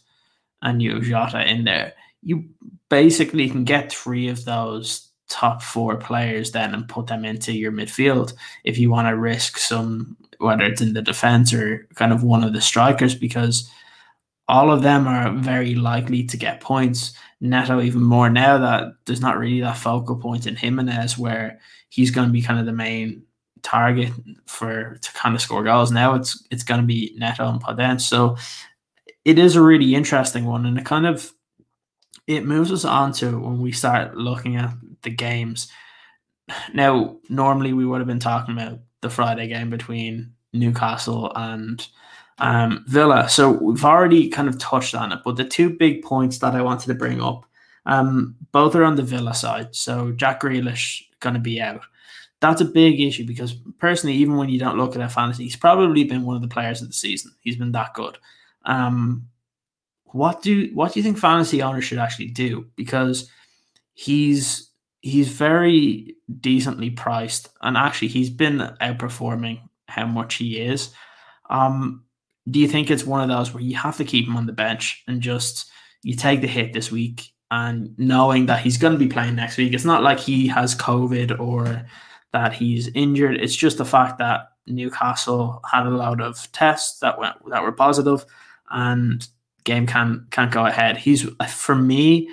and 0.62 0.80
you 0.80 0.94
have 0.94 1.02
Jota 1.02 1.48
in 1.48 1.64
there, 1.64 1.92
you 2.22 2.44
basically 2.88 3.48
can 3.50 3.64
get 3.64 3.92
three 3.92 4.28
of 4.28 4.44
those 4.44 5.08
top 5.28 5.62
four 5.62 5.96
players 5.96 6.52
then 6.52 6.74
and 6.74 6.88
put 6.88 7.06
them 7.06 7.24
into 7.24 7.52
your 7.52 7.72
midfield 7.72 8.34
if 8.64 8.76
you 8.76 8.90
want 8.90 9.08
to 9.08 9.16
risk 9.16 9.56
some 9.56 10.14
whether 10.38 10.64
it's 10.64 10.82
in 10.82 10.92
the 10.92 11.00
defense 11.00 11.54
or 11.54 11.88
kind 11.94 12.12
of 12.12 12.22
one 12.22 12.44
of 12.44 12.52
the 12.52 12.60
strikers 12.60 13.14
because 13.14 13.70
all 14.52 14.70
of 14.70 14.82
them 14.82 15.08
are 15.08 15.32
very 15.32 15.74
likely 15.74 16.22
to 16.24 16.36
get 16.36 16.60
points. 16.60 17.14
Neto 17.40 17.80
even 17.80 18.02
more 18.02 18.28
now 18.28 18.58
that 18.58 18.92
there's 19.06 19.22
not 19.22 19.38
really 19.38 19.62
that 19.62 19.78
focal 19.78 20.14
point 20.14 20.46
in 20.46 20.56
Jimenez 20.56 21.16
where 21.16 21.58
he's 21.88 22.10
going 22.10 22.28
to 22.28 22.32
be 22.32 22.42
kind 22.42 22.60
of 22.60 22.66
the 22.66 22.72
main 22.72 23.22
target 23.62 24.12
for 24.46 24.98
to 25.00 25.12
kind 25.14 25.34
of 25.34 25.40
score 25.40 25.64
goals. 25.64 25.90
Now 25.90 26.14
it's 26.14 26.46
it's 26.50 26.64
going 26.64 26.82
to 26.82 26.86
be 26.86 27.14
Neto 27.16 27.48
and 27.48 27.62
Podence. 27.62 28.02
So 28.02 28.36
it 29.24 29.38
is 29.38 29.56
a 29.56 29.62
really 29.62 29.94
interesting 29.94 30.44
one, 30.44 30.66
and 30.66 30.78
it 30.78 30.84
kind 30.84 31.06
of 31.06 31.32
it 32.26 32.44
moves 32.44 32.70
us 32.70 32.84
on 32.84 33.12
to 33.14 33.38
when 33.38 33.58
we 33.58 33.72
start 33.72 34.16
looking 34.18 34.56
at 34.56 34.74
the 35.00 35.10
games. 35.10 35.68
Now, 36.74 37.16
normally 37.30 37.72
we 37.72 37.86
would 37.86 38.00
have 38.00 38.06
been 38.06 38.18
talking 38.18 38.54
about 38.54 38.80
the 39.00 39.08
Friday 39.08 39.48
game 39.48 39.70
between 39.70 40.34
Newcastle 40.52 41.32
and 41.34 41.86
um, 42.42 42.84
Villa. 42.88 43.28
So 43.28 43.52
we've 43.52 43.84
already 43.84 44.28
kind 44.28 44.48
of 44.48 44.58
touched 44.58 44.96
on 44.96 45.12
it, 45.12 45.20
but 45.24 45.36
the 45.36 45.44
two 45.44 45.70
big 45.70 46.02
points 46.02 46.38
that 46.38 46.54
I 46.54 46.60
wanted 46.60 46.88
to 46.88 46.94
bring 46.94 47.22
up, 47.22 47.46
um, 47.86 48.34
both 48.50 48.74
are 48.74 48.84
on 48.84 48.96
the 48.96 49.02
Villa 49.04 49.32
side. 49.32 49.74
So 49.74 50.10
Jack 50.10 50.42
Grealish 50.42 51.02
going 51.20 51.34
to 51.34 51.40
be 51.40 51.60
out. 51.60 51.82
That's 52.40 52.60
a 52.60 52.64
big 52.66 53.00
issue 53.00 53.24
because 53.24 53.54
personally, 53.78 54.16
even 54.16 54.36
when 54.36 54.48
you 54.48 54.58
don't 54.58 54.76
look 54.76 54.92
at 54.92 54.98
that 54.98 55.12
fantasy, 55.12 55.44
he's 55.44 55.54
probably 55.54 56.02
been 56.02 56.24
one 56.24 56.34
of 56.34 56.42
the 56.42 56.48
players 56.48 56.82
of 56.82 56.88
the 56.88 56.94
season. 56.94 57.32
He's 57.42 57.56
been 57.56 57.70
that 57.72 57.94
good. 57.94 58.18
Um, 58.64 59.28
what 60.06 60.42
do 60.42 60.68
what 60.74 60.92
do 60.92 60.98
you 60.98 61.04
think 61.04 61.18
fantasy 61.18 61.62
owners 61.62 61.84
should 61.84 61.98
actually 61.98 62.26
do? 62.26 62.66
Because 62.74 63.30
he's 63.94 64.68
he's 65.00 65.28
very 65.28 66.16
decently 66.40 66.90
priced, 66.90 67.50
and 67.62 67.76
actually 67.76 68.08
he's 68.08 68.30
been 68.30 68.58
outperforming 68.80 69.60
how 69.86 70.06
much 70.06 70.34
he 70.34 70.58
is. 70.58 70.92
Um, 71.48 72.01
do 72.50 72.58
you 72.58 72.68
think 72.68 72.90
it's 72.90 73.04
one 73.04 73.22
of 73.22 73.28
those 73.28 73.52
where 73.54 73.62
you 73.62 73.76
have 73.76 73.96
to 73.98 74.04
keep 74.04 74.26
him 74.26 74.36
on 74.36 74.46
the 74.46 74.52
bench 74.52 75.02
and 75.06 75.20
just 75.20 75.70
you 76.02 76.16
take 76.16 76.40
the 76.40 76.46
hit 76.46 76.72
this 76.72 76.90
week 76.90 77.32
and 77.50 77.96
knowing 77.98 78.46
that 78.46 78.60
he's 78.60 78.78
going 78.78 78.92
to 78.92 78.98
be 78.98 79.08
playing 79.08 79.36
next 79.36 79.56
week? 79.56 79.72
It's 79.72 79.84
not 79.84 80.02
like 80.02 80.18
he 80.18 80.48
has 80.48 80.74
COVID 80.74 81.38
or 81.38 81.86
that 82.32 82.52
he's 82.52 82.88
injured. 82.94 83.36
It's 83.36 83.54
just 83.54 83.78
the 83.78 83.84
fact 83.84 84.18
that 84.18 84.48
Newcastle 84.66 85.60
had 85.70 85.86
a 85.86 85.90
lot 85.90 86.20
of 86.20 86.50
tests 86.52 87.00
that 87.00 87.18
went 87.18 87.36
that 87.50 87.62
were 87.62 87.72
positive, 87.72 88.24
and 88.70 89.26
game 89.64 89.86
can 89.86 90.26
can't 90.30 90.52
go 90.52 90.66
ahead. 90.66 90.96
He's 90.96 91.28
for 91.48 91.74
me, 91.74 92.28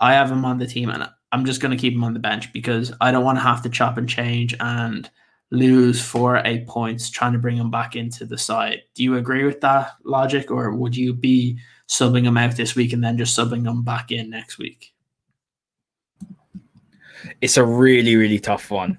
I 0.00 0.14
have 0.14 0.30
him 0.30 0.44
on 0.44 0.58
the 0.58 0.66
team, 0.66 0.90
and 0.90 1.08
I'm 1.32 1.44
just 1.44 1.60
going 1.60 1.70
to 1.70 1.80
keep 1.80 1.94
him 1.94 2.04
on 2.04 2.14
the 2.14 2.20
bench 2.20 2.52
because 2.52 2.92
I 3.00 3.10
don't 3.10 3.24
want 3.24 3.38
to 3.38 3.42
have 3.42 3.62
to 3.62 3.70
chop 3.70 3.96
and 3.96 4.08
change 4.08 4.54
and 4.60 5.10
lose 5.50 6.00
four 6.00 6.40
eight 6.44 6.66
points 6.66 7.10
trying 7.10 7.32
to 7.32 7.38
bring 7.38 7.56
him 7.56 7.70
back 7.70 7.96
into 7.96 8.24
the 8.24 8.38
side. 8.38 8.82
Do 8.94 9.02
you 9.02 9.16
agree 9.16 9.44
with 9.44 9.60
that 9.62 9.92
logic, 10.04 10.50
or 10.50 10.72
would 10.74 10.96
you 10.96 11.12
be 11.12 11.58
subbing 11.88 12.24
him 12.24 12.36
out 12.36 12.56
this 12.56 12.76
week 12.76 12.92
and 12.92 13.02
then 13.02 13.18
just 13.18 13.36
subbing 13.36 13.66
him 13.66 13.82
back 13.82 14.12
in 14.12 14.30
next 14.30 14.58
week? 14.58 14.92
It's 17.40 17.56
a 17.56 17.64
really 17.64 18.16
really 18.16 18.38
tough 18.38 18.70
one. 18.70 18.98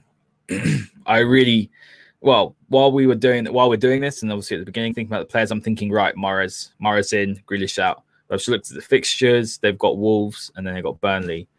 I 1.06 1.20
really, 1.20 1.72
well, 2.20 2.56
while 2.68 2.92
we 2.92 3.08
were 3.08 3.16
doing 3.16 3.46
while 3.46 3.70
we're 3.70 3.78
doing 3.78 4.02
this, 4.02 4.22
and 4.22 4.32
obviously 4.32 4.58
at 4.58 4.60
the 4.60 4.66
beginning 4.66 4.94
thinking 4.94 5.12
about 5.12 5.28
the 5.28 5.32
players, 5.32 5.52
I'm 5.52 5.62
thinking 5.62 5.92
right, 5.92 6.16
Mahrez, 6.16 6.72
Mahrez 6.82 7.14
in, 7.14 7.42
Grealish 7.48 7.80
out. 7.80 8.04
I've 8.30 8.38
just 8.38 8.48
looked 8.48 8.70
at 8.70 8.76
the 8.76 8.82
fixtures. 8.82 9.58
They've 9.58 9.78
got 9.78 9.98
Wolves 9.98 10.52
and 10.56 10.66
then 10.66 10.74
they've 10.74 10.84
got 10.84 11.02
Burnley. 11.02 11.50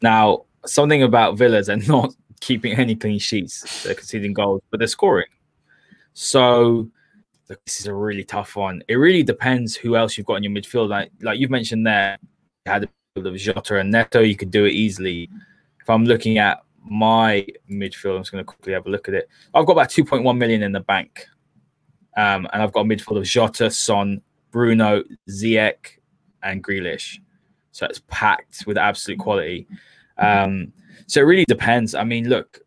Now, 0.00 0.44
something 0.64 1.02
about 1.02 1.36
Villas, 1.36 1.66
they're 1.66 1.76
not 1.88 2.14
keeping 2.40 2.74
any 2.74 2.94
clean 2.94 3.18
sheets. 3.18 3.82
They're 3.82 3.94
conceding 3.94 4.32
goals, 4.32 4.62
but 4.70 4.78
they're 4.78 4.88
scoring. 4.88 5.26
So 6.14 6.88
this 7.48 7.80
is 7.80 7.86
a 7.86 7.94
really 7.94 8.24
tough 8.24 8.56
one. 8.56 8.82
It 8.88 8.96
really 8.96 9.22
depends 9.22 9.76
who 9.76 9.96
else 9.96 10.16
you've 10.16 10.26
got 10.26 10.36
in 10.36 10.42
your 10.42 10.52
midfield. 10.52 10.88
Like 10.88 11.10
like 11.20 11.38
you've 11.38 11.50
mentioned 11.50 11.86
there, 11.86 12.18
you 12.64 12.72
had 12.72 12.88
of 13.24 13.36
Jota 13.36 13.78
and 13.78 13.90
Neto, 13.90 14.20
you 14.20 14.36
could 14.36 14.50
do 14.50 14.64
it 14.64 14.72
easily. 14.72 15.30
If 15.80 15.88
I'm 15.88 16.04
looking 16.04 16.38
at 16.38 16.62
my 16.84 17.46
midfield, 17.70 18.16
I'm 18.16 18.20
just 18.22 18.32
going 18.32 18.42
to 18.42 18.44
quickly 18.44 18.72
have 18.74 18.86
a 18.86 18.90
look 18.90 19.08
at 19.08 19.14
it. 19.14 19.28
I've 19.54 19.66
got 19.66 19.72
about 19.72 19.88
2.1 19.88 20.36
million 20.36 20.62
in 20.62 20.72
the 20.72 20.80
bank. 20.80 21.26
Um, 22.16 22.48
and 22.52 22.62
I've 22.62 22.72
got 22.72 22.80
a 22.80 22.84
midfield 22.84 23.18
of 23.18 23.24
Jota, 23.24 23.70
Son, 23.70 24.20
Bruno, 24.50 25.02
Ziyech, 25.30 25.98
and 26.42 26.62
Grealish. 26.62 27.18
So 27.72 27.86
it's 27.86 28.02
packed 28.08 28.64
with 28.66 28.78
absolute 28.78 29.18
quality. 29.18 29.66
Um, 30.18 30.72
so 31.06 31.20
it 31.20 31.24
really 31.24 31.44
depends. 31.44 31.94
I 31.94 32.04
mean, 32.04 32.28
look, 32.28 32.60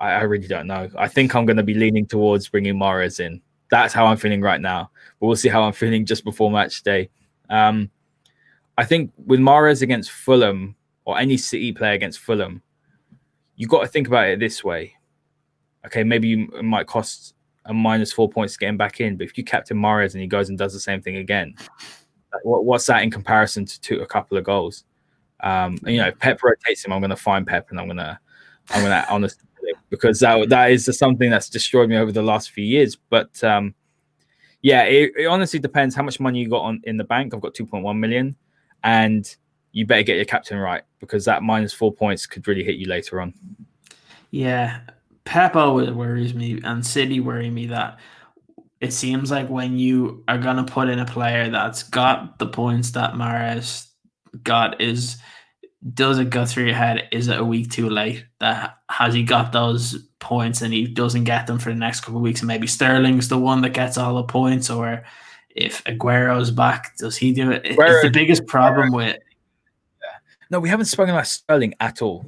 I, 0.00 0.12
I 0.12 0.22
really 0.22 0.48
don't 0.48 0.66
know. 0.66 0.88
I 0.96 1.08
think 1.08 1.34
I'm 1.34 1.46
going 1.46 1.56
to 1.56 1.62
be 1.62 1.74
leaning 1.74 2.06
towards 2.06 2.48
bringing 2.48 2.74
Mahrez 2.74 3.20
in. 3.20 3.40
That's 3.70 3.92
how 3.92 4.06
I'm 4.06 4.16
feeling 4.16 4.40
right 4.40 4.60
now. 4.60 4.90
But 5.20 5.26
we'll 5.26 5.36
see 5.36 5.48
how 5.48 5.62
I'm 5.62 5.72
feeling 5.72 6.06
just 6.06 6.24
before 6.24 6.50
match 6.50 6.82
day. 6.82 7.10
Um, 7.50 7.90
I 8.78 8.84
think 8.84 9.12
with 9.16 9.40
Mahrez 9.40 9.82
against 9.82 10.10
Fulham 10.10 10.76
or 11.04 11.18
any 11.18 11.36
City 11.36 11.72
player 11.72 11.92
against 11.92 12.20
Fulham, 12.20 12.62
you 13.56 13.66
got 13.66 13.82
to 13.82 13.88
think 13.88 14.06
about 14.06 14.28
it 14.28 14.38
this 14.38 14.62
way. 14.62 14.94
Okay, 15.86 16.04
maybe 16.04 16.28
you, 16.28 16.62
might 16.62 16.86
cost 16.86 17.34
a 17.64 17.72
minus 17.74 18.12
four 18.12 18.28
points 18.28 18.54
to 18.54 18.58
get 18.58 18.68
him 18.68 18.76
back 18.76 19.00
in, 19.00 19.16
but 19.16 19.24
if 19.24 19.38
you 19.38 19.44
captain 19.44 19.76
Mahrez 19.76 20.12
and 20.12 20.20
he 20.20 20.26
goes 20.26 20.48
and 20.48 20.58
does 20.58 20.72
the 20.72 20.80
same 20.80 21.00
thing 21.00 21.16
again, 21.16 21.54
what, 22.42 22.64
what's 22.64 22.86
that 22.86 23.02
in 23.02 23.10
comparison 23.10 23.64
to, 23.64 23.80
to 23.80 24.00
a 24.02 24.06
couple 24.06 24.36
of 24.36 24.44
goals? 24.44 24.84
Um, 25.40 25.78
and, 25.84 25.94
you 25.94 26.00
know, 26.00 26.08
if 26.08 26.18
Pep 26.18 26.42
rotates 26.42 26.84
him, 26.84 26.92
I'm 26.92 27.00
going 27.00 27.10
to 27.10 27.16
find 27.16 27.46
Pep 27.46 27.70
and 27.70 27.78
I'm 27.78 27.86
going 27.86 27.98
to, 27.98 28.18
I'm 28.70 28.80
going 28.80 28.90
to 29.02 29.10
honestly 29.10 29.46
because 29.90 30.20
that 30.20 30.48
that 30.48 30.70
is 30.70 30.88
something 30.96 31.30
that's 31.30 31.48
destroyed 31.48 31.88
me 31.88 31.96
over 31.96 32.12
the 32.12 32.22
last 32.22 32.50
few 32.50 32.64
years. 32.64 32.96
But 32.96 33.42
um, 33.44 33.74
yeah, 34.62 34.84
it, 34.84 35.12
it, 35.16 35.26
honestly 35.26 35.58
depends 35.58 35.94
how 35.94 36.02
much 36.02 36.20
money 36.20 36.40
you 36.40 36.48
got 36.48 36.62
on 36.62 36.80
in 36.84 36.96
the 36.96 37.04
bank. 37.04 37.34
I've 37.34 37.40
got 37.40 37.54
2.1 37.54 37.98
million, 37.98 38.36
and 38.84 39.36
you 39.72 39.86
better 39.86 40.02
get 40.02 40.16
your 40.16 40.24
captain 40.24 40.58
right 40.58 40.82
because 41.00 41.24
that 41.26 41.42
minus 41.42 41.72
four 41.72 41.92
points 41.92 42.26
could 42.26 42.46
really 42.48 42.64
hit 42.64 42.76
you 42.76 42.86
later 42.86 43.20
on. 43.20 43.34
Yeah, 44.30 44.80
Pep 45.24 45.56
always 45.56 45.90
worries 45.90 46.34
me, 46.34 46.60
and 46.64 46.84
City 46.84 47.20
worry 47.20 47.50
me 47.50 47.66
that 47.66 47.98
it 48.80 48.92
seems 48.92 49.30
like 49.30 49.48
when 49.48 49.78
you 49.78 50.22
are 50.28 50.38
gonna 50.38 50.64
put 50.64 50.88
in 50.88 50.98
a 50.98 51.06
player 51.06 51.48
that's 51.50 51.82
got 51.82 52.38
the 52.38 52.46
points 52.46 52.90
that 52.90 53.14
Mahrez 53.14 53.85
got 54.42 54.80
is 54.80 55.18
does 55.94 56.18
it 56.18 56.30
go 56.30 56.44
through 56.44 56.64
your 56.64 56.74
head? 56.74 57.08
Is 57.12 57.28
it 57.28 57.38
a 57.38 57.44
week 57.44 57.70
too 57.70 57.88
late? 57.88 58.24
That 58.40 58.78
has 58.90 59.14
he 59.14 59.22
got 59.22 59.52
those 59.52 59.98
points 60.18 60.62
and 60.62 60.72
he 60.72 60.86
doesn't 60.86 61.24
get 61.24 61.46
them 61.46 61.58
for 61.58 61.70
the 61.70 61.76
next 61.76 62.00
couple 62.00 62.16
of 62.16 62.22
weeks? 62.22 62.40
And 62.40 62.48
maybe 62.48 62.66
Sterling's 62.66 63.28
the 63.28 63.38
one 63.38 63.62
that 63.62 63.70
gets 63.70 63.98
all 63.98 64.16
the 64.16 64.24
points, 64.24 64.70
or 64.70 65.04
if 65.50 65.84
Aguero's 65.84 66.50
back, 66.50 66.96
does 66.98 67.16
he 67.16 67.32
do 67.32 67.50
it? 67.52 67.64
Aguero, 67.64 67.90
it's 67.90 68.02
the 68.02 68.10
biggest 68.10 68.46
problem 68.46 68.90
Aguero. 68.90 68.96
with. 68.96 69.16
No, 70.50 70.60
we 70.60 70.68
haven't 70.68 70.86
spoken 70.86 71.14
about 71.14 71.26
Sterling 71.26 71.74
at 71.80 72.02
all. 72.02 72.26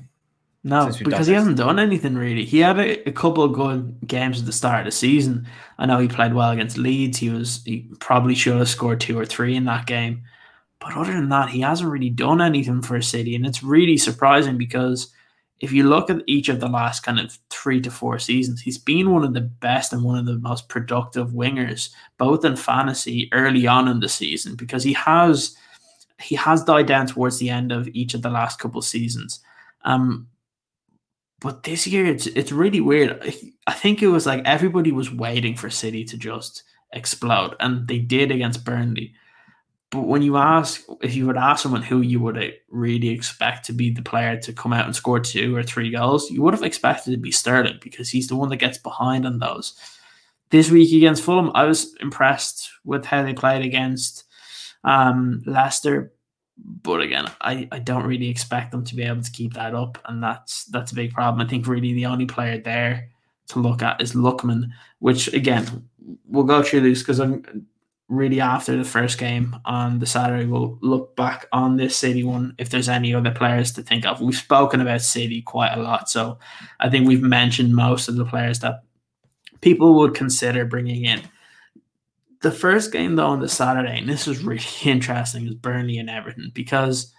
No, 0.65 0.93
because 0.99 1.29
he 1.29 1.35
hasn't 1.35 1.57
done 1.57 1.79
anything 1.79 2.17
really. 2.17 2.45
He 2.45 2.59
had 2.59 2.79
a, 2.79 3.09
a, 3.09 3.13
couple 3.13 3.45
of 3.45 3.53
good 3.53 3.97
games 4.07 4.41
at 4.41 4.47
the 4.47 4.53
start 4.53 4.81
of 4.81 4.85
the 4.87 4.91
season. 4.91 5.47
I 5.79 5.87
know 5.87 5.99
he 5.99 6.09
played 6.09 6.35
well 6.35 6.51
against 6.51 6.77
Leeds. 6.77 7.19
He 7.19 7.31
was 7.31 7.63
he 7.65 7.89
probably 8.01 8.35
should 8.35 8.59
have 8.59 8.69
scored 8.69 9.01
two 9.01 9.17
or 9.19 9.25
three 9.25 9.55
in 9.55 9.67
that 9.67 9.87
game. 9.87 10.25
But 10.81 10.97
other 10.97 11.13
than 11.13 11.29
that, 11.31 11.51
he 11.51 11.61
hasn't 11.61 11.91
really 11.91 12.11
done 12.11 12.41
anything 12.41 12.83
for 12.83 13.01
City. 13.03 13.35
And 13.35 13.45
it's 13.45 13.63
really 13.63 13.97
surprising 13.97 14.57
because 14.59 15.13
if 15.61 15.73
you 15.73 15.89
look 15.89 16.09
at 16.09 16.23
each 16.27 16.49
of 16.49 16.61
the 16.61 16.69
last 16.69 17.01
kind 17.01 17.19
of 17.19 17.37
three 17.51 17.81
to 17.81 17.91
four 17.91 18.19
seasons, 18.19 18.61
he's 18.61 18.79
been 18.79 19.11
one 19.11 19.25
of 19.25 19.35
the 19.35 19.41
best 19.41 19.93
and 19.93 20.05
one 20.05 20.19
of 20.19 20.27
the 20.27 20.39
most 20.39 20.69
productive 20.69 21.31
wingers, 21.31 21.91
both 22.17 22.45
in 22.45 22.55
fantasy 22.55 23.29
early 23.33 23.67
on 23.67 23.89
in 23.89 24.01
the 24.01 24.09
season, 24.09 24.55
because 24.55 24.85
he 24.85 24.93
has 24.93 25.57
he 26.21 26.35
has 26.35 26.65
died 26.65 26.87
down 26.87 27.07
towards 27.07 27.39
the 27.39 27.51
end 27.51 27.71
of 27.71 27.89
each 27.89 28.15
of 28.15 28.23
the 28.23 28.31
last 28.31 28.59
couple 28.59 28.83
seasons. 28.83 29.41
Um, 29.85 30.29
but 31.41 31.63
this 31.63 31.87
year 31.87 32.07
it's 32.07 32.27
it's 32.29 32.53
really 32.53 32.81
weird. 32.81 33.21
I 33.67 33.73
think 33.73 34.03
it 34.03 34.09
was 34.09 34.27
like 34.27 34.43
everybody 34.45 34.93
was 34.93 35.13
waiting 35.13 35.57
for 35.57 35.71
City 35.71 36.05
to 36.05 36.17
just 36.17 36.63
explode, 36.93 37.57
and 37.59 37.87
they 37.89 37.99
did 37.99 38.31
against 38.31 38.65
Burnley. 38.65 39.15
But 39.91 40.03
when 40.03 40.21
you 40.21 40.37
ask, 40.37 40.85
if 41.01 41.15
you 41.15 41.27
would 41.27 41.39
ask 41.39 41.63
someone 41.63 41.83
who 41.83 42.03
you 42.03 42.21
would 42.21 42.37
uh, 42.37 42.49
really 42.69 43.09
expect 43.09 43.65
to 43.67 43.73
be 43.73 43.91
the 43.91 44.03
player 44.03 44.39
to 44.41 44.53
come 44.53 44.73
out 44.73 44.85
and 44.85 44.95
score 44.95 45.19
two 45.19 45.57
or 45.57 45.63
three 45.63 45.91
goals, 45.91 46.31
you 46.31 46.43
would 46.43 46.53
have 46.53 46.63
expected 46.63 47.13
it 47.13 47.17
to 47.17 47.23
be 47.23 47.33
Sterling 47.33 47.79
because 47.81 48.11
he's 48.11 48.29
the 48.29 48.37
one 48.37 48.51
that 48.51 48.57
gets 48.57 48.77
behind 48.77 49.27
on 49.27 49.39
those. 49.39 49.75
This 50.51 50.71
week 50.71 50.95
against 50.95 51.23
Fulham, 51.23 51.51
I 51.55 51.65
was 51.65 51.95
impressed 52.01 52.71
with 52.85 53.07
how 53.07 53.23
they 53.23 53.33
played 53.33 53.65
against 53.65 54.25
um, 54.85 55.43
Leicester. 55.47 56.13
But 56.59 57.01
again, 57.01 57.31
I, 57.41 57.69
I 57.73 57.79
don't 57.79 58.07
really 58.07 58.29
expect 58.29 58.73
them 58.73 58.85
to 58.85 58.97
be 58.97 59.05
able 59.05 59.23
to 59.23 59.31
keep 59.31 59.55
that 59.55 59.75
up, 59.75 59.99
and 60.07 60.23
that's 60.23 60.65
that's 60.65 60.91
a 60.91 60.97
big 60.97 61.13
problem. 61.13 61.47
I 61.47 61.49
think 61.49 61.67
really 61.67 61.93
the 61.93 62.07
only 62.07 62.27
player 62.27 62.59
there 62.59 63.11
to 63.49 63.61
look 63.61 63.83
at 63.83 64.01
is 64.03 64.13
Lookman, 64.13 64.71
which 64.99 65.33
again 65.33 65.89
we'll 66.27 66.45
go 66.45 66.63
through 66.63 66.81
this 66.81 66.99
because 67.01 67.21
I'm 67.21 67.67
really 68.09 68.41
after 68.41 68.77
the 68.77 68.85
first 68.85 69.19
game 69.19 69.57
on 69.65 69.99
the 69.99 70.07
Saturday, 70.07 70.47
we'll 70.47 70.79
look 70.81 71.15
back 71.15 71.47
on 71.53 71.77
this 71.77 71.97
City 71.97 72.25
one 72.25 72.55
if 72.59 72.71
there's 72.71 72.89
any 72.89 73.15
other 73.15 73.31
players 73.31 73.73
to 73.73 73.83
think 73.83 74.07
of. 74.07 74.21
We've 74.21 74.35
spoken 74.35 74.81
about 74.81 75.03
City 75.03 75.43
quite 75.43 75.73
a 75.73 75.83
lot, 75.83 76.09
so 76.09 76.39
I 76.81 76.89
think 76.89 77.07
we've 77.07 77.23
mentioned 77.23 77.75
most 77.75 78.09
of 78.09 78.17
the 78.17 78.25
players 78.25 78.61
that 78.61 78.83
people 79.61 79.95
would 79.97 80.15
consider 80.15 80.65
bringing 80.65 81.05
in. 81.05 81.23
The 82.41 82.53
first 82.53 82.93
game 82.93 83.17
though 83.17 83.27
on 83.27 83.41
the 83.41 83.49
Saturday, 83.49 83.99
and 83.99 84.09
this 84.09 84.27
is 84.27 84.43
really 84.43 84.65
interesting, 84.85 85.47
is 85.47 85.55
Burnley 85.55 85.99
and 85.99 86.11
Everton 86.11 86.51
because 86.55 87.13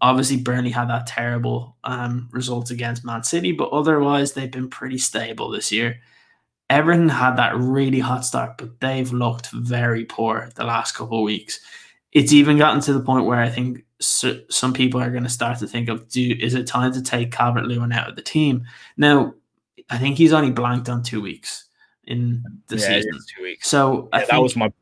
Obviously, 0.00 0.36
Burnley 0.36 0.70
had 0.70 0.88
that 0.88 1.06
terrible 1.06 1.76
um, 1.84 2.28
result 2.32 2.70
against 2.70 3.04
Man 3.04 3.22
City, 3.22 3.52
but 3.52 3.70
otherwise 3.70 4.32
they've 4.32 4.50
been 4.50 4.68
pretty 4.68 4.98
stable 4.98 5.50
this 5.50 5.70
year. 5.72 6.00
Everton 6.70 7.08
had 7.08 7.36
that 7.36 7.56
really 7.56 7.98
hot 7.98 8.24
start, 8.24 8.56
but 8.56 8.80
they've 8.80 9.12
looked 9.12 9.50
very 9.50 10.04
poor 10.04 10.48
the 10.54 10.64
last 10.64 10.94
couple 10.94 11.18
of 11.18 11.24
weeks. 11.24 11.58
It's 12.12 12.32
even 12.32 12.58
gotten 12.58 12.80
to 12.82 12.92
the 12.92 13.00
point 13.00 13.26
where 13.26 13.40
I 13.40 13.50
think 13.50 13.84
so, 14.00 14.40
some 14.48 14.72
people 14.72 15.00
are 15.00 15.10
going 15.10 15.24
to 15.24 15.28
start 15.28 15.58
to 15.58 15.66
think 15.66 15.88
of: 15.88 16.08
Do 16.08 16.36
is 16.40 16.54
it 16.54 16.66
time 16.66 16.92
to 16.92 17.02
take 17.02 17.32
Calvert 17.32 17.66
Lewin 17.66 17.92
out 17.92 18.08
of 18.08 18.16
the 18.16 18.22
team? 18.22 18.64
Now, 18.96 19.34
I 19.90 19.98
think 19.98 20.16
he's 20.16 20.32
only 20.32 20.52
blanked 20.52 20.88
on 20.88 21.02
two 21.02 21.20
weeks 21.20 21.66
in 22.04 22.42
the 22.68 22.76
yeah, 22.76 22.86
season. 22.86 23.12
two 23.36 23.42
weeks. 23.42 23.68
So 23.68 24.08
Yeah, 24.12 24.20
I 24.20 24.24
that 24.26 24.42
was 24.42 24.56
my 24.56 24.72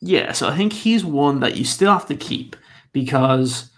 yeah, 0.00 0.32
so 0.32 0.48
I 0.48 0.56
think 0.56 0.72
he's 0.72 1.04
one 1.04 1.40
that 1.40 1.56
you 1.56 1.64
still 1.64 1.92
have 1.92 2.06
to 2.06 2.16
keep 2.16 2.56
because 2.92 3.70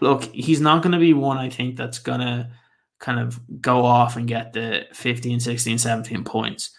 look, 0.00 0.24
he's 0.24 0.60
not 0.60 0.82
going 0.82 0.92
to 0.92 0.98
be 0.98 1.12
one 1.12 1.36
I 1.36 1.50
think 1.50 1.76
that's 1.76 1.98
going 1.98 2.20
to 2.20 2.50
kind 2.98 3.20
of 3.20 3.40
go 3.60 3.84
off 3.84 4.16
and 4.16 4.26
get 4.26 4.52
the 4.52 4.86
15, 4.92 5.40
16, 5.40 5.78
17 5.78 6.24
points. 6.24 6.70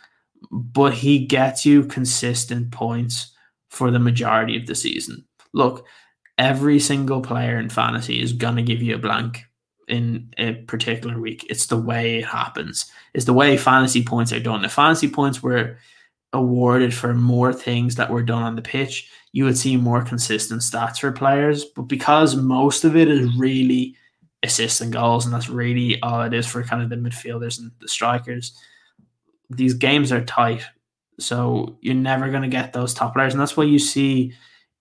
But 0.52 0.94
he 0.94 1.26
gets 1.26 1.66
you 1.66 1.84
consistent 1.84 2.72
points 2.72 3.34
for 3.70 3.92
the 3.92 4.00
majority 4.00 4.58
of 4.58 4.66
the 4.66 4.76
season. 4.76 5.26
Look, 5.54 5.86
every 6.38 6.80
single 6.80 7.22
player 7.22 7.60
in 7.60 7.70
fantasy 7.70 8.22
is 8.22 8.34
going 8.34 8.56
to 8.56 8.64
give 8.64 8.82
you 8.82 8.96
a 8.96 9.00
blank 9.00 9.46
in 9.88 10.32
a 10.38 10.54
particular 10.54 11.20
week. 11.20 11.46
It's 11.50 11.66
the 11.66 11.78
way 11.78 12.20
it 12.20 12.26
happens. 12.26 12.92
It's 13.14 13.26
the 13.26 13.34
way 13.34 13.58
fantasy 13.58 14.04
points 14.04 14.32
are 14.32 14.40
done. 14.40 14.64
If 14.64 14.74
fantasy 14.74 15.10
points 15.10 15.44
were 15.44 15.78
awarded 16.32 16.94
for 16.94 17.14
more 17.14 17.52
things 17.52 17.96
that 17.96 18.10
were 18.10 18.24
done 18.24 18.44
on 18.44 18.56
the 18.56 18.62
pitch, 18.62 19.10
you 19.32 19.46
would 19.46 19.58
see 19.58 19.78
more 19.78 20.04
consistent 20.04 20.62
stats 20.62 21.00
for 21.00 21.12
players. 21.12 21.66
But 21.66 21.84
because 21.84 22.36
most 22.36 22.84
of 22.84 22.96
it 22.96 23.10
is 23.10 23.36
really 23.36 23.96
assists 24.44 24.82
and 24.82 24.94
goals, 24.94 25.26
and 25.26 25.34
that's 25.34 25.50
really 25.50 26.02
all 26.02 26.22
it 26.22 26.34
is 26.34 26.48
for 26.48 26.64
kind 26.64 26.82
of 26.82 26.90
the 26.90 26.96
midfielders 26.96 27.60
and 27.60 27.72
the 27.82 27.88
strikers, 27.88 28.54
these 29.50 29.74
games 29.74 30.12
are 30.12 30.24
tight. 30.24 30.64
So 31.20 31.78
you're 31.82 31.96
never 31.96 32.30
going 32.30 32.44
to 32.44 32.48
get 32.48 32.72
those 32.72 32.94
top 32.94 33.14
players. 33.14 33.34
And 33.34 33.42
that's 33.42 33.58
why 33.58 33.66
you 33.66 33.80
see 33.80 34.34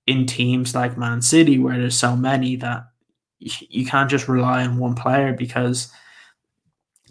in 0.07 0.27
teams 0.27 0.75
like 0.75 0.97
Man 0.97 1.21
City, 1.21 1.59
where 1.59 1.79
there's 1.79 1.99
so 1.99 2.15
many 2.17 2.57
that 2.57 2.85
you 3.41 3.87
can't 3.87 4.11
just 4.11 4.29
rely 4.29 4.65
on 4.65 4.79
one 4.79 4.95
player 4.95 5.33
because 5.33 5.93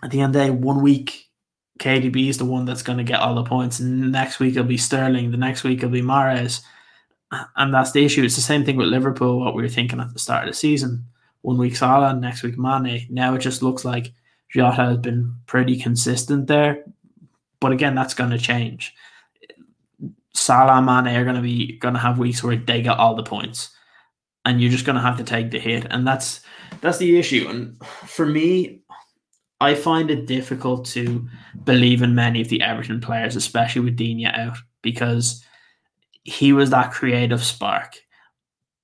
at 0.04 0.12
the 0.12 0.22
end 0.22 0.36
of 0.36 0.41
the 0.41 0.48
day, 0.48 0.50
one 0.52 0.82
week 0.82 1.30
KDB 1.80 2.28
is 2.30 2.38
the 2.38 2.45
one 2.45 2.66
that's 2.66 2.84
going 2.84 2.98
to 2.98 3.04
get 3.04 3.20
all 3.20 3.36
the 3.36 3.43
points, 3.43 3.80
and 3.80 4.12
next 4.12 4.39
week 4.39 4.52
it'll 4.52 4.64
be 4.64 4.78
Sterling, 4.78 5.32
the 5.32 5.38
next 5.38 5.64
week 5.64 5.80
it'll 5.80 5.89
be 5.89 6.02
Mahrez, 6.02 6.62
and 7.56 7.74
that's 7.74 7.91
the 7.91 8.04
issue. 8.04 8.24
It's 8.24 8.36
the 8.36 8.41
same 8.41 8.66
thing 8.66 8.78
with 8.78 8.88
Liverpool. 8.88 9.39
What 9.39 9.56
we 9.56 9.62
were 9.62 9.70
thinking 9.70 10.00
at 10.00 10.12
the 10.12 10.20
start 10.20 10.43
of 10.43 10.54
the 10.54 10.58
season: 10.58 11.06
one 11.42 11.58
week 11.58 11.76
Salah, 11.76 12.14
next 12.14 12.44
week 12.44 12.58
Mane. 12.58 13.08
Now 13.10 13.36
it 13.36 13.40
just 13.40 13.64
looks 13.64 13.86
like 13.86 14.14
Jota 14.50 14.76
has 14.76 14.98
been 14.98 15.36
pretty 15.46 15.80
consistent 15.80 16.48
there, 16.48 16.84
but 17.60 17.72
again, 17.72 17.96
that's 17.96 18.14
going 18.14 18.32
to 18.32 18.38
change. 18.38 18.94
Salah, 20.34 20.82
Mane 20.82 21.16
are 21.16 21.24
going 21.24 21.36
to 21.36 21.42
be 21.42 21.78
going 21.78 21.94
to 21.94 22.00
have 22.00 22.20
weeks 22.20 22.44
where 22.44 22.56
they 22.56 22.82
get 22.82 22.98
all 22.98 23.16
the 23.16 23.24
points, 23.24 23.72
and 24.46 24.62
you're 24.62 24.72
just 24.72 24.86
going 24.86 24.96
to 24.96 25.02
have 25.02 25.18
to 25.18 25.24
take 25.24 25.52
the 25.52 25.60
hit, 25.60 25.86
and 25.90 26.08
that's 26.08 26.42
that's 26.82 26.98
the 26.98 27.18
issue. 27.18 27.48
And 27.50 27.84
for 27.86 28.26
me, 28.26 28.82
I 29.60 29.74
find 29.74 30.12
it 30.12 30.28
difficult 30.28 30.86
to 30.88 31.28
believe 31.64 32.02
in 32.02 32.14
many 32.14 32.42
of 32.42 32.50
the 32.50 32.62
Everton 32.62 33.02
players, 33.02 33.36
especially 33.36 33.82
with 33.82 33.96
Digne 33.96 34.28
out, 34.28 34.58
because 34.82 35.44
he 36.24 36.54
was 36.54 36.70
that 36.70 36.92
creative 36.92 37.44
spark. 37.44 38.00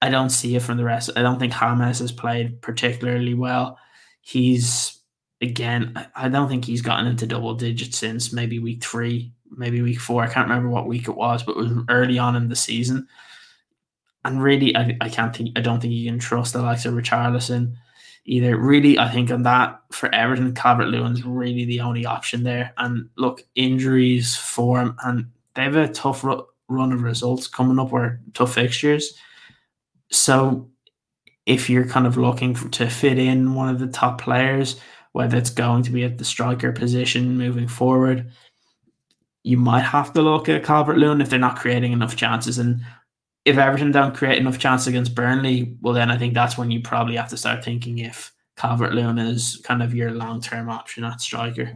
I 0.03 0.09
don't 0.09 0.31
see 0.31 0.53
it 0.57 0.61
from 0.61 0.75
the 0.75 0.83
rest. 0.83 1.11
I 1.15 1.21
don't 1.21 1.39
think 1.39 1.53
James 1.53 1.99
has 1.99 2.11
played 2.11 2.61
particularly 2.61 3.35
well. 3.35 3.79
He's 4.19 4.99
again, 5.41 6.09
I 6.13 6.27
don't 6.27 6.49
think 6.49 6.65
he's 6.65 6.81
gotten 6.81 7.07
into 7.07 7.25
double 7.25 7.53
digits 7.53 7.99
since 7.99 8.33
maybe 8.33 8.59
week 8.59 8.83
three, 8.83 9.31
maybe 9.49 9.81
week 9.81 10.01
four. 10.01 10.21
I 10.21 10.27
can't 10.27 10.49
remember 10.49 10.67
what 10.67 10.87
week 10.87 11.07
it 11.07 11.15
was, 11.15 11.43
but 11.43 11.53
it 11.53 11.57
was 11.57 11.71
early 11.87 12.19
on 12.19 12.35
in 12.35 12.49
the 12.49 12.55
season. 12.55 13.07
And 14.25 14.43
really, 14.43 14.75
I, 14.75 14.97
I 14.99 15.07
can't 15.07 15.33
think. 15.33 15.51
I 15.55 15.61
don't 15.61 15.79
think 15.79 15.93
you 15.93 16.09
can 16.11 16.19
trust 16.19 16.51
the 16.51 16.61
likes 16.61 16.85
of 16.85 16.95
Richarlison 16.95 17.73
either. 18.25 18.57
Really, 18.57 18.99
I 18.99 19.09
think 19.09 19.31
on 19.31 19.43
that 19.43 19.79
for 19.93 20.13
Everton, 20.13 20.53
Calvert 20.53 20.89
Lewin's 20.89 21.23
really 21.23 21.63
the 21.63 21.79
only 21.79 22.05
option 22.05 22.43
there. 22.43 22.73
And 22.77 23.07
look, 23.15 23.41
injuries, 23.55 24.35
form, 24.35 24.97
and 25.05 25.27
they 25.55 25.63
have 25.63 25.77
a 25.77 25.87
tough 25.87 26.25
run 26.67 26.91
of 26.91 27.03
results 27.03 27.47
coming 27.47 27.79
up 27.79 27.93
or 27.93 28.19
tough 28.33 28.55
fixtures. 28.55 29.17
So 30.13 30.69
if 31.45 31.69
you're 31.69 31.87
kind 31.87 32.07
of 32.07 32.17
looking 32.17 32.55
for, 32.55 32.69
to 32.69 32.89
fit 32.89 33.17
in 33.17 33.55
one 33.55 33.69
of 33.69 33.79
the 33.79 33.87
top 33.87 34.21
players, 34.21 34.79
whether 35.11 35.37
it's 35.37 35.49
going 35.49 35.83
to 35.83 35.91
be 35.91 36.03
at 36.03 36.17
the 36.17 36.25
striker 36.25 36.71
position 36.71 37.37
moving 37.37 37.67
forward, 37.67 38.31
you 39.43 39.57
might 39.57 39.81
have 39.81 40.13
to 40.13 40.21
look 40.21 40.47
at 40.47 40.63
Calvert 40.63 40.97
Lewin 40.97 41.21
if 41.21 41.29
they're 41.29 41.39
not 41.39 41.57
creating 41.57 41.91
enough 41.91 42.15
chances. 42.15 42.57
And 42.57 42.81
if 43.43 43.57
Everton 43.57 43.91
don't 43.91 44.15
create 44.15 44.37
enough 44.37 44.57
chances 44.57 44.87
against 44.87 45.15
Burnley, 45.15 45.75
well, 45.81 45.93
then 45.93 46.09
I 46.09 46.17
think 46.17 46.33
that's 46.33 46.57
when 46.57 46.71
you 46.71 46.81
probably 46.81 47.17
have 47.17 47.29
to 47.29 47.37
start 47.37 47.63
thinking 47.63 47.97
if 47.99 48.31
Calvert 48.55 48.93
Lewin 48.93 49.17
is 49.17 49.61
kind 49.63 49.83
of 49.83 49.93
your 49.93 50.11
long 50.11 50.41
term 50.41 50.69
option 50.69 51.03
at 51.03 51.19
striker. 51.21 51.73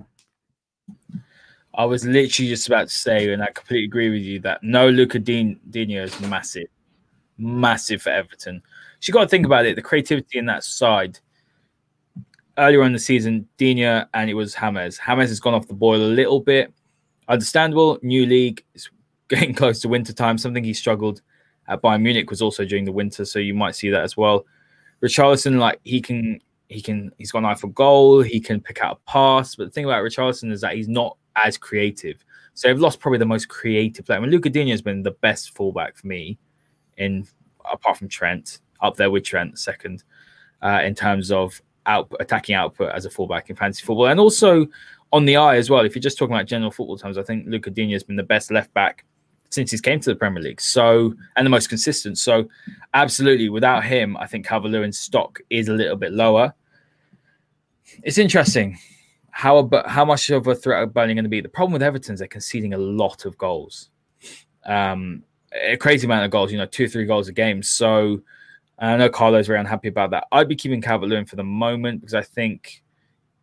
I 1.74 1.86
was 1.86 2.06
literally 2.06 2.50
just 2.50 2.68
about 2.68 2.88
to 2.88 2.94
say, 2.94 3.32
and 3.32 3.44
I 3.44 3.48
completely 3.48 3.86
agree 3.86 4.10
with 4.10 4.22
you 4.22 4.40
that 4.40 4.64
no 4.64 4.90
Luca 4.90 5.20
Digne 5.20 5.60
is 5.74 6.20
massive, 6.22 6.68
massive 7.38 8.02
for 8.02 8.10
Everton. 8.10 8.62
You 9.02 9.14
got 9.14 9.22
to 9.22 9.28
think 9.28 9.46
about 9.46 9.66
it. 9.66 9.76
The 9.76 9.82
creativity 9.82 10.40
in 10.40 10.46
that 10.48 10.64
side 10.64 11.20
earlier 12.58 12.84
in 12.84 12.94
the 12.94 13.00
season, 13.00 13.48
Digne 13.58 14.06
and 14.14 14.30
it 14.30 14.34
was 14.34 14.56
James. 14.56 15.00
James 15.06 15.30
has 15.30 15.40
gone 15.40 15.54
off 15.54 15.68
the 15.68 15.74
boil 15.74 16.02
a 16.02 16.14
little 16.14 16.40
bit. 16.40 16.74
Understandable. 17.30 18.00
New 18.02 18.26
league 18.26 18.64
is 18.74 18.90
getting 19.30 19.54
close 19.54 19.80
to 19.82 19.88
winter 19.88 20.14
time. 20.14 20.38
Something 20.38 20.64
he 20.64 20.74
struggled 20.74 21.22
at 21.68 21.82
Bayern 21.82 22.02
Munich 22.02 22.30
was 22.30 22.42
also 22.42 22.66
during 22.66 22.86
the 22.86 22.92
winter, 22.92 23.26
so 23.26 23.40
you 23.40 23.54
might 23.54 23.76
see 23.76 23.90
that 23.90 24.04
as 24.04 24.18
well. 24.18 24.46
Richarlison, 25.04 25.60
like 25.60 25.80
he 25.84 26.02
can, 26.02 26.40
he 26.70 26.82
can, 26.82 27.12
he's 27.18 27.32
got 27.32 27.46
eye 27.46 27.56
for 27.56 27.68
goal. 27.68 28.22
He 28.22 28.40
can 28.40 28.62
pick 28.62 28.82
out 28.82 29.00
a 29.00 29.12
pass. 29.12 29.56
But 29.56 29.66
the 29.66 29.72
thing 29.72 29.86
about 29.86 30.04
Richarlison 30.04 30.52
is 30.52 30.62
that 30.62 30.76
he's 30.76 30.88
not 30.88 31.18
as 31.36 31.58
creative. 31.58 32.24
So 32.54 32.68
they've 32.68 32.80
lost 32.80 33.00
probably 33.00 33.20
the 33.20 33.26
most 33.26 33.50
creative 33.50 34.06
player. 34.06 34.18
I 34.18 34.22
mean, 34.22 34.32
Luca 34.32 34.50
Digne 34.50 34.72
has 34.72 34.82
been 34.82 35.04
the 35.04 35.12
best 35.12 35.56
fullback 35.56 35.96
for 35.96 36.08
me, 36.08 36.40
in 36.98 37.28
apart 37.72 37.98
from 37.98 38.08
Trent, 38.08 38.60
up 38.82 38.95
there 38.95 39.12
with 39.12 39.24
Trent 39.24 39.60
second, 39.60 40.04
uh, 40.62 40.82
in 40.84 40.95
terms 40.95 41.32
of 41.32 41.62
out 41.86 42.12
attacking 42.20 42.56
output 42.56 42.91
as 42.93 43.06
a 43.06 43.10
fullback 43.10 43.50
in 43.50 43.56
fantasy 43.56 43.86
football, 43.86 44.08
and 44.08 44.20
also 44.20 44.68
on 45.14 45.26
the 45.26 45.38
eye 45.38 45.56
as 45.56 45.70
well. 45.70 45.86
If 45.86 45.95
you're 45.95 46.02
just 46.02 46.18
talking 46.18 46.36
about 46.36 46.48
general 46.48 46.72
football 46.72 46.98
terms, 46.98 47.18
I 47.18 47.24
think 47.24 47.48
Luca 47.48 47.70
Digne 47.70 47.93
has 47.93 48.04
been 48.04 48.16
the 48.16 48.24
best 48.24 48.52
left 48.52 48.74
back 48.74 49.06
since 49.50 49.72
he's 49.72 49.82
came 49.82 50.00
to 50.02 50.10
the 50.10 50.16
Premier 50.16 50.43
League. 50.43 50.60
So 50.60 51.14
and 51.36 51.45
the 51.45 51.50
most 51.50 51.70
consistent. 51.70 52.18
So 52.18 52.48
absolutely, 52.93 53.50
without 53.50 53.84
him, 53.84 54.18
I 54.18 54.28
think 54.28 54.45
Calvert 54.45 54.72
Lewin's 54.72 55.00
stock 55.00 55.39
is 55.50 55.70
a 55.70 55.74
little 55.74 55.95
bit 55.95 56.12
lower. 56.12 56.54
It's 58.04 58.18
interesting 58.18 58.78
how 59.38 59.58
about 59.58 59.88
how 59.88 60.04
much 60.04 60.32
of 60.32 60.48
a 60.48 60.56
threat 60.56 60.82
are 60.82 60.88
Burnley 60.88 61.14
going 61.14 61.24
to 61.24 61.30
be? 61.30 61.41
The 61.41 61.48
problem 61.48 61.74
with 61.74 61.84
Everton 61.84 62.16
is 62.16 62.20
they're 62.20 62.28
conceding 62.28 62.74
a 62.74 62.78
lot 62.78 63.24
of 63.26 63.38
goals, 63.38 63.91
um, 64.66 65.24
a 65.62 65.78
crazy 65.78 66.05
amount 66.05 66.26
of 66.26 66.32
goals. 66.32 66.51
You 66.51 66.58
know, 66.58 66.66
two 66.66 66.86
or 66.86 66.88
three 66.88 67.05
goals 67.05 67.28
a 67.28 67.34
game. 67.34 67.64
So 67.64 68.22
I 68.80 68.97
know 68.97 69.10
Carlo's 69.10 69.47
very 69.47 69.60
unhappy 69.60 69.88
about 69.88 70.12
that. 70.12 70.28
I'd 70.32 70.47
be 70.47 70.55
keeping 70.55 70.82
Calvert 70.82 71.10
Lewin 71.10 71.26
for 71.26 71.36
the 71.36 71.43
moment 71.43 72.01
because 72.01 72.14
I 72.14 72.22
think, 72.22 72.84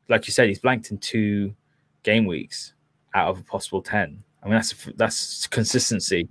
like 0.09 0.27
you 0.27 0.33
said, 0.33 0.49
he's 0.49 0.61
blanked 0.61 0.91
in 0.91 0.99
two 0.99 1.55
game 2.03 2.27
weeks 2.27 2.75
out 3.15 3.29
of 3.29 3.41
a 3.41 3.43
possible 3.43 3.83
ten. 3.83 4.23
I 4.43 4.47
mean, 4.47 4.55
that's 4.55 4.75
that's 4.97 5.47
consistency. 5.47 6.29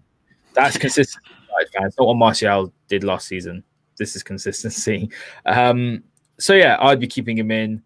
That's 0.53 0.77
consistency, 0.77 1.19
fans. 1.77 1.95
Not 1.97 2.07
what 2.07 2.15
Martial 2.15 2.71
did 2.87 3.03
last 3.03 3.27
season. 3.27 3.63
This 3.97 4.15
is 4.15 4.23
consistency. 4.23 5.09
Um, 5.45 6.03
so 6.39 6.53
yeah, 6.53 6.77
I'd 6.79 6.99
be 6.99 7.07
keeping 7.07 7.37
him 7.37 7.51
in. 7.51 7.81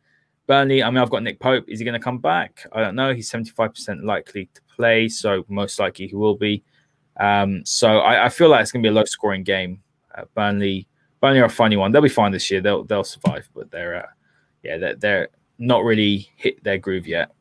Burnley, 0.48 0.82
I 0.82 0.90
mean, 0.90 1.00
I've 1.00 1.10
got 1.10 1.24
Nick 1.24 1.40
Pope. 1.40 1.66
Is 1.68 1.80
he 1.80 1.86
going 1.86 2.00
to 2.00 2.04
come 2.04 2.20
back? 2.20 2.66
I 2.72 2.82
don't 2.82 2.96
know. 2.96 3.14
He's 3.14 3.30
75% 3.30 4.04
likely 4.04 4.50
to 4.54 4.62
play, 4.74 5.10
so 5.10 5.44
most 5.50 5.78
likely 5.78 6.08
he 6.08 6.16
will 6.16 6.36
be. 6.36 6.64
Um, 7.20 7.66
so 7.66 8.00
I, 8.00 8.26
I, 8.26 8.30
feel 8.30 8.50
like 8.50 8.62
it's 8.62 8.72
going 8.72 8.84
to 8.84 8.88
be 8.88 8.92
a 8.92 8.96
low 8.96 9.06
scoring 9.06 9.44
game. 9.44 9.82
Uh, 10.14 10.26
Burnley, 10.36 10.88
Burnley 11.20 11.40
are 11.40 11.46
a 11.46 11.50
funny 11.50 11.76
one. 11.76 11.92
They'll 11.92 12.02
be 12.02 12.10
fine 12.10 12.32
this 12.32 12.52
year. 12.52 12.62
They'll 12.62 12.84
they'll 12.84 13.04
survive, 13.04 13.50
but 13.56 13.72
they're 13.72 13.96
uh, 13.96 14.08
yeah, 14.64 14.78
they're, 14.78 14.96
they're 14.96 15.30
not 15.58 15.84
really 15.84 16.30
hit 16.36 16.64
their 16.64 16.78
groove 16.78 17.08
yet. 17.08 17.32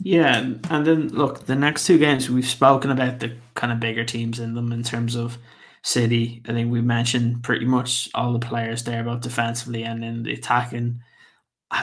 Yeah, 0.00 0.38
and 0.70 0.86
then 0.86 1.08
look, 1.08 1.46
the 1.46 1.54
next 1.54 1.86
two 1.86 1.98
games 1.98 2.30
we've 2.30 2.46
spoken 2.46 2.90
about 2.90 3.20
the 3.20 3.36
kind 3.54 3.72
of 3.72 3.80
bigger 3.80 4.04
teams 4.04 4.38
in 4.38 4.54
them 4.54 4.72
in 4.72 4.82
terms 4.82 5.16
of 5.16 5.38
City. 5.82 6.42
I 6.48 6.52
think 6.52 6.70
we 6.70 6.80
mentioned 6.80 7.42
pretty 7.42 7.64
much 7.64 8.08
all 8.14 8.32
the 8.32 8.38
players 8.38 8.84
there, 8.84 9.02
both 9.04 9.20
defensively 9.20 9.84
and 9.84 10.04
in 10.04 10.22
the 10.22 10.34
attacking. 10.34 11.00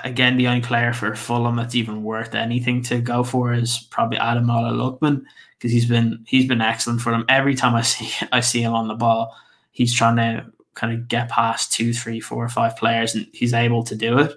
Again, 0.03 0.37
the 0.37 0.47
only 0.47 0.61
player 0.61 0.93
for 0.93 1.15
Fulham 1.15 1.55
that's 1.55 1.75
even 1.75 2.03
worth 2.03 2.35
anything 2.35 2.81
to 2.83 2.99
go 2.99 3.23
for 3.23 3.53
is 3.53 3.87
probably 3.91 4.17
Ademola 4.17 4.73
Lookman 4.73 5.23
because 5.57 5.71
he's 5.71 5.85
been 5.85 6.23
he's 6.27 6.47
been 6.47 6.61
excellent 6.61 7.01
for 7.01 7.11
them. 7.11 7.25
Every 7.29 7.55
time 7.55 7.75
I 7.75 7.81
see 7.81 8.11
I 8.31 8.39
see 8.39 8.61
him 8.61 8.73
on 8.73 8.87
the 8.87 8.95
ball, 8.95 9.35
he's 9.71 9.93
trying 9.93 10.17
to 10.17 10.45
kind 10.73 10.93
of 10.93 11.07
get 11.07 11.29
past 11.29 11.71
two, 11.71 11.93
three, 11.93 12.19
four, 12.19 12.43
or 12.43 12.49
five 12.49 12.75
players, 12.77 13.15
and 13.15 13.27
he's 13.33 13.53
able 13.53 13.83
to 13.83 13.95
do 13.95 14.19
it. 14.19 14.33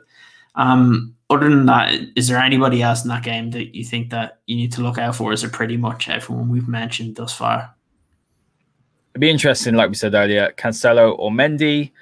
Um, 0.54 1.14
other 1.30 1.48
than 1.48 1.66
that, 1.66 1.94
is 2.16 2.28
there 2.28 2.38
anybody 2.38 2.82
else 2.82 3.04
in 3.04 3.08
that 3.08 3.22
game 3.22 3.50
that 3.50 3.74
you 3.74 3.84
think 3.84 4.10
that 4.10 4.40
you 4.46 4.56
need 4.56 4.72
to 4.72 4.80
look 4.80 4.98
out 4.98 5.14
for? 5.14 5.32
Is 5.32 5.44
it 5.44 5.52
pretty 5.52 5.76
much 5.76 6.08
everyone 6.08 6.48
we've 6.48 6.68
mentioned 6.68 7.16
thus 7.16 7.34
far? 7.34 7.74
It'd 9.12 9.20
be 9.20 9.30
interesting, 9.30 9.74
like 9.74 9.88
we 9.88 9.94
said 9.94 10.14
earlier, 10.14 10.52
Cancelo 10.56 11.18
or 11.18 11.30
Mendy. 11.30 11.92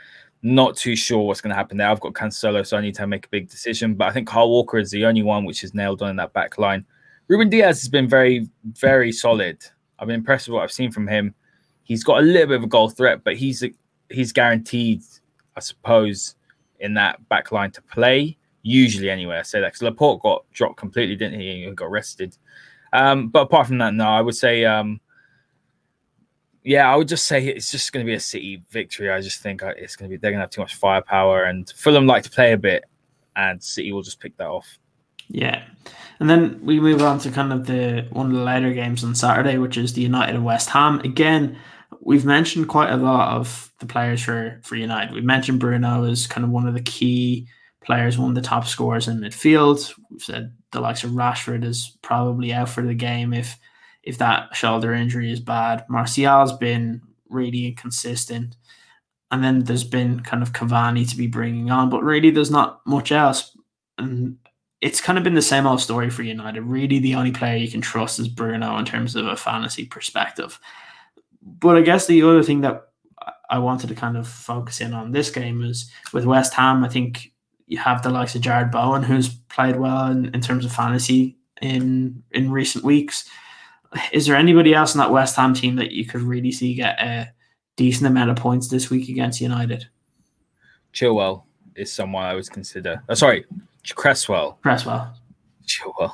Not 0.43 0.77
too 0.77 0.95
sure 0.95 1.27
what's 1.27 1.41
going 1.41 1.51
to 1.51 1.57
happen 1.57 1.77
there. 1.77 1.89
I've 1.89 2.01
got 2.01 2.13
Cancelo, 2.13 2.65
so 2.65 2.77
I 2.77 2.83
need 2.83 2.95
to 2.97 3.07
make 3.07 3.27
a 3.27 3.31
big 3.31 3.49
decision. 3.49 3.95
But 3.95 4.09
I 4.09 4.13
think 4.13 4.29
Kyle 4.29 4.49
Walker 4.49 4.79
is 4.79 4.91
the 4.91 5.05
only 5.07 5.23
one 5.23 5.45
which 5.45 5.65
is 5.65 5.75
nailed 5.75 6.03
on 6.03 6.11
in 6.11 6.17
that 6.17 6.33
back 6.33 6.57
line. 6.57 6.85
Ruben 7.29 7.49
Dias 7.49 7.81
has 7.81 7.89
been 7.89 8.09
very, 8.09 8.49
very 8.65 9.13
solid. 9.13 9.59
I've 9.99 10.07
been 10.07 10.17
impressed 10.17 10.49
with 10.49 10.55
what 10.55 10.63
I've 10.63 10.73
seen 10.73 10.93
from 10.93 11.09
him. 11.09 11.35
He's 11.83 12.05
got 12.05 12.19
a 12.19 12.23
little 12.23 12.49
bit 12.49 12.57
of 12.57 12.65
a 12.65 12.69
goal 12.69 12.91
threat, 12.91 13.25
but 13.25 13.37
he's 13.37 13.65
he's 14.11 14.33
guaranteed, 14.33 15.03
I 15.57 15.61
suppose, 15.61 16.37
in 16.81 16.95
that 16.95 17.29
back 17.29 17.53
line 17.53 17.71
to 17.73 17.83
play. 17.83 18.37
Usually, 18.63 19.11
anyway, 19.11 19.39
I 19.39 19.43
say 19.43 19.61
that 19.61 19.69
because 19.69 19.83
Laporte 19.83 20.23
got 20.23 20.45
dropped 20.53 20.77
completely, 20.77 21.17
didn't 21.17 21.41
he? 21.41 21.65
He 21.65 21.71
got 21.71 21.91
rested. 21.91 22.37
Um, 22.93 23.29
but 23.29 23.43
apart 23.43 23.69
from 23.69 23.79
that, 23.79 23.95
no, 23.95 24.07
I 24.07 24.21
would 24.21 24.35
say, 24.35 24.65
um, 24.65 25.01
yeah, 26.65 26.91
I 26.91 26.97
would 26.97 27.09
just 27.09 27.27
say 27.27 27.45
it's 27.47 27.71
just 27.71 27.93
going 27.93 28.05
to 28.05 28.11
be 28.11 28.15
a 28.15 28.21
City 28.21 28.63
victory. 28.71 29.11
I 29.11 29.21
just 29.21 29.41
think 29.41 29.63
uh, 29.63 29.73
it's 29.77 29.95
going 29.95 30.11
to 30.11 30.17
be 30.17 30.21
they're 30.21 30.33
going 30.33 30.39
to 30.39 30.45
have 30.45 30.51
too 30.51 30.63
much 30.63 30.75
firepower, 30.75 31.45
and 31.45 31.69
Fulham 31.71 32.07
like 32.07 32.25
to 32.25 32.31
play 32.31 32.53
a 32.53 32.59
bit, 32.59 32.85
and 33.37 33.63
City 33.63 33.93
will 33.93 34.03
just 34.03 34.21
pick 34.21 34.37
that 34.37 34.49
off. 34.49 34.79
Yeah. 35.29 35.63
And 36.19 36.31
then 36.31 36.61
we 36.63 36.81
move 36.81 37.03
on 37.03 37.19
to 37.21 37.31
kind 37.31 37.53
of 37.53 37.67
the 37.67 38.07
one 38.11 38.27
of 38.27 38.33
the 38.33 38.43
later 38.43 38.73
games 38.73 39.05
on 39.05 39.15
Saturday, 39.15 39.59
which 39.59 39.77
is 39.77 39.93
the 39.93 40.03
United 40.03 40.35
and 40.35 40.45
West 40.45 40.71
Ham. 40.71 41.01
Again, 41.01 41.59
we've 42.01 42.25
mentioned 42.25 42.69
quite 42.69 42.91
a 42.91 42.97
lot 42.97 43.37
of 43.37 43.73
the 43.81 43.87
players 43.87 44.23
for 44.23 44.61
for 44.65 44.77
United. 44.77 45.15
We 45.15 45.21
mentioned 45.21 45.61
Bruno 45.61 46.05
as 46.05 46.27
kind 46.27 46.45
of 46.45 46.51
one 46.51 46.67
of 46.67 46.75
the 46.75 46.81
key 46.81 47.49
players, 47.85 48.19
one 48.19 48.31
of 48.31 48.35
the 48.35 48.41
top 48.41 48.67
scorers 48.67 49.09
in 49.09 49.21
midfield. 49.21 49.93
We've 50.11 50.23
said 50.23 50.55
the 50.73 50.81
likes 50.81 51.05
of 51.05 51.11
Rashford 51.13 51.65
is 51.65 51.97
probably 52.03 52.53
out 52.53 52.69
for 52.69 52.83
the 52.83 52.95
game 52.95 53.33
if 53.33 53.59
if 54.03 54.19
that 54.19 54.55
shoulder 54.55 54.95
injury 54.95 55.31
is 55.33 55.41
bad. 55.41 55.85
Martial's 55.89 56.53
been 56.53 57.03
really 57.29 57.67
inconsistent. 57.67 58.57
And 59.31 59.43
then 59.43 59.65
there's 59.65 59.85
been 59.85 60.21
kind 60.21 60.43
of 60.43 60.53
Cavani 60.53 61.09
to 61.11 61.17
be 61.17 61.27
bringing 61.27 61.71
on, 61.71 61.91
but 61.91 62.05
really 62.05 62.31
there's 62.31 62.51
not 62.51 62.81
much 62.87 63.11
else. 63.11 63.57
And 63.99 64.39
it's 64.81 65.01
kind 65.01 65.17
of 65.17 65.25
been 65.25 65.35
the 65.35 65.43
same 65.43 65.67
old 65.67 65.81
story 65.81 66.11
for 66.11 66.23
United. 66.23 66.63
Really, 66.63 66.99
the 66.99 67.15
only 67.15 67.33
player 67.33 67.57
you 67.57 67.71
can 67.71 67.81
trust 67.81 68.19
is 68.19 68.29
Bruno 68.29 68.77
in 68.79 68.85
terms 68.85 69.17
of 69.17 69.27
a 69.27 69.37
fantasy 69.37 69.87
perspective. 69.87 70.59
But 71.43 71.77
I 71.77 71.83
guess 71.83 72.07
the 72.07 72.23
other 72.23 72.43
thing 72.43 72.61
that 72.63 72.89
I 73.49 73.59
wanted 73.59 73.89
to 73.89 73.95
kind 73.95 74.17
of 74.17 74.29
focus 74.29 74.81
in 74.81 74.93
on 74.93 75.13
this 75.13 75.31
game 75.31 75.63
is 75.63 75.91
with 76.13 76.25
West 76.25 76.53
Ham. 76.55 76.85
I 76.85 76.89
think 76.89 77.33
you 77.67 77.79
have 77.79 78.03
the 78.03 78.11
likes 78.11 78.35
of 78.35 78.43
Jarrod 78.43 78.71
Bowen, 78.71 79.03
who's 79.03 79.29
played 79.29 79.77
well 79.77 80.11
in, 80.11 80.27
in 80.35 80.41
terms 80.41 80.65
of 80.65 80.73
fantasy 80.73 81.37
in 81.63 82.23
in 82.33 82.51
recent 82.51 82.85
weeks. 82.85 83.29
Is 84.13 84.27
there 84.27 84.37
anybody 84.37 84.75
else 84.75 84.95
in 84.95 84.99
that 84.99 85.13
West 85.13 85.37
Ham 85.37 85.55
team 85.55 85.77
that 85.77 85.93
you 85.93 86.05
could 86.05 86.23
really 86.23 86.53
see 86.53 86.75
get 86.75 87.01
a 87.01 87.33
decent 87.77 88.07
amount 88.07 88.31
of 88.31 88.37
points 88.37 88.69
this 88.69 88.91
week 88.91 89.09
against 89.09 89.41
United? 89.41 89.89
Chilwell 90.93 91.45
is 91.75 91.93
someone 91.93 92.25
I 92.25 92.35
would 92.35 92.51
consider. 92.51 93.03
Oh, 93.09 93.15
sorry, 93.15 93.45
Cresswell. 93.95 94.59
Cresswell. 94.63 95.15
Chilwell. 95.67 96.13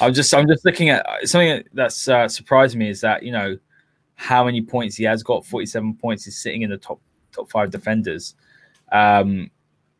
I'm 0.00 0.12
just 0.12 0.32
I'm 0.34 0.48
just 0.48 0.64
looking 0.64 0.90
at 0.90 1.06
something 1.24 1.64
that's 1.72 2.08
uh, 2.08 2.28
surprised 2.28 2.76
me 2.76 2.88
is 2.88 3.00
that 3.00 3.22
you 3.22 3.32
know 3.32 3.58
how 4.14 4.44
many 4.44 4.60
points 4.60 4.96
he 4.96 5.04
has 5.04 5.22
got. 5.22 5.46
47 5.46 5.94
points. 5.94 6.24
He's 6.24 6.38
sitting 6.38 6.62
in 6.62 6.70
the 6.70 6.76
top 6.76 7.00
top 7.32 7.50
five 7.50 7.70
defenders. 7.70 8.34
Um, 8.92 9.50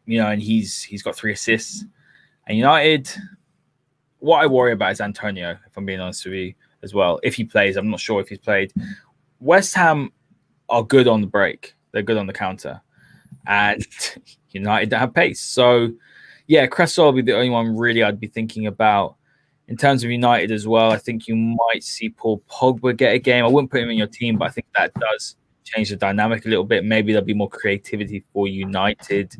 you 0.07 0.19
know, 0.19 0.29
and 0.29 0.43
he's 0.43 0.83
he's 0.83 1.03
got 1.03 1.17
three 1.17 1.33
assists. 1.33 1.85
And 2.47 2.59
United, 2.59 3.11
what 4.19 4.43
I 4.43 4.47
worry 4.47 4.73
about 4.73 4.93
is 4.93 5.01
Antonio. 5.01 5.57
If 5.67 5.77
I'm 5.77 5.87
being 5.87 6.01
honest 6.01 6.25
with 6.25 6.35
you, 6.35 6.55
as 6.83 6.95
well. 6.95 7.21
If 7.23 7.35
he 7.35 7.45
plays, 7.45 7.77
I'm 7.77 7.91
not 7.91 8.01
sure 8.01 8.21
if 8.21 8.29
he's 8.29 8.39
played. 8.39 8.73
West 9.41 9.75
Ham 9.75 10.13
are 10.69 10.83
good 10.83 11.09
on 11.09 11.21
the 11.21 11.27
break. 11.27 11.75
They're 11.93 12.03
good 12.03 12.17
on 12.17 12.27
the 12.27 12.33
counter, 12.33 12.81
and 13.47 13.87
United 14.51 14.91
don't 14.91 15.01
have 15.01 15.15
pace. 15.15 15.41
So 15.41 15.91
yeah, 16.51 16.67
Cresswell 16.67 17.07
will 17.07 17.13
be 17.13 17.23
the 17.23 17.37
only 17.37 17.49
one 17.49 17.77
really 17.77 18.03
I'd 18.03 18.19
be 18.19 18.27
thinking 18.27 18.67
about. 18.67 19.15
In 19.69 19.77
terms 19.77 20.03
of 20.03 20.11
United 20.11 20.51
as 20.51 20.67
well, 20.67 20.91
I 20.91 20.97
think 20.97 21.29
you 21.29 21.37
might 21.37 21.85
see 21.85 22.09
Paul 22.09 22.43
Pogba 22.51 22.97
get 22.97 23.15
a 23.15 23.21
game. 23.21 23.45
I 23.45 23.47
wouldn't 23.47 23.71
put 23.71 23.81
him 23.81 23.89
in 23.89 23.97
your 23.97 24.09
team, 24.09 24.37
but 24.37 24.47
I 24.47 24.51
think 24.51 24.67
that 24.77 24.93
does 24.95 25.37
change 25.63 25.91
the 25.91 25.97
dynamic 25.97 26.45
a 26.47 26.49
little 26.49 26.65
bit. 26.65 26.85
Maybe 26.85 27.13
there'll 27.13 27.25
be 27.25 27.35
more 27.35 27.49
creativity 27.49 28.25
for 28.33 28.49
United. 28.49 29.37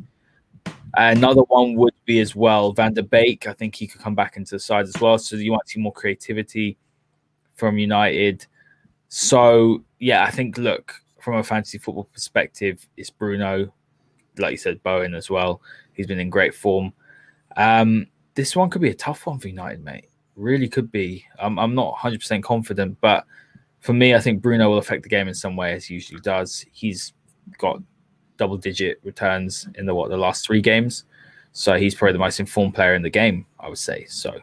Another 0.93 1.41
one 1.41 1.75
would 1.75 1.93
be 2.05 2.21
as 2.21 2.33
well 2.33 2.71
Van 2.71 2.93
der 2.93 3.01
Beek. 3.01 3.45
I 3.45 3.51
think 3.51 3.75
he 3.75 3.87
could 3.87 3.99
come 3.99 4.15
back 4.15 4.37
into 4.37 4.55
the 4.55 4.59
side 4.59 4.87
as 4.87 4.95
well. 5.01 5.17
So 5.17 5.35
you 5.35 5.51
might 5.51 5.67
see 5.67 5.81
more 5.81 5.91
creativity 5.91 6.77
from 7.55 7.77
United. 7.77 8.45
So 9.09 9.83
yeah, 9.99 10.23
I 10.23 10.31
think 10.31 10.57
look 10.57 10.95
from 11.19 11.35
a 11.35 11.43
fantasy 11.43 11.77
football 11.77 12.05
perspective, 12.05 12.87
it's 12.95 13.09
Bruno, 13.09 13.73
like 14.37 14.51
you 14.51 14.57
said, 14.57 14.81
Bowen 14.81 15.13
as 15.13 15.29
well. 15.29 15.61
He's 15.91 16.07
been 16.07 16.17
in 16.17 16.29
great 16.29 16.55
form. 16.55 16.93
Um, 17.57 18.07
this 18.35 18.55
one 18.55 18.69
could 18.69 18.81
be 18.81 18.89
a 18.89 18.95
tough 18.95 19.25
one 19.25 19.39
for 19.39 19.47
United, 19.47 19.83
mate. 19.83 20.09
Really 20.35 20.69
could 20.69 20.91
be. 20.91 21.25
I'm, 21.39 21.59
I'm 21.59 21.75
not 21.75 21.95
100% 21.95 22.43
confident, 22.43 22.97
but 23.01 23.25
for 23.79 23.93
me, 23.93 24.15
I 24.15 24.19
think 24.19 24.41
Bruno 24.41 24.69
will 24.69 24.77
affect 24.77 25.03
the 25.03 25.09
game 25.09 25.27
in 25.27 25.33
some 25.33 25.55
way, 25.55 25.73
as 25.73 25.85
he 25.85 25.95
usually 25.95 26.21
does. 26.21 26.65
He's 26.71 27.13
got 27.57 27.81
double 28.37 28.57
digit 28.57 28.99
returns 29.03 29.67
in 29.75 29.85
the 29.85 29.93
what 29.93 30.09
the 30.09 30.17
last 30.17 30.45
three 30.45 30.61
games. 30.61 31.03
So 31.51 31.75
he's 31.75 31.93
probably 31.93 32.13
the 32.13 32.19
most 32.19 32.39
informed 32.39 32.73
player 32.73 32.95
in 32.95 33.01
the 33.01 33.09
game, 33.09 33.45
I 33.59 33.67
would 33.67 33.77
say. 33.77 34.05
So 34.05 34.39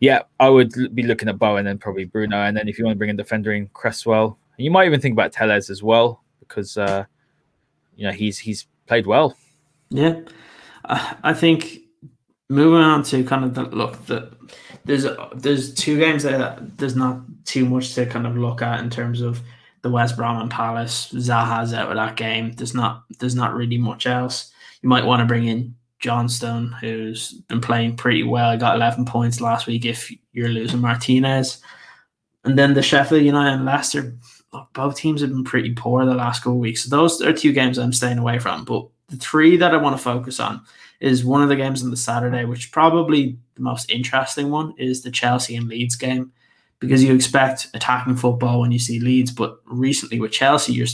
yeah, 0.00 0.22
I 0.38 0.48
would 0.48 0.72
be 0.94 1.02
looking 1.02 1.28
at 1.28 1.38
Bowen 1.38 1.60
and 1.60 1.66
then 1.66 1.78
probably 1.78 2.04
Bruno. 2.04 2.36
And 2.36 2.56
then 2.56 2.68
if 2.68 2.78
you 2.78 2.84
want 2.84 2.94
to 2.94 2.98
bring 2.98 3.10
in 3.10 3.16
defender 3.16 3.52
in 3.52 3.66
Cresswell, 3.68 4.38
you 4.58 4.70
might 4.70 4.86
even 4.86 5.00
think 5.00 5.12
about 5.12 5.32
Telles 5.32 5.70
as 5.70 5.82
well, 5.82 6.22
because 6.38 6.76
uh, 6.76 7.04
you 7.96 8.06
know 8.06 8.12
he's 8.12 8.38
he's 8.38 8.66
played 8.86 9.06
well. 9.06 9.36
Yeah. 9.90 10.20
I 10.88 11.34
think 11.34 11.80
moving 12.48 12.80
on 12.80 13.02
to 13.04 13.24
kind 13.24 13.44
of 13.44 13.54
the 13.54 13.62
look 13.62 14.06
that 14.06 14.32
there's 14.84 15.06
there's 15.34 15.74
two 15.74 15.98
games 15.98 16.22
that 16.22 16.78
there's 16.78 16.96
not 16.96 17.20
too 17.44 17.64
much 17.64 17.94
to 17.94 18.06
kind 18.06 18.26
of 18.26 18.36
look 18.36 18.62
at 18.62 18.80
in 18.80 18.90
terms 18.90 19.20
of 19.20 19.40
the 19.82 19.90
West 19.90 20.16
Brom 20.16 20.40
and 20.40 20.50
Palace. 20.50 21.12
Zaha's 21.12 21.72
out 21.72 21.90
of 21.90 21.96
that 21.96 22.16
game. 22.16 22.52
There's 22.52 22.74
not 22.74 23.04
there's 23.18 23.34
not 23.34 23.54
really 23.54 23.78
much 23.78 24.06
else. 24.06 24.52
You 24.82 24.88
might 24.88 25.04
want 25.04 25.20
to 25.20 25.26
bring 25.26 25.48
in 25.48 25.74
Johnstone, 25.98 26.72
who's 26.80 27.32
been 27.48 27.60
playing 27.60 27.96
pretty 27.96 28.22
well. 28.22 28.56
Got 28.56 28.76
11 28.76 29.06
points 29.06 29.40
last 29.40 29.66
week 29.66 29.84
if 29.84 30.12
you're 30.32 30.48
losing 30.48 30.80
Martinez. 30.80 31.60
And 32.44 32.58
then 32.58 32.74
the 32.74 32.82
Sheffield 32.82 33.24
United 33.24 33.56
and 33.56 33.64
Leicester, 33.64 34.14
look, 34.52 34.72
both 34.72 34.96
teams 34.96 35.20
have 35.20 35.30
been 35.30 35.42
pretty 35.42 35.74
poor 35.74 36.04
the 36.04 36.14
last 36.14 36.40
couple 36.40 36.52
of 36.52 36.58
weeks. 36.58 36.84
So 36.84 36.90
those 36.94 37.20
are 37.22 37.32
two 37.32 37.52
games 37.52 37.78
I'm 37.78 37.92
staying 37.92 38.18
away 38.18 38.38
from. 38.38 38.64
But 38.64 38.86
the 39.08 39.16
three 39.16 39.56
that 39.56 39.74
I 39.74 39.78
want 39.78 39.96
to 39.96 40.02
focus 40.02 40.38
on 40.38 40.62
is 41.00 41.24
one 41.24 41.42
of 41.42 41.48
the 41.48 41.56
games 41.56 41.82
on 41.82 41.90
the 41.90 41.96
Saturday, 41.96 42.44
which 42.44 42.72
probably 42.72 43.38
the 43.54 43.62
most 43.62 43.90
interesting 43.90 44.50
one 44.50 44.74
is 44.78 45.02
the 45.02 45.10
Chelsea 45.10 45.56
and 45.56 45.68
Leeds 45.68 45.96
game 45.96 46.32
because 46.78 47.02
you 47.02 47.14
expect 47.14 47.68
attacking 47.74 48.16
football 48.16 48.60
when 48.60 48.72
you 48.72 48.78
see 48.78 49.00
Leeds, 49.00 49.30
but 49.30 49.58
recently 49.66 50.20
with 50.20 50.32
Chelsea, 50.32 50.72
you're 50.74 50.86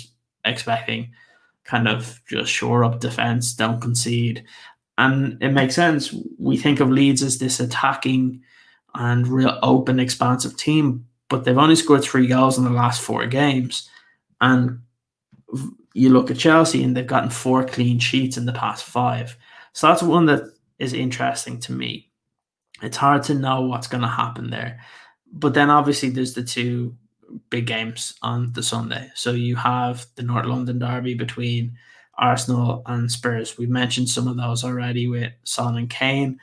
expecting 0.45 1.11
kind 1.65 1.89
of 1.89 2.21
just 2.27 2.53
shore 2.53 2.85
up 2.85 3.01
defense, 3.01 3.53
don't 3.55 3.81
concede. 3.81 4.45
And 4.99 5.43
it 5.43 5.51
makes 5.51 5.75
sense. 5.75 6.15
We 6.39 6.57
think 6.57 6.81
of 6.81 6.91
Leeds 6.91 7.23
as 7.23 7.39
this 7.39 7.61
attacking 7.61 8.43
and 8.95 9.27
real 9.27 9.59
open, 9.63 9.99
expansive 9.99 10.57
team, 10.57 11.07
but 11.29 11.45
they've 11.45 11.59
only 11.59 11.77
scored 11.77 12.03
three 12.03 12.27
goals 12.27 12.59
in 12.59 12.65
the 12.65 12.71
last 12.71 13.01
four 13.01 13.27
games. 13.27 13.89
And 14.41 14.81
you 15.95 16.11
look 16.11 16.31
at 16.31 16.39
Chelsea 16.39 16.83
and 16.83 16.97
they've 16.97 17.07
gotten 17.07 17.31
four 17.31 17.65
clean 17.65 17.99
sheets 17.99 18.37
in 18.37 18.47
the 18.47 18.53
past 18.53 18.85
five. 18.85 19.37
So 19.73 19.89
that's 19.89 20.03
one 20.03 20.27
that 20.27 20.43
is 20.79 20.93
interesting 20.93 21.61
to 21.61 21.73
me. 21.73 22.11
It's 22.83 22.97
hard 22.97 23.23
to 23.25 23.35
know 23.35 23.63
what's 23.63 23.87
going 23.87 24.03
to 24.03 24.09
happen 24.09 24.51
there. 24.51 24.81
But 25.33 25.55
then 25.55 25.71
obviously 25.71 26.11
there's 26.11 26.35
the 26.35 26.43
two 26.43 26.97
big 27.49 27.67
games 27.67 28.15
on 28.23 28.53
the 28.53 28.63
Sunday. 28.63 29.11
So 29.15 29.33
you 29.33 29.57
have 29.57 30.07
the 30.17 30.23
North 30.23 30.47
London 30.47 30.79
derby 30.79 31.15
between 31.15 31.77
Arsenal 32.19 32.83
and 32.87 33.11
Spurs. 33.11 33.57
We've 33.57 33.71
mentioned 33.71 34.09
some 34.09 34.29
of 34.29 34.37
those 34.37 34.65
already 34.65 35.09
with 35.09 35.33
Son 35.45 35.77
and 35.77 35.89
Kane. 35.89 36.39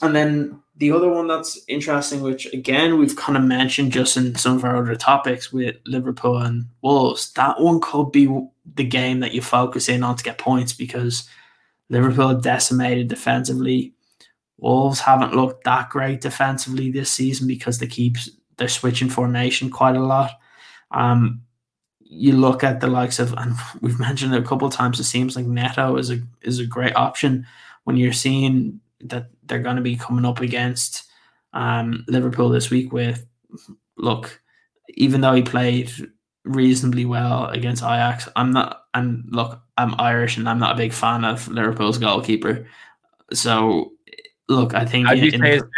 And 0.00 0.14
then 0.14 0.60
the 0.76 0.92
other 0.92 1.08
one 1.08 1.26
that's 1.26 1.58
interesting, 1.66 2.22
which 2.22 2.46
again 2.52 2.98
we've 2.98 3.16
kind 3.16 3.36
of 3.36 3.42
mentioned 3.42 3.92
just 3.92 4.16
in 4.16 4.36
some 4.36 4.56
of 4.56 4.64
our 4.64 4.76
other 4.76 4.94
topics 4.94 5.52
with 5.52 5.76
Liverpool 5.86 6.38
and 6.38 6.66
Wolves, 6.82 7.32
that 7.32 7.60
one 7.60 7.80
could 7.80 8.12
be 8.12 8.28
the 8.76 8.84
game 8.84 9.20
that 9.20 9.34
you 9.34 9.42
focus 9.42 9.88
in 9.88 10.04
on 10.04 10.16
to 10.16 10.24
get 10.24 10.38
points 10.38 10.72
because 10.72 11.28
Liverpool 11.90 12.34
decimated 12.34 13.08
defensively. 13.08 13.94
Wolves 14.58 15.00
haven't 15.00 15.34
looked 15.34 15.64
that 15.64 15.88
great 15.88 16.20
defensively 16.20 16.90
this 16.90 17.10
season 17.10 17.46
because 17.46 17.78
they 17.78 17.86
keep 17.86 18.16
they're 18.56 18.68
switching 18.68 19.08
formation 19.08 19.70
quite 19.70 19.96
a 19.96 20.00
lot. 20.00 20.32
Um, 20.90 21.42
you 22.00 22.32
look 22.32 22.64
at 22.64 22.80
the 22.80 22.86
likes 22.86 23.18
of, 23.18 23.32
and 23.34 23.54
we've 23.80 24.00
mentioned 24.00 24.34
it 24.34 24.42
a 24.42 24.46
couple 24.46 24.66
of 24.66 24.74
times. 24.74 25.00
It 25.00 25.04
seems 25.04 25.36
like 25.36 25.46
Neto 25.46 25.96
is 25.96 26.10
a 26.10 26.20
is 26.42 26.58
a 26.58 26.66
great 26.66 26.96
option 26.96 27.46
when 27.84 27.96
you're 27.96 28.12
seeing 28.12 28.80
that 29.00 29.28
they're 29.44 29.60
going 29.60 29.76
to 29.76 29.82
be 29.82 29.96
coming 29.96 30.24
up 30.24 30.40
against 30.40 31.04
um, 31.52 32.04
Liverpool 32.08 32.48
this 32.48 32.70
week. 32.70 32.92
With 32.92 33.24
look, 33.96 34.40
even 34.94 35.20
though 35.20 35.34
he 35.34 35.42
played 35.42 35.90
reasonably 36.48 37.04
well 37.04 37.46
against 37.46 37.82
Ajax, 37.82 38.28
I'm 38.34 38.52
not. 38.52 38.84
And 38.94 39.24
look, 39.28 39.60
I'm 39.76 39.94
Irish, 40.00 40.36
and 40.38 40.48
I'm 40.48 40.58
not 40.58 40.74
a 40.74 40.76
big 40.76 40.92
fan 40.92 41.24
of 41.24 41.46
Liverpool's 41.48 41.98
goalkeeper. 41.98 42.66
So 43.32 43.92
look, 44.48 44.74
I 44.74 44.84
think 44.84 45.06
How 45.06 45.14
do 45.14 45.20
you 45.20 45.30
say 45.30 45.52
his 45.52 45.62
name? 45.62 45.70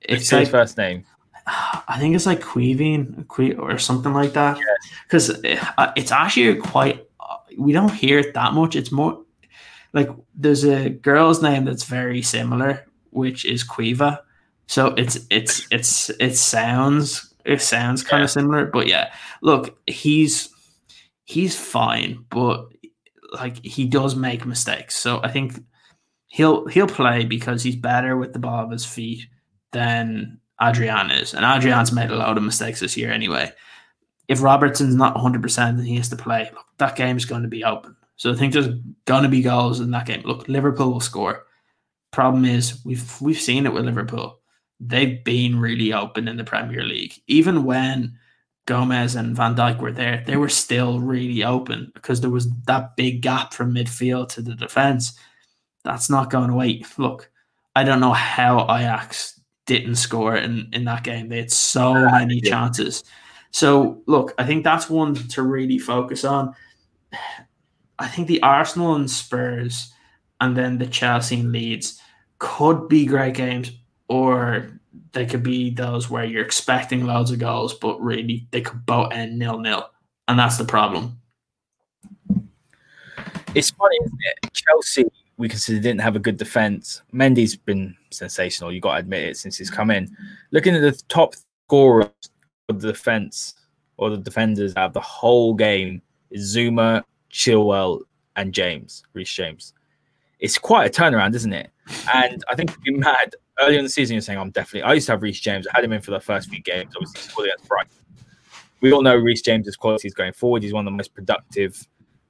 It's 0.00 0.32
like 0.32 0.40
his 0.40 0.48
first 0.48 0.78
name. 0.78 1.04
I 1.46 1.96
think 1.98 2.14
it's 2.14 2.26
like 2.26 2.40
Queeveen 2.40 3.26
que- 3.28 3.54
or 3.56 3.78
something 3.78 4.12
like 4.12 4.32
that. 4.34 4.58
Because 5.04 5.30
uh, 5.30 5.92
it's 5.96 6.12
actually 6.12 6.56
quite, 6.56 7.06
uh, 7.20 7.36
we 7.56 7.72
don't 7.72 7.92
hear 7.92 8.18
it 8.18 8.34
that 8.34 8.52
much. 8.52 8.76
It's 8.76 8.92
more 8.92 9.22
like 9.92 10.10
there's 10.34 10.64
a 10.64 10.90
girl's 10.90 11.42
name 11.42 11.64
that's 11.64 11.84
very 11.84 12.22
similar, 12.22 12.86
which 13.10 13.44
is 13.44 13.64
Quiva. 13.64 14.20
So 14.66 14.88
it's 14.88 15.18
it's 15.30 15.66
it's 15.70 16.10
it 16.20 16.36
sounds 16.36 17.27
it 17.44 17.60
sounds 17.62 18.02
kind 18.02 18.20
Yeah. 18.20 18.24
of 18.24 18.30
similar, 18.30 18.66
but 18.66 18.86
yeah. 18.86 19.12
Look, 19.42 19.78
he's 19.86 20.48
he's 21.24 21.58
fine, 21.58 22.24
but 22.30 22.66
like 23.32 23.64
he 23.64 23.84
does 23.86 24.16
make 24.16 24.46
mistakes. 24.46 24.96
So 24.96 25.20
I 25.22 25.30
think 25.30 25.62
he'll 26.28 26.66
he'll 26.66 26.86
play 26.86 27.24
because 27.24 27.62
he's 27.62 27.76
better 27.76 28.16
with 28.16 28.32
the 28.32 28.38
ball 28.38 28.64
of 28.64 28.70
his 28.70 28.84
feet 28.86 29.26
than 29.72 30.38
Adrian 30.60 31.10
is, 31.10 31.34
and 31.34 31.44
Adrian's 31.44 31.92
made 31.92 32.10
a 32.10 32.16
lot 32.16 32.36
of 32.36 32.42
mistakes 32.42 32.80
this 32.80 32.96
year 32.96 33.12
anyway. 33.12 33.52
If 34.28 34.42
Robertson's 34.42 34.94
not 34.94 35.14
100, 35.14 35.40
percent 35.42 35.78
and 35.78 35.86
he 35.86 35.96
has 35.96 36.08
to 36.10 36.16
play, 36.16 36.50
look, 36.52 36.66
that 36.78 36.96
game's 36.96 37.24
going 37.24 37.42
to 37.42 37.48
be 37.48 37.64
open. 37.64 37.96
So 38.16 38.32
I 38.32 38.34
think 38.34 38.52
there's 38.52 38.68
going 39.06 39.22
to 39.22 39.28
be 39.28 39.40
goals 39.42 39.80
in 39.80 39.90
that 39.92 40.06
game. 40.06 40.22
Look, 40.24 40.48
Liverpool 40.48 40.90
will 40.92 41.00
score. 41.00 41.44
Problem 42.10 42.44
is, 42.44 42.84
we've 42.84 43.20
we've 43.20 43.40
seen 43.40 43.64
it 43.64 43.72
with 43.72 43.84
Liverpool. 43.84 44.40
They've 44.80 45.22
been 45.24 45.58
really 45.58 45.92
open 45.92 46.28
in 46.28 46.36
the 46.36 46.44
Premier 46.44 46.84
League, 46.84 47.14
even 47.26 47.64
when 47.64 48.18
Gomez 48.66 49.14
and 49.14 49.34
Van 49.34 49.56
Dijk 49.56 49.78
were 49.78 49.92
there. 49.92 50.22
They 50.26 50.36
were 50.36 50.48
still 50.48 51.00
really 51.00 51.42
open 51.42 51.90
because 51.94 52.20
there 52.20 52.30
was 52.30 52.48
that 52.66 52.96
big 52.96 53.22
gap 53.22 53.54
from 53.54 53.74
midfield 53.74 54.28
to 54.30 54.42
the 54.42 54.54
defense. 54.54 55.18
That's 55.84 56.10
not 56.10 56.30
going 56.30 56.50
away. 56.50 56.84
Look, 56.96 57.30
I 57.74 57.82
don't 57.82 58.00
know 58.00 58.12
how 58.12 58.64
Ajax 58.64 59.40
didn't 59.66 59.96
score 59.96 60.36
in, 60.36 60.68
in 60.72 60.84
that 60.84 61.02
game. 61.02 61.28
They 61.28 61.38
had 61.38 61.50
so 61.50 61.94
many 61.94 62.40
chances. 62.40 63.04
So, 63.50 64.02
look, 64.06 64.34
I 64.38 64.44
think 64.44 64.64
that's 64.64 64.90
one 64.90 65.14
to 65.14 65.42
really 65.42 65.78
focus 65.78 66.24
on. 66.24 66.54
I 67.98 68.06
think 68.06 68.28
the 68.28 68.42
Arsenal 68.42 68.94
and 68.94 69.10
Spurs 69.10 69.92
and 70.40 70.56
then 70.56 70.78
the 70.78 70.86
Chelsea 70.86 71.40
and 71.40 71.52
Leeds 71.52 72.00
could 72.38 72.88
be 72.88 73.06
great 73.06 73.34
games, 73.34 73.72
or 74.08 74.70
they 75.12 75.26
could 75.26 75.42
be 75.42 75.70
those 75.70 76.10
where 76.10 76.24
you're 76.24 76.44
expecting 76.44 77.06
loads 77.06 77.30
of 77.30 77.38
goals, 77.38 77.74
but 77.74 78.00
really 78.00 78.46
they 78.50 78.60
could 78.60 78.84
both 78.84 79.12
end 79.12 79.38
nil 79.38 79.58
nil. 79.58 79.90
And 80.26 80.38
that's 80.38 80.58
the 80.58 80.64
problem. 80.64 81.20
It's 83.54 83.70
funny, 83.70 83.96
isn't 84.04 84.18
it? 84.20 84.52
Chelsea, 84.52 85.04
we 85.38 85.48
consider 85.48 85.80
didn't 85.80 86.00
have 86.00 86.16
a 86.16 86.20
good 86.20 86.36
defense. 86.36 87.02
Mendy's 87.14 87.56
been 87.56 87.96
sensational. 88.10 88.72
You 88.72 88.80
got 88.80 88.94
to 88.94 89.00
admit 89.00 89.24
it 89.24 89.36
since 89.36 89.56
he's 89.56 89.70
come 89.70 89.90
in. 89.90 90.14
Looking 90.50 90.74
at 90.74 90.82
the 90.82 90.92
top 91.08 91.34
scorers 91.66 92.08
of 92.68 92.80
the 92.80 92.92
defense 92.92 93.54
or 93.96 94.10
the 94.10 94.18
defenders 94.18 94.74
out 94.76 94.86
of 94.86 94.92
the 94.92 95.00
whole 95.00 95.54
game 95.54 96.02
is 96.30 96.54
Zouma, 96.54 97.02
Chilwell, 97.32 98.00
and 98.36 98.52
James, 98.52 99.02
Reece 99.14 99.32
James. 99.32 99.72
It's 100.40 100.58
quite 100.58 100.86
a 100.86 101.00
turnaround, 101.00 101.34
isn't 101.34 101.52
it? 101.52 101.70
And 102.14 102.44
I 102.50 102.54
think 102.54 102.70
you'd 102.70 102.82
be 102.82 102.92
mad 102.92 103.34
earlier 103.60 103.78
in 103.78 103.84
the 103.84 103.90
season. 103.90 104.14
You're 104.14 104.20
saying 104.22 104.38
I'm 104.38 104.50
definitely. 104.50 104.82
I 104.82 104.94
used 104.94 105.06
to 105.06 105.12
have 105.12 105.22
Reece 105.22 105.40
James. 105.40 105.66
I 105.66 105.76
had 105.76 105.84
him 105.84 105.92
in 105.92 106.00
for 106.00 106.10
the 106.10 106.20
first 106.20 106.48
few 106.50 106.60
games. 106.62 106.92
Obviously, 106.96 107.20
scored 107.22 107.48
against 107.48 107.68
Brighton. 107.68 107.92
We 108.80 108.92
all 108.92 109.02
know 109.02 109.16
Reece 109.16 109.42
James's 109.42 109.76
qualities 109.76 110.14
going 110.14 110.32
forward. 110.32 110.62
He's 110.62 110.72
one 110.72 110.86
of 110.86 110.92
the 110.92 110.96
most 110.96 111.14
productive 111.14 111.84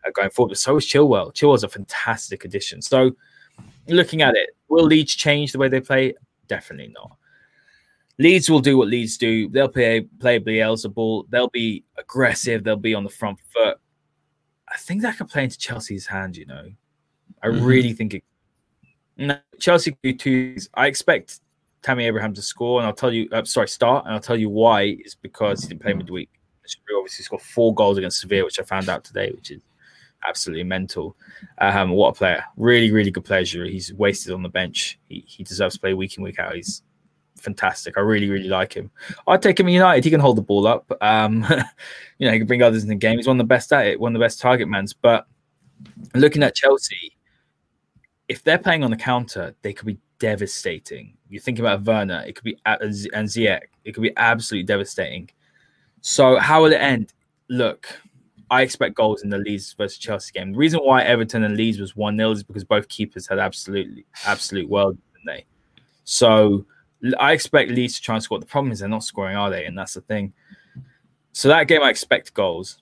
uh, 0.07 0.11
going 0.14 0.31
forward. 0.31 0.51
But 0.51 0.59
so 0.59 0.76
is 0.76 0.85
Chilwell. 0.87 1.35
Chilwell's 1.35 1.64
a 1.64 1.68
fantastic 1.68 2.45
addition. 2.45 2.81
So, 2.81 3.12
looking 3.87 4.22
at 4.22 4.35
it, 4.37 4.51
will 4.68 4.85
Leeds 4.85 5.14
change 5.14 5.53
the 5.53 5.59
way 5.59 5.68
they 5.68 5.81
play? 5.81 6.14
Definitely 6.47 6.93
not. 6.95 7.16
Leeds 8.18 8.51
will 8.51 8.61
do 8.61 8.76
what 8.76 8.89
Leeds 8.89 9.16
do. 9.16 9.49
They'll 9.49 9.68
play 9.68 10.01
play 10.01 10.39
ball 10.39 11.26
They'll 11.29 11.49
be 11.49 11.85
aggressive. 11.99 12.64
They'll 12.64 12.76
be 12.76 12.95
on 12.95 13.05
the 13.05 13.11
front 13.11 13.39
foot. 13.53 13.79
I 14.68 14.76
think 14.76 15.03
that 15.03 15.16
could 15.16 15.29
play 15.29 15.45
into 15.45 15.59
Chelsea's 15.59 16.07
hand. 16.07 16.37
You 16.37 16.47
know, 16.47 16.68
I 17.43 17.47
Mhm. 17.49 17.64
really 17.64 17.93
think 17.93 18.14
it. 18.14 18.24
Chelsea 19.59 19.97
do 20.03 20.12
two. 20.14 20.57
I 20.75 20.87
expect 20.87 21.41
Tammy 21.83 22.07
Abraham 22.07 22.35
to 22.35 22.43
score, 22.43 22.81
and 22.81 22.87
I'll 22.87 22.95
tell 22.95 23.12
you. 23.12 23.29
Uh, 23.33 23.45
sorry, 23.45 23.69
start, 23.69 24.05
and 24.05 24.14
I'll 24.14 24.21
tell 24.21 24.37
you 24.37 24.49
why. 24.49 24.99
Is 25.05 25.14
because 25.14 25.62
he 25.62 25.69
didn't 25.69 25.83
play 25.83 25.95
midweek. 25.95 26.31
Giroud 26.66 26.99
obviously 26.99 27.25
scored 27.25 27.43
four 27.43 27.75
goals 27.75 27.97
against 27.99 28.21
Sevilla, 28.21 28.45
which 28.45 28.61
I 28.61 28.62
found 28.62 28.89
out 28.89 29.05
today, 29.05 29.31
which 29.31 29.51
is 29.51 29.61
absolutely 30.27 30.64
mental. 30.64 31.16
Um, 31.59 31.91
what 31.91 32.09
a 32.09 32.12
player! 32.12 32.45
Really, 32.57 32.93
really 32.93 33.11
good 33.11 33.25
player. 33.25 33.43
He's 33.43 33.93
wasted 33.95 34.33
on 34.33 34.43
the 34.43 34.49
bench. 34.49 34.99
He, 35.09 35.25
he 35.27 35.45
deserves 35.45 35.75
to 35.75 35.81
play 35.81 35.95
week 35.95 36.16
in 36.16 36.23
week 36.23 36.39
out. 36.39 36.55
He's 36.55 36.83
fantastic. 37.37 37.97
I 37.97 38.01
really, 38.01 38.29
really 38.29 38.49
like 38.49 38.73
him. 38.73 38.91
I'd 39.27 39.43
take 39.43 39.59
him 39.59 39.69
United. 39.69 40.05
He 40.05 40.11
can 40.11 40.21
hold 40.21 40.37
the 40.37 40.43
ball 40.43 40.66
up. 40.66 40.91
Um, 41.01 41.47
you 42.19 42.27
know, 42.27 42.33
he 42.33 42.39
can 42.39 42.47
bring 42.47 42.62
others 42.62 42.83
in 42.83 42.89
the 42.89 42.95
game. 42.95 43.16
He's 43.16 43.27
one 43.27 43.37
of 43.37 43.45
the 43.45 43.49
best 43.49 43.73
at 43.73 43.87
it. 43.87 44.01
One 44.01 44.14
of 44.14 44.19
the 44.19 44.25
best 44.25 44.41
target 44.41 44.69
mans. 44.69 44.93
But 44.93 45.27
looking 46.14 46.43
at 46.43 46.55
Chelsea, 46.55 47.16
if 48.29 48.45
they're 48.45 48.59
playing 48.59 48.85
on 48.85 48.91
the 48.91 48.97
counter, 48.97 49.55
they 49.62 49.72
could 49.72 49.87
be 49.87 49.99
devastating. 50.18 51.16
You 51.29 51.41
think 51.41 51.59
about 51.59 51.83
Werner, 51.85 52.24
it 52.26 52.35
could 52.35 52.45
be 52.45 52.59
and 52.66 53.29
Ziyech, 53.29 53.62
it 53.85 53.93
could 53.93 54.03
be 54.03 54.12
absolutely 54.16 54.66
devastating. 54.66 55.31
So 56.01 56.39
how 56.39 56.62
will 56.62 56.72
it 56.72 56.81
end? 56.81 57.12
Look, 57.49 57.89
I 58.51 58.62
expect 58.62 58.95
goals 58.95 59.22
in 59.22 59.31
the 59.31 59.39
Leeds 59.39 59.74
versus 59.76 59.99
Chelsea 59.99 60.33
game. 60.33 60.53
The 60.53 60.59
reason 60.59 60.81
why 60.81 61.03
Everton 61.03 61.45
and 61.45 61.57
Leeds 61.57 61.79
was 61.79 61.97
one 61.97 62.16
0 62.16 62.31
is 62.33 62.43
because 62.43 62.64
both 62.64 62.89
keepers 62.89 63.26
had 63.26 63.39
absolutely 63.39 64.07
absolute 64.26 64.68
world, 64.68 64.97
didn't 65.14 65.26
they? 65.26 65.45
So 66.05 66.64
I 67.18 67.33
expect 67.33 67.70
Leeds 67.70 67.97
to 67.97 68.03
try 68.03 68.14
and 68.14 68.24
score. 68.24 68.39
The 68.39 68.47
problem 68.47 68.72
is 68.72 68.81
they're 68.81 68.89
not 68.89 69.05
scoring, 69.05 69.37
are 69.37 69.51
they? 69.51 69.66
And 69.66 69.76
that's 69.76 69.95
the 69.95 70.01
thing. 70.01 70.33
So 71.33 71.49
that 71.49 71.68
game, 71.68 71.83
I 71.83 71.91
expect 71.91 72.35
goals. 72.35 72.79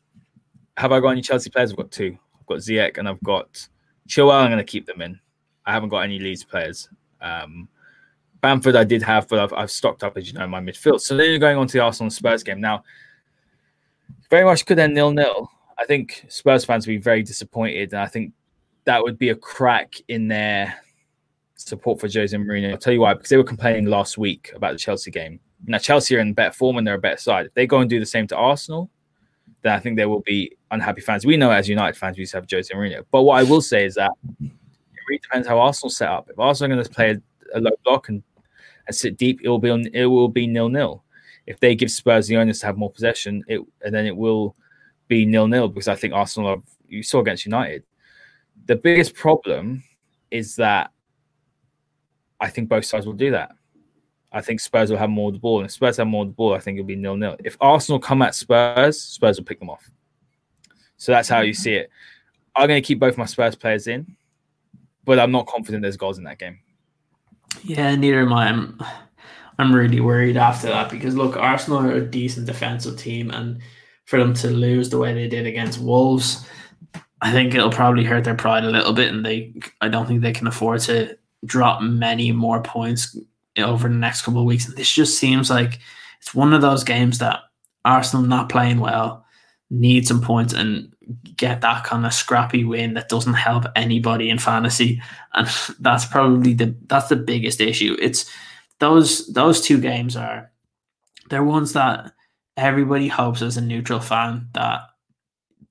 Have 0.77 0.93
I 0.93 1.01
got 1.01 1.11
any 1.11 1.23
Chelsea 1.23 1.51
players? 1.51 1.73
I've 1.73 1.77
got 1.77 1.91
two. 1.91 2.17
I've 2.39 2.47
got 2.47 2.59
Ziyech 2.59 2.99
and 2.99 3.09
I've 3.09 3.23
got 3.23 3.69
Chilwell. 4.09 4.41
I'm 4.41 4.51
going 4.51 4.59
to 4.59 4.65
keep 4.65 4.87
them 4.87 5.03
in. 5.03 5.19
I 5.67 5.73
haven't 5.73 5.89
got 5.89 6.01
any 6.01 6.19
Leeds 6.19 6.45
players. 6.45 6.89
Um, 7.21 7.69
Bamford 8.41 8.77
I 8.77 8.85
did 8.85 9.03
have, 9.03 9.27
but 9.29 9.39
I've, 9.41 9.53
I've 9.53 9.71
stocked 9.71 10.05
up, 10.05 10.17
as 10.17 10.31
you 10.31 10.39
know, 10.39 10.47
my 10.47 10.61
midfield. 10.61 11.01
So 11.01 11.17
then 11.17 11.31
you're 11.31 11.39
going 11.39 11.59
on 11.59 11.67
to 11.67 11.73
the 11.73 11.81
Arsenal 11.81 12.11
Spurs 12.11 12.43
game. 12.43 12.61
Now, 12.61 12.85
very 14.31 14.45
much 14.45 14.65
could 14.67 14.79
end 14.79 14.95
nil 14.95 15.11
nil. 15.11 15.51
I 15.79 15.85
think 15.85 16.25
Spurs 16.29 16.65
fans 16.65 16.87
would 16.87 16.93
be 16.93 16.99
very 16.99 17.23
disappointed, 17.23 17.93
and 17.93 18.03
I 18.03 18.07
think 18.07 18.33
that 18.85 19.03
would 19.03 19.19
be 19.19 19.31
a 19.31 19.35
crack 19.35 19.95
in 20.09 20.29
their 20.29 20.75
support 21.57 22.01
for 22.01 22.09
Jose 22.09 22.37
Mourinho. 22.37 22.73
I'll 22.73 22.79
tell 22.79 22.93
you 22.93 23.01
why, 23.01 23.15
because 23.15 23.29
they 23.29 23.37
were 23.37 23.45
complaining 23.45 23.87
last 23.87 24.17
week 24.17 24.53
about 24.55 24.73
the 24.73 24.79
Chelsea 24.79 25.11
game. 25.11 25.41
Now 25.67 25.79
Chelsea 25.79 26.17
are 26.17 26.21
in 26.21 26.35
better 26.35 26.53
form 26.53 26.77
and 26.77 26.87
they're 26.87 26.95
a 26.95 26.99
better 26.99 27.17
side. 27.21 27.47
If 27.47 27.55
they 27.55 27.67
go 27.67 27.81
and 27.81 27.91
do 27.91 27.99
the 27.99 28.07
same 28.07 28.27
to 28.29 28.37
Arsenal, 28.37 28.91
then 29.63 29.73
I 29.73 29.81
think 29.81 29.97
there 29.97 30.09
will 30.09 30.21
be 30.21 30.57
unhappy 30.71 31.01
fans. 31.01 31.27
We 31.27 31.37
know 31.37 31.51
as 31.51 31.69
United 31.69 31.99
fans 31.99 32.17
we 32.17 32.21
used 32.21 32.33
to 32.33 32.39
have 32.39 32.47
Jose 32.51 32.73
Mourinho. 32.73 33.05
But 33.11 33.23
what 33.23 33.39
I 33.39 33.43
will 33.43 33.63
say 33.63 33.85
is 33.85 33.95
that 33.95 34.13
really 35.09 35.21
depends 35.21 35.49
how 35.49 35.59
Arsenal 35.59 35.91
set 35.91 36.09
up. 36.09 36.29
If 36.31 36.39
Arsenal 36.39 36.73
are 36.73 36.75
going 36.77 36.87
to 36.87 36.91
play 36.91 37.11
a, 37.11 37.59
a 37.59 37.61
low 37.61 37.71
block 37.85 38.09
and, 38.09 38.23
and 38.87 38.97
sit 38.97 39.17
deep, 39.17 39.41
it 39.43 39.49
will 39.49 39.59
be 39.59 39.71
on, 39.71 39.87
it 39.93 40.07
will 40.07 40.29
be 40.29 40.47
nil 40.47 40.69
nil. 40.69 41.03
If 41.47 41.61
they 41.61 41.75
give 41.75 41.91
Spurs 41.91 42.27
the 42.27 42.37
onus 42.37 42.61
to 42.61 42.67
have 42.67 42.77
more 42.77 42.91
possession, 42.91 43.45
it 43.47 43.61
and 43.83 43.95
then 43.95 44.07
it 44.07 44.17
will 44.17 44.57
be 45.09 45.25
nil 45.25 45.47
nil 45.47 45.69
because 45.69 45.89
I 45.89 45.95
think 45.95 46.13
Arsenal 46.13 46.49
are 46.51 46.63
you 46.89 47.03
saw 47.03 47.21
against 47.21 47.45
United. 47.47 47.85
The 48.67 48.77
biggest 48.77 49.15
problem 49.15 49.85
is 50.31 50.57
that 50.57 50.91
I 52.41 52.49
think 52.49 52.69
both 52.69 52.85
sides 52.85 53.07
will 53.07 53.13
do 53.13 53.31
that. 53.31 53.53
I 54.33 54.41
think 54.41 54.61
Spurs 54.61 54.91
will 54.91 54.99
have 54.99 55.11
more 55.11 55.29
of 55.29 55.35
the 55.35 55.41
ball. 55.41 55.61
And 55.61 55.67
if 55.67 55.73
Spurs 55.73 55.97
have 55.97 56.07
more 56.07 56.23
of 56.23 56.29
the 56.29 56.35
ball, 56.35 56.55
I 56.55 56.59
think 56.59 56.79
it'll 56.79 56.87
be 56.87 56.97
nil 56.97 57.17
nil. 57.17 57.37
If 57.45 57.57
Arsenal 57.61 57.99
come 57.99 58.23
at 58.23 58.35
Spurs, 58.35 59.01
Spurs 59.01 59.39
will 59.39 59.47
pick 59.47 59.61
them 59.61 59.71
off. 59.71 59.89
So 60.97 61.13
that's 61.13 61.29
how 61.29 61.41
you 61.41 61.55
see 61.55 61.75
it. 61.75 61.91
I'm 62.55 62.69
going 62.69 62.83
to 62.83 62.87
keep 62.87 62.99
both 62.99 63.19
my 63.19 63.27
Spurs 63.27 63.55
players 63.55 63.87
in, 63.87 64.17
but 65.07 65.19
I'm 65.19 65.33
not 65.33 65.47
confident 65.47 65.83
there's 65.83 65.97
goals 65.97 66.19
in 66.19 66.25
that 66.25 66.39
game. 66.39 66.59
Yeah, 67.63 67.95
neither 67.95 68.21
am 68.21 68.33
I. 68.35 68.49
I'm, 68.49 68.79
I'm 69.59 69.75
really 69.75 70.01
worried 70.01 70.37
after 70.37 70.67
that 70.67 70.91
because 70.91 71.17
look, 71.17 71.37
Arsenal 71.37 71.79
are 71.79 71.93
a 71.93 72.05
decent 72.05 72.47
defensive 72.47 72.99
team, 72.99 73.31
and 73.31 73.61
for 74.05 74.19
them 74.19 74.35
to 74.35 74.51
lose 74.51 74.91
the 74.91 74.99
way 74.99 75.15
they 75.15 75.29
did 75.29 75.47
against 75.47 75.81
Wolves, 75.81 76.47
I 77.23 77.33
think 77.33 77.55
it'll 77.55 77.71
probably 77.71 78.05
hurt 78.05 78.25
their 78.25 78.35
pride 78.35 78.65
a 78.65 78.71
little 78.71 78.93
bit, 78.93 79.13
and 79.13 79.25
they, 79.25 79.55
I 79.81 79.89
don't 79.89 80.07
think 80.07 80.21
they 80.21 80.33
can 80.33 80.47
afford 80.47 80.81
to 80.83 81.17
drop 81.47 81.81
many 81.81 82.33
more 82.33 82.63
points 82.63 83.19
over 83.57 83.89
the 83.89 83.95
next 83.95 84.23
couple 84.23 84.41
of 84.41 84.47
weeks. 84.47 84.67
This 84.67 84.93
just 84.93 85.19
seems 85.19 85.49
like 85.49 85.79
it's 86.21 86.35
one 86.35 86.53
of 86.53 86.61
those 86.61 86.85
games 86.85 87.19
that 87.19 87.41
Arsenal 87.85 88.27
not 88.27 88.49
playing 88.51 88.81
well. 88.81 89.25
need 89.71 90.07
some 90.07 90.21
points 90.21 90.53
and 90.53 90.93
get 91.37 91.61
that 91.61 91.85
kind 91.85 92.05
of 92.05 92.13
scrappy 92.13 92.65
win 92.65 92.95
that 92.95 93.09
doesn't 93.09 93.35
help 93.35 93.65
anybody 93.77 94.29
in 94.29 94.39
fantasy. 94.39 95.01
And 95.35 95.49
that's 95.81 96.05
probably 96.05 96.55
the 96.55 96.75
that's 96.87 97.09
the 97.09 97.17
biggest 97.17 97.61
issue. 97.61 97.97
It's 98.01 98.31
those 98.79 99.27
those 99.33 99.61
two 99.61 99.81
games 99.81 100.17
are 100.17 100.51
they're 101.31 101.45
ones 101.45 101.73
that 101.75 102.13
everybody 102.57 103.09
hopes 103.09 103.43
as 103.43 103.57
a 103.57 103.61
neutral 103.61 104.01
fan 104.01 104.49
that 104.55 104.81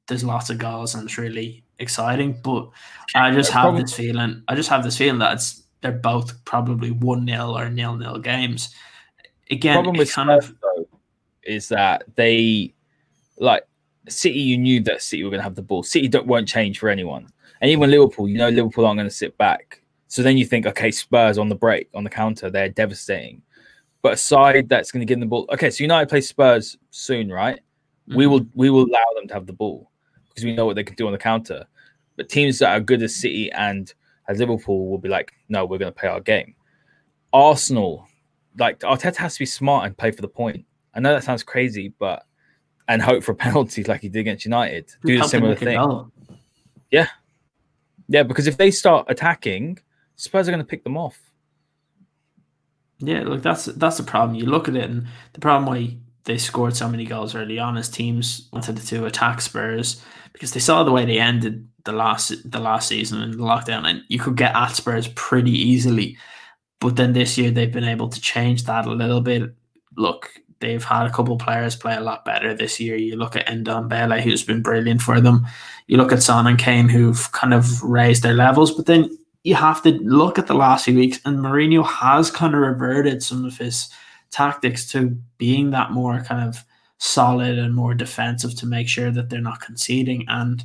there's 0.08 0.24
lots 0.24 0.50
of 0.50 0.58
goals 0.58 0.96
and 0.96 1.04
it's 1.04 1.18
really 1.18 1.64
exciting. 1.80 2.40
But 2.44 2.70
I 3.16 3.32
just 3.32 3.52
have 3.52 3.76
this 3.78 3.94
feeling 3.94 4.44
I 4.48 4.56
just 4.56 4.70
have 4.70 4.84
this 4.84 4.98
feeling 4.98 5.20
that 5.20 5.34
it's 5.34 5.64
they're 5.82 5.92
both 5.92 6.44
probably 6.46 6.92
one 6.92 7.26
nil 7.26 7.58
or 7.58 7.70
nil 7.70 7.96
nil 7.96 8.20
games. 8.20 8.74
Again, 9.52 9.76
the 9.76 9.82
problem 9.84 9.98
with 9.98 10.12
kind 10.12 10.30
Spurs, 10.42 10.50
of 10.50 10.62
though, 10.62 10.88
is 11.44 11.70
that 11.70 12.04
they 12.16 12.74
like 13.38 13.68
City. 14.08 14.40
You 14.40 14.58
knew 14.58 14.82
that 14.82 15.02
City 15.02 15.24
were 15.24 15.30
going 15.30 15.40
to 15.40 15.44
have 15.44 15.56
the 15.56 15.62
ball. 15.62 15.84
City 15.84 16.08
don't, 16.08 16.28
won't 16.28 16.48
change 16.48 16.80
for 16.80 16.90
anyone. 16.90 17.28
And 17.62 17.72
even 17.72 17.90
Liverpool, 17.90 18.28
you 18.28 18.38
know, 18.38 18.50
Liverpool 18.50 18.86
aren't 18.86 18.98
going 18.98 19.10
to 19.10 19.16
sit 19.16 19.38
back. 19.38 19.82
So 20.08 20.22
then 20.22 20.38
you 20.38 20.46
think, 20.46 20.66
okay, 20.66 20.92
Spurs 20.92 21.38
on 21.38 21.50
the 21.50 21.56
break, 21.56 21.90
on 21.94 22.04
the 22.04 22.10
counter, 22.10 22.50
they're 22.50 22.70
devastating. 22.70 23.42
But 24.02 24.14
a 24.14 24.18
side 24.18 24.70
that's 24.70 24.92
going 24.92 25.02
to 25.02 25.06
give 25.06 25.16
them 25.16 25.22
the 25.22 25.32
ball. 25.32 25.48
Okay, 25.52 25.70
so 25.72 25.84
United 25.84 26.10
play 26.10 26.22
Spurs 26.22 26.78
soon, 26.92 27.32
right? 27.32 27.60
Mm-hmm. 28.08 28.18
We 28.18 28.28
will 28.28 28.46
we 28.54 28.70
will 28.70 28.86
allow 28.86 29.06
them 29.16 29.28
to 29.28 29.34
have 29.34 29.48
the 29.48 29.54
ball 29.54 29.90
because 30.30 30.44
we 30.44 30.56
know 30.56 30.66
what 30.66 30.76
they 30.76 30.84
can 30.84 30.96
do 30.96 31.08
on 31.08 31.12
the 31.12 31.18
counter. 31.18 31.66
But 32.18 32.30
teams 32.30 32.60
that 32.60 32.70
are 32.70 32.80
good 32.80 33.02
as 33.02 33.16
City 33.16 33.52
and 33.52 33.92
as 34.28 34.40
Liverpool 34.40 34.90
will 34.90 34.98
be 34.98 35.10
like, 35.10 35.34
no, 35.50 35.66
we're 35.66 35.78
going 35.78 35.92
to 35.92 36.00
play 36.00 36.10
our 36.10 36.22
game. 36.22 36.56
Arsenal, 37.34 38.08
like 38.58 38.80
Arteta 38.82 39.18
has 39.18 39.34
to 39.34 39.40
be 39.40 39.46
smart 39.46 39.86
and 39.86 39.98
play 39.98 40.12
for 40.12 40.22
the 40.22 40.28
point. 40.28 40.66
I 40.94 41.00
know 41.00 41.14
that 41.14 41.24
sounds 41.24 41.44
crazy, 41.44 41.94
but 42.00 42.26
and 42.88 43.02
hope 43.02 43.24
for 43.24 43.34
penalties 43.46 43.88
like 43.88 44.02
he 44.02 44.10
did 44.10 44.20
against 44.20 44.46
United. 44.46 44.92
Do 45.04 45.18
the 45.18 45.28
similar 45.28 45.56
thing. 45.56 46.12
Yeah, 46.92 47.08
yeah, 48.08 48.24
because 48.24 48.48
if 48.48 48.58
they 48.58 48.72
start 48.72 49.06
attacking, 49.10 49.80
Spurs 50.16 50.48
are 50.48 50.52
going 50.52 50.64
to 50.64 50.68
pick 50.68 50.84
them 50.84 50.98
off. 50.98 51.20
Yeah, 53.00 53.24
look, 53.24 53.42
that's 53.42 53.66
that's 53.66 53.98
the 53.98 54.04
problem. 54.04 54.38
You 54.38 54.46
look 54.46 54.68
at 54.68 54.76
it, 54.76 54.90
and 54.90 55.08
the 55.34 55.40
problem 55.40 55.66
why 55.66 55.98
they 56.24 56.38
scored 56.38 56.76
so 56.76 56.88
many 56.88 57.06
goals 57.06 57.36
early 57.36 57.60
on 57.60 57.78
is 57.78 57.90
teams 57.90 58.48
wanted 58.54 58.78
to 58.78 59.06
attack 59.06 59.42
Spurs 59.42 60.02
because 60.34 60.54
they 60.54 60.60
saw 60.60 60.84
the 60.84 60.92
way 60.92 61.06
they 61.06 61.20
ended 61.20 61.68
the 61.84 61.92
last 61.92 62.50
the 62.50 62.60
last 62.60 62.88
season 62.88 63.22
in 63.22 63.32
the 63.32 63.38
lockdown, 63.38 63.88
and 63.88 64.04
you 64.08 64.20
could 64.20 64.38
get 64.38 64.56
at 64.56 64.76
Spurs 64.76 65.08
pretty 65.10 65.52
easily. 65.52 66.18
But 66.80 66.96
then 66.96 67.14
this 67.14 67.38
year 67.38 67.52
they've 67.52 67.72
been 67.72 67.84
able 67.84 68.10
to 68.10 68.22
change 68.22 68.64
that 68.64 68.86
a 68.86 68.92
little 68.92 69.22
bit. 69.22 69.54
Look, 69.98 70.30
they've 70.60 70.84
had 70.84 71.06
a 71.06 71.12
couple 71.12 71.38
players 71.38 71.76
play 71.76 71.96
a 71.96 72.02
lot 72.02 72.26
better 72.26 72.54
this 72.54 72.80
year. 72.80 72.96
You 72.96 73.16
look 73.16 73.36
at 73.36 73.48
Endon 73.48 73.90
Ndombele, 73.90 74.22
who's 74.22 74.44
been 74.44 74.62
brilliant 74.62 75.02
for 75.02 75.20
them. 75.20 75.46
You 75.88 75.98
look 75.98 76.12
at 76.12 76.24
Son 76.24 76.48
and 76.48 76.58
Kane, 76.58 76.90
who've 76.90 77.32
kind 77.32 77.54
of 77.54 77.84
raised 77.84 78.24
their 78.24 78.34
levels. 78.34 78.72
But 78.72 78.86
then 78.86 79.10
you 79.44 79.56
have 79.56 79.84
to 79.84 79.92
look 79.92 80.40
at 80.40 80.48
the 80.48 80.56
last 80.56 80.86
few 80.86 80.96
weeks, 80.96 81.20
and 81.26 81.40
Mourinho 81.40 81.86
has 81.86 82.32
kind 82.32 82.56
of 82.56 82.62
reverted 82.62 83.22
some 83.22 83.46
of 83.46 83.58
his 83.58 83.90
tactics 84.32 84.90
to 84.92 85.18
being 85.38 85.70
that 85.72 85.92
more 85.92 86.20
kind 86.22 86.48
of 86.48 86.64
solid 86.98 87.60
and 87.60 87.76
more 87.76 87.94
defensive 87.94 88.56
to 88.56 88.66
make 88.66 88.88
sure 88.88 89.12
that 89.12 89.30
they're 89.30 89.42
not 89.42 89.62
conceding. 89.62 90.26
And 90.28 90.64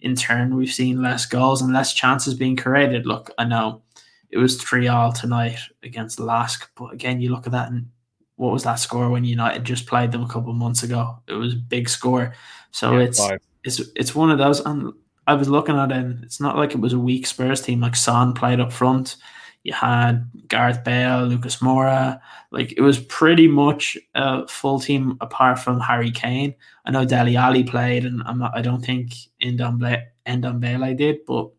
in 0.00 0.16
turn, 0.16 0.56
we've 0.56 0.72
seen 0.72 1.02
less 1.02 1.26
goals 1.26 1.60
and 1.60 1.72
less 1.72 1.92
chances 1.92 2.34
being 2.34 2.56
created. 2.56 3.06
Look, 3.06 3.30
I 3.36 3.44
know 3.44 3.82
it 4.30 4.38
was 4.38 4.62
3 4.62 4.88
all 4.88 5.12
tonight 5.12 5.58
against 5.82 6.18
Lask, 6.18 6.70
but 6.74 6.92
again, 6.94 7.20
you 7.20 7.30
look 7.30 7.46
at 7.46 7.52
that 7.52 7.70
and 7.70 7.88
what 8.36 8.52
was 8.52 8.64
that 8.64 8.76
score 8.76 9.10
when 9.10 9.24
United 9.24 9.64
just 9.64 9.86
played 9.86 10.12
them 10.12 10.22
a 10.22 10.28
couple 10.28 10.52
months 10.52 10.82
ago? 10.82 11.18
It 11.26 11.34
was 11.34 11.54
a 11.54 11.56
big 11.56 11.88
score. 11.88 12.34
So 12.70 12.98
yeah, 12.98 13.04
it's 13.04 13.26
five. 13.26 13.40
it's 13.64 13.80
it's 13.94 14.14
one 14.14 14.30
of 14.30 14.38
those 14.38 14.60
and 14.60 14.92
I 15.26 15.34
was 15.34 15.48
looking 15.48 15.76
at 15.76 15.92
it 15.92 15.96
and 15.96 16.24
it's 16.24 16.40
not 16.40 16.56
like 16.56 16.72
it 16.72 16.80
was 16.80 16.92
a 16.92 16.98
weak 16.98 17.26
Spurs 17.26 17.62
team 17.62 17.80
like 17.80 17.96
Son 17.96 18.34
played 18.34 18.60
up 18.60 18.72
front. 18.72 19.16
You 19.62 19.72
had 19.72 20.28
Gareth 20.48 20.82
Bale, 20.82 21.24
Lucas 21.24 21.58
Moura. 21.58 22.20
Like 22.50 22.72
it 22.76 22.80
was 22.80 22.98
pretty 22.98 23.46
much 23.46 23.96
a 24.14 24.46
full 24.48 24.80
team 24.80 25.16
apart 25.20 25.58
from 25.58 25.78
Harry 25.78 26.10
Kane. 26.10 26.54
I 26.84 26.90
know 26.90 27.04
Dele 27.04 27.36
Alli 27.36 27.62
played, 27.62 28.04
and 28.04 28.22
I'm 28.26 28.38
not, 28.38 28.56
I 28.56 28.60
don't 28.60 28.84
think 28.84 29.14
Ndombele, 29.40 30.02
Ndombele 30.26 30.96
did, 30.96 31.24
but 31.26 31.50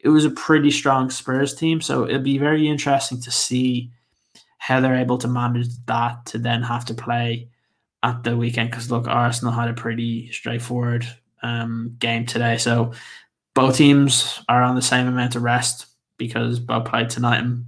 it 0.00 0.08
was 0.08 0.24
a 0.24 0.30
pretty 0.30 0.70
strong 0.70 1.10
Spurs 1.10 1.54
team. 1.54 1.80
So 1.80 2.04
it'll 2.04 2.20
be 2.20 2.38
very 2.38 2.68
interesting 2.68 3.20
to 3.22 3.32
see 3.32 3.90
how 4.58 4.80
they're 4.80 4.96
able 4.96 5.18
to 5.18 5.28
manage 5.28 5.68
that 5.86 6.26
to 6.26 6.38
then 6.38 6.62
have 6.62 6.84
to 6.86 6.94
play 6.94 7.48
at 8.02 8.22
the 8.22 8.36
weekend. 8.36 8.70
Because 8.70 8.90
look, 8.90 9.06
Arsenal 9.06 9.52
had 9.52 9.68
a 9.68 9.74
pretty 9.74 10.30
straightforward 10.32 11.06
um, 11.42 11.96
game 11.98 12.26
today, 12.26 12.58
so 12.58 12.92
both 13.54 13.76
teams 13.76 14.40
are 14.48 14.62
on 14.62 14.76
the 14.76 14.82
same 14.82 15.06
amount 15.06 15.36
of 15.36 15.42
rest 15.42 15.86
because 16.16 16.60
both 16.60 16.84
played 16.84 17.10
tonight. 17.10 17.38
And 17.38 17.64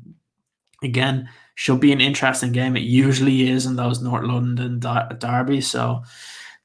again, 0.82 1.28
should 1.54 1.80
be 1.80 1.92
an 1.92 2.00
interesting 2.00 2.52
game. 2.52 2.76
It 2.76 2.82
usually 2.82 3.48
is 3.48 3.66
in 3.66 3.76
those 3.76 4.00
North 4.00 4.24
London 4.24 4.80
der- 4.80 5.08
derbies. 5.18 5.68
So 5.68 6.02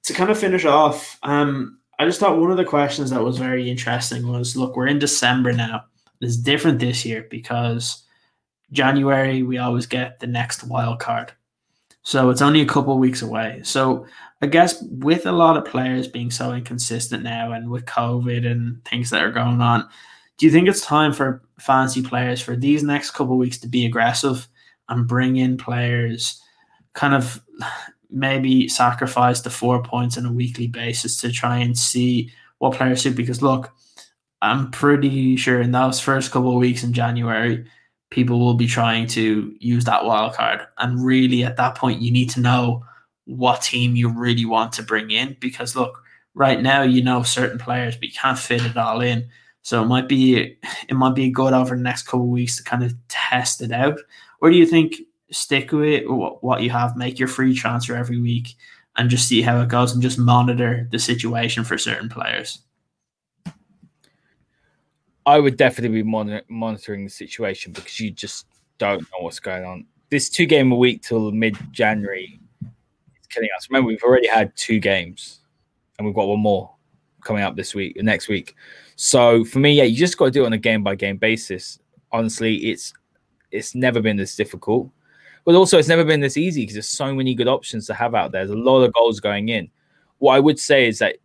to 0.04 0.14
kind 0.14 0.30
of 0.30 0.38
finish 0.38 0.64
off, 0.66 1.20
um, 1.24 1.80
I 2.00 2.06
just 2.06 2.20
thought 2.20 2.40
one 2.40 2.52
of 2.52 2.58
the 2.58 2.66
questions 2.66 3.10
that 3.10 3.24
was 3.24 3.38
very 3.38 3.70
interesting 3.70 4.28
was 4.28 4.56
look, 4.56 4.76
we're 4.76 4.88
in 4.88 5.00
December 5.00 5.54
now. 5.54 5.86
It's 6.22 6.38
different 6.38 6.80
this 6.80 7.06
year 7.06 7.28
because 7.30 8.05
January 8.72 9.44
we 9.44 9.58
always 9.58 9.86
get 9.86 10.20
the 10.20 10.28
next 10.28 10.64
wild 10.64 11.00
card. 11.00 11.32
So 12.04 12.30
it's 12.30 12.42
only 12.42 12.62
a 12.62 12.68
couple 12.68 12.98
weeks 13.00 13.22
away. 13.22 13.62
So 13.64 14.06
I 14.42 14.48
guess 14.48 14.82
with 14.84 15.26
a 15.26 15.32
lot 15.32 15.58
of 15.58 15.66
players 15.66 16.08
being 16.08 16.30
so 16.30 16.54
inconsistent 16.54 17.24
now 17.24 17.52
and 17.52 17.70
with 17.70 17.86
COVID 17.86 18.50
and 18.50 18.84
things 18.86 19.10
that 19.10 19.24
are 19.24 19.32
going 19.32 19.62
on, 19.62 19.88
do 20.38 20.46
you 20.46 20.52
think 20.52 20.68
it's 20.68 20.86
time 20.86 21.14
for 21.14 21.42
fancy 21.60 22.02
players 22.02 22.42
for 22.42 22.56
these 22.56 22.84
next 22.84 23.12
couple 23.12 23.38
weeks 23.38 23.58
to 23.60 23.68
be 23.68 23.86
aggressive 23.86 24.48
and 24.90 25.08
bring 25.08 25.38
in 25.38 25.58
players 25.58 26.42
kind 26.94 27.14
of 27.14 27.42
maybe 28.10 28.68
sacrifice 28.68 29.42
the 29.42 29.50
four 29.50 29.82
points 29.82 30.18
on 30.18 30.26
a 30.26 30.32
weekly 30.32 30.68
basis 30.68 31.18
to 31.18 31.32
try 31.32 31.58
and 31.58 31.78
see 31.78 32.32
what 32.60 32.74
players 32.74 33.02
suit? 33.02 33.16
Because 33.16 33.42
look, 33.42 33.74
I'm 34.42 34.72
pretty 34.72 35.36
sure 35.38 35.62
in 35.62 35.72
those 35.72 36.00
first 36.00 36.32
couple 36.32 36.52
of 36.52 36.60
weeks 36.60 36.84
in 36.84 36.94
January, 36.94 37.66
people 38.10 38.40
will 38.40 38.54
be 38.54 38.68
trying 38.68 39.08
to 39.08 39.56
use 39.60 39.86
that 39.86 40.06
wild 40.06 40.34
card. 40.34 40.62
And 40.78 41.04
really, 41.04 41.44
at 41.44 41.58
that 41.58 41.76
point, 41.76 42.02
you 42.02 42.12
need 42.12 42.30
to 42.32 42.40
know 42.40 42.86
what 43.26 43.62
team 43.62 43.96
you 43.96 44.10
really 44.10 44.46
want 44.46 44.74
to 44.74 44.84
bring 44.84 45.12
in. 45.12 45.36
Because 45.40 45.76
look, 45.76 46.02
right 46.34 46.62
now, 46.62 46.84
you 46.84 47.04
know 47.04 47.24
certain 47.24 47.58
players, 47.58 47.96
but 47.96 48.06
you 48.06 48.14
can't 48.14 48.40
fit 48.40 48.66
it 48.66 48.78
all 48.78 49.02
in. 49.02 49.28
So 49.64 49.82
it 49.82 49.88
might 49.88 50.08
be 50.08 50.58
it 50.88 50.94
might 50.94 51.16
be 51.16 51.32
good 51.32 51.54
over 51.54 51.76
the 51.76 51.82
next 51.82 52.04
couple 52.04 52.28
weeks 52.28 52.58
to 52.58 52.64
kind 52.64 52.84
of 52.84 52.94
test 53.08 53.62
it 53.62 53.72
out. 53.72 54.00
Or 54.42 54.52
do 54.52 54.56
you 54.56 54.66
think 54.66 54.96
stick 55.32 55.72
with 55.72 56.04
what 56.08 56.62
you 56.62 56.70
have, 56.70 56.96
make 56.96 57.18
your 57.18 57.28
free 57.28 57.56
transfer 57.56 57.96
every 57.96 58.22
week, 58.22 58.56
and 58.96 59.10
just 59.10 59.28
see 59.28 59.42
how 59.42 59.60
it 59.62 59.70
goes, 59.70 59.92
and 59.92 60.04
just 60.04 60.20
monitor 60.20 60.88
the 60.92 61.00
situation 61.00 61.64
for 61.64 61.78
certain 61.80 62.10
players? 62.10 62.60
I 65.26 65.40
would 65.40 65.58
definitely 65.58 66.02
be 66.02 66.08
monitor- 66.08 66.46
monitoring 66.50 67.04
the 67.04 67.10
situation 67.10 67.72
because 67.72 68.00
you 68.00 68.12
just 68.12 68.46
don't 68.78 69.02
know 69.02 69.22
what's 69.22 69.40
going 69.40 69.66
on. 69.66 69.86
This 70.10 70.30
two 70.30 70.46
game 70.46 70.72
a 70.72 70.76
week 70.76 71.02
till 71.02 71.32
mid 71.32 71.58
January 71.72 72.40
is 72.64 73.28
killing 73.28 73.50
us. 73.58 73.68
Remember, 73.70 73.88
we've 73.88 74.04
already 74.04 74.28
had 74.28 74.56
two 74.56 74.80
games, 74.80 75.40
and 75.98 76.06
we've 76.06 76.16
got 76.16 76.28
one 76.28 76.40
more 76.40 76.72
coming 77.24 77.44
up 77.44 77.56
this 77.56 77.74
week, 77.74 77.98
next 78.02 78.28
week. 78.28 78.56
So 78.96 79.44
for 79.44 79.60
me, 79.60 79.74
yeah, 79.74 79.84
you 79.84 79.98
just 79.98 80.18
got 80.18 80.26
to 80.26 80.32
do 80.32 80.44
it 80.44 80.46
on 80.46 80.54
a 80.54 80.58
game 80.58 80.84
by 80.84 80.96
game 80.96 81.18
basis. 81.18 81.80
Honestly, 82.12 82.56
it's 82.70 82.94
it's 83.52 83.74
never 83.76 84.02
been 84.02 84.18
this 84.18 84.36
difficult, 84.36 84.90
but 85.44 85.56
also 85.56 85.78
it's 85.78 85.88
never 85.88 86.04
been 86.04 86.20
this 86.20 86.38
easy 86.38 86.62
because 86.62 86.76
there's 86.76 86.90
so 86.90 87.14
many 87.14 87.34
good 87.34 87.48
options 87.48 87.88
to 87.88 87.94
have 87.94 88.14
out 88.14 88.32
there. 88.32 88.46
There's 88.46 88.58
a 88.58 88.62
lot 88.62 88.84
of 88.84 88.94
goals 88.94 89.20
going 89.20 89.50
in. 89.50 89.70
What 90.20 90.36
I 90.36 90.40
would 90.40 90.60
say 90.60 90.88
is 90.88 91.00
that 91.00 91.18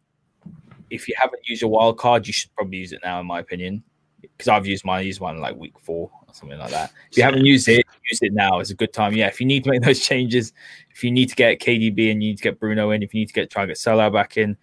if 0.88 1.06
you 1.06 1.14
haven't 1.16 1.46
used 1.46 1.62
your 1.62 1.70
wild 1.70 1.98
card, 1.98 2.26
you 2.26 2.32
should 2.32 2.52
probably 2.54 2.78
use 2.78 2.92
it 2.92 3.00
now, 3.04 3.20
in 3.20 3.26
my 3.26 3.38
opinion, 3.38 3.84
because 4.20 4.48
I've 4.48 4.66
used 4.66 4.84
mine. 4.84 4.98
I 4.98 5.02
used 5.02 5.20
one 5.20 5.40
like 5.40 5.56
week 5.56 5.78
four 5.78 6.10
or 6.26 6.34
something 6.34 6.58
like 6.58 6.70
that. 6.70 6.92
If 7.10 7.18
you 7.18 7.22
haven't 7.22 7.44
used 7.44 7.68
it, 7.68 7.84
use 8.08 8.20
it 8.22 8.32
now. 8.32 8.60
It's 8.60 8.70
a 8.70 8.74
good 8.74 8.92
time. 8.92 9.14
Yeah, 9.14 9.28
if 9.28 9.40
you 9.40 9.46
need 9.46 9.64
to 9.64 9.70
make 9.70 9.82
those 9.82 10.00
changes, 10.06 10.52
if 10.90 11.02
you 11.04 11.10
need 11.10 11.28
to 11.28 11.34
get 11.34 11.60
KDB 11.60 12.12
and 12.12 12.22
you 12.22 12.30
need 12.30 12.38
to 12.38 12.42
get 12.42 12.60
Bruno 12.60 12.90
in, 12.90 13.02
if 13.02 13.14
you 13.14 13.20
need 13.20 13.28
to 13.28 13.34
get 13.34 13.50
try 13.50 13.62
and 13.62 13.70
get 13.70 13.78
Salah 13.78 14.10
back 14.10 14.36
in, 14.36 14.56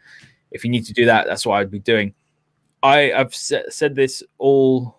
if 0.51 0.63
you 0.63 0.69
need 0.69 0.85
to 0.85 0.93
do 0.93 1.05
that, 1.05 1.27
that's 1.27 1.45
what 1.45 1.55
I'd 1.55 1.71
be 1.71 1.79
doing. 1.79 2.13
I 2.83 3.11
have 3.15 3.33
said 3.33 3.95
this 3.95 4.23
all 4.37 4.97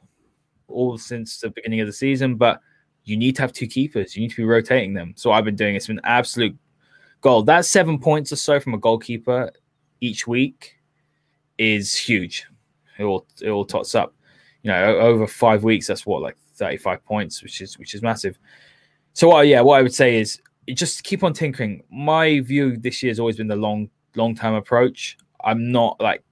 all 0.69 0.99
since 0.99 1.41
the 1.41 1.51
beginning 1.51 1.81
of 1.81 1.87
the 1.87 1.93
season, 1.93 2.37
but 2.37 2.61
you 3.05 3.17
need 3.17 3.37
to 3.37 3.43
have 3.43 3.53
two 3.53 3.67
keepers. 3.67 4.15
You 4.15 4.23
need 4.23 4.31
to 4.31 4.37
be 4.37 4.45
rotating 4.45 4.93
them. 4.93 5.15
So 5.17 5.33
I've 5.33 5.45
been 5.45 5.57
doing. 5.57 5.75
It's 5.75 5.87
been 5.87 6.01
absolute 6.05 6.57
gold. 7.21 7.47
That 7.47 7.65
seven 7.65 7.99
points 7.99 8.33
or 8.33 8.37
so 8.37 8.61
from 8.61 8.75
a 8.75 8.79
goalkeeper 8.79 9.51
each 10.01 10.27
week 10.27 10.77
is 11.57 11.97
huge. 11.97 12.47
It 12.99 13.05
all 13.05 13.27
it 13.41 13.49
all 13.49 13.65
tots 13.65 13.95
up. 13.95 14.15
You 14.63 14.73
know, 14.73 14.99
over 14.99 15.27
five 15.27 15.65
weeks, 15.65 15.87
that's 15.87 16.05
what 16.05 16.23
like 16.23 16.37
thirty 16.55 16.77
five 16.77 17.05
points, 17.05 17.43
which 17.43 17.61
is 17.61 17.79
which 17.79 17.95
is 17.95 18.03
massive. 18.03 18.39
So? 19.13 19.41
Yeah, 19.41 19.61
what 19.61 19.79
I 19.79 19.83
would 19.83 19.95
say 19.95 20.21
is 20.21 20.41
just 20.75 21.05
keep 21.05 21.23
on 21.23 21.33
tinkering. 21.33 21.83
My 21.91 22.41
view 22.41 22.77
this 22.77 23.03
year 23.03 23.11
has 23.11 23.21
always 23.21 23.37
been 23.37 23.49
the 23.49 23.57
long 23.57 23.89
long 24.17 24.35
term 24.35 24.55
approach. 24.55 25.17
I'm 25.45 25.71
not 25.71 26.01
like 26.01 26.23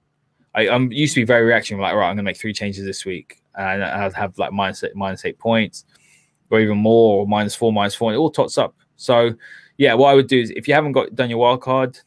I, 0.53 0.69
I'm 0.69 0.91
used 0.91 1.13
to 1.13 1.21
be 1.21 1.25
very 1.25 1.45
reactionary, 1.45 1.83
like 1.83 1.95
right, 1.95 2.09
I'm 2.09 2.15
gonna 2.15 2.23
make 2.23 2.37
three 2.37 2.53
changes 2.53 2.85
this 2.85 3.05
week, 3.05 3.41
and 3.55 3.83
I'd 3.83 4.13
have 4.13 4.37
like 4.37 4.51
minus 4.51 4.83
eight, 4.83 4.95
minus 4.95 5.23
eight 5.25 5.37
points, 5.37 5.85
or 6.49 6.59
even 6.59 6.77
more, 6.77 7.19
or 7.19 7.27
minus 7.27 7.55
four, 7.55 7.71
minus 7.71 7.95
four, 7.95 8.09
and 8.09 8.15
it 8.15 8.19
all 8.19 8.31
tots 8.31 8.57
up. 8.57 8.75
So 8.95 9.33
yeah, 9.77 9.93
what 9.93 10.09
I 10.09 10.15
would 10.15 10.27
do 10.27 10.39
is 10.39 10.49
if 10.51 10.67
you 10.67 10.73
haven't 10.73 10.93
got 10.93 11.15
done 11.15 11.29
your 11.29 11.39
wild 11.39 11.61
card, 11.61 11.99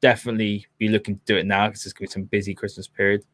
definitely 0.00 0.66
be 0.78 0.88
looking 0.88 1.16
to 1.16 1.24
do 1.26 1.36
it 1.36 1.46
now 1.46 1.68
because 1.68 1.84
it's 1.84 1.92
gonna 1.92 2.08
be 2.08 2.12
some 2.12 2.24
busy 2.24 2.54
Christmas 2.54 2.88
period. 2.88 3.24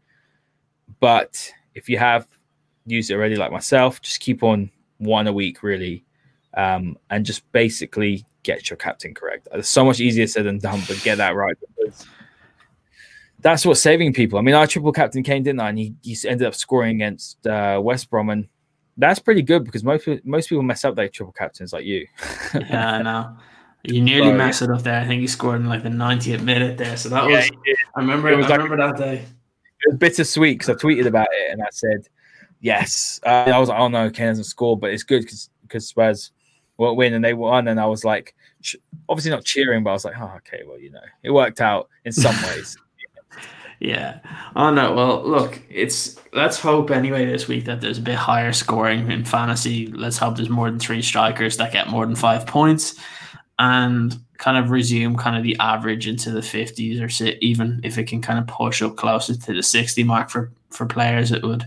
But 1.01 1.53
if 1.75 1.89
you 1.89 1.99
have 1.99 2.27
used 2.87 3.11
it 3.11 3.14
already, 3.14 3.37
like 3.37 3.53
myself, 3.53 4.01
just 4.01 4.20
keep 4.20 4.43
on 4.43 4.70
one 4.99 5.27
a 5.27 5.33
week 5.33 5.62
really, 5.62 6.05
um, 6.57 6.97
and 7.11 7.25
just 7.25 7.51
basically 7.53 8.25
get 8.43 8.68
your 8.70 8.77
captain 8.77 9.14
correct. 9.14 9.49
It's 9.53 9.68
so 9.68 9.85
much 9.85 10.01
easier 10.01 10.27
said 10.27 10.45
than 10.45 10.59
done, 10.59 10.83
but 10.87 11.01
get 11.03 11.18
that 11.18 11.35
right 11.35 11.57
that's 13.45 13.66
what's 13.66 13.83
saving 13.83 14.14
people. 14.14 14.39
I 14.39 14.43
mean, 14.43 14.55
I 14.55 14.64
triple 14.64 14.91
captain 14.91 15.22
Kane, 15.22 15.43
didn't 15.43 15.61
I? 15.61 15.68
And 15.68 15.79
he, 15.79 15.95
he 16.03 16.16
ended 16.27 16.47
up 16.47 16.55
scoring 16.55 16.97
against 16.97 17.47
uh, 17.47 17.79
West 17.81 18.09
Brom, 18.09 18.31
and 18.31 18.49
that's 18.97 19.18
pretty 19.18 19.43
good 19.43 19.64
because 19.64 19.85
most 19.85 20.09
most 20.25 20.49
people 20.49 20.62
mess 20.62 20.83
up 20.83 20.97
their 20.97 21.11
triple 21.11 21.33
captains 21.33 21.72
like 21.72 21.85
you. 21.85 22.07
yeah, 22.55 22.95
I 22.95 23.03
know. 23.03 23.37
You 23.83 24.01
nearly 24.03 24.31
so, 24.31 24.35
messed 24.35 24.62
it 24.62 24.70
up 24.70 24.83
there. 24.83 24.99
I 24.99 25.07
think 25.07 25.20
he 25.20 25.27
scored 25.27 25.61
in 25.61 25.68
like 25.68 25.83
the 25.83 25.91
90th 25.91 26.43
minute 26.43 26.79
there. 26.79 26.97
So 26.97 27.11
that 27.11 27.29
yeah, 27.29 27.37
was, 27.37 27.51
I 27.95 28.01
remember, 28.01 28.31
it 28.31 28.37
was 28.37 28.47
I 28.47 28.51
like, 28.51 28.62
remember 28.62 28.79
that 28.79 28.97
day. 28.97 29.27
Was 29.87 29.97
bittersweet 29.97 30.59
because 30.59 30.70
I 30.70 30.74
tweeted 30.74 31.07
about 31.07 31.28
it 31.32 31.53
and 31.53 31.62
I 31.62 31.68
said, 31.70 32.09
yes. 32.61 33.20
Uh, 33.24 33.51
I 33.55 33.59
was 33.59 33.68
like, 33.68 33.78
oh 33.78 33.89
no, 33.89 34.11
Kane 34.11 34.28
hasn't 34.28 34.47
scored, 34.47 34.80
but 34.80 34.91
it's 34.91 35.03
good 35.03 35.22
because 35.22 35.51
because 35.62 35.87
Spurs 35.87 36.30
won't 36.76 36.97
win 36.97 37.14
and 37.14 37.24
they 37.24 37.35
won. 37.35 37.68
And 37.68 37.80
I 37.80 37.87
was 37.87 38.05
like, 38.05 38.35
obviously 39.09 39.30
not 39.30 39.45
cheering, 39.45 39.85
but 39.85 39.91
I 39.91 39.93
was 39.93 40.05
like, 40.05 40.14
oh, 40.18 40.32
okay, 40.39 40.62
well, 40.66 40.78
you 40.78 40.91
know, 40.91 41.01
it 41.22 41.30
worked 41.30 41.61
out 41.61 41.89
in 42.05 42.12
some 42.12 42.35
ways. 42.49 42.76
Yeah. 43.80 44.20
Oh 44.57 44.70
no. 44.70 44.95
Well, 44.95 45.22
look, 45.28 45.61
it's 45.68 46.18
let's 46.32 46.59
hope 46.59 46.91
anyway 46.91 47.26
this 47.26 47.49
week 47.49 47.66
that 47.66 47.80
there's 47.80 47.99
a 47.99 48.03
bit 48.03 48.14
higher 48.14 48.53
scoring 48.53 49.11
in 49.11 49.24
fantasy. 49.24 49.89
Let's 49.89 50.16
hope 50.16 50.37
there's 50.37 50.49
more 50.49 50.70
than 50.70 50.78
three 50.78 51.03
strikers 51.03 51.57
that 51.59 51.72
get 51.72 51.89
more 51.89 52.07
than 52.07 52.16
five 52.16 52.47
points, 52.47 52.99
and 53.59 54.16
kind 54.39 54.57
of 54.59 54.70
resume 54.70 55.16
kind 55.16 55.37
of 55.37 55.43
the 55.43 55.57
average 55.61 56.09
into 56.09 56.30
the 56.30 56.43
fifties 56.43 57.01
or 57.01 57.09
sit 57.09 57.39
even 57.41 57.80
if 57.85 57.99
it 57.99 58.05
can 58.05 58.20
kind 58.20 58.39
of 58.39 58.47
push 58.47 58.82
up 58.82 58.97
closer 58.97 59.35
to 59.37 59.55
the 59.55 59.62
sixty 59.62 60.05
mark 60.05 60.30
for 60.30 60.53
for 60.70 60.87
players. 60.87 61.32
It 61.32 61.43
would 61.43 61.64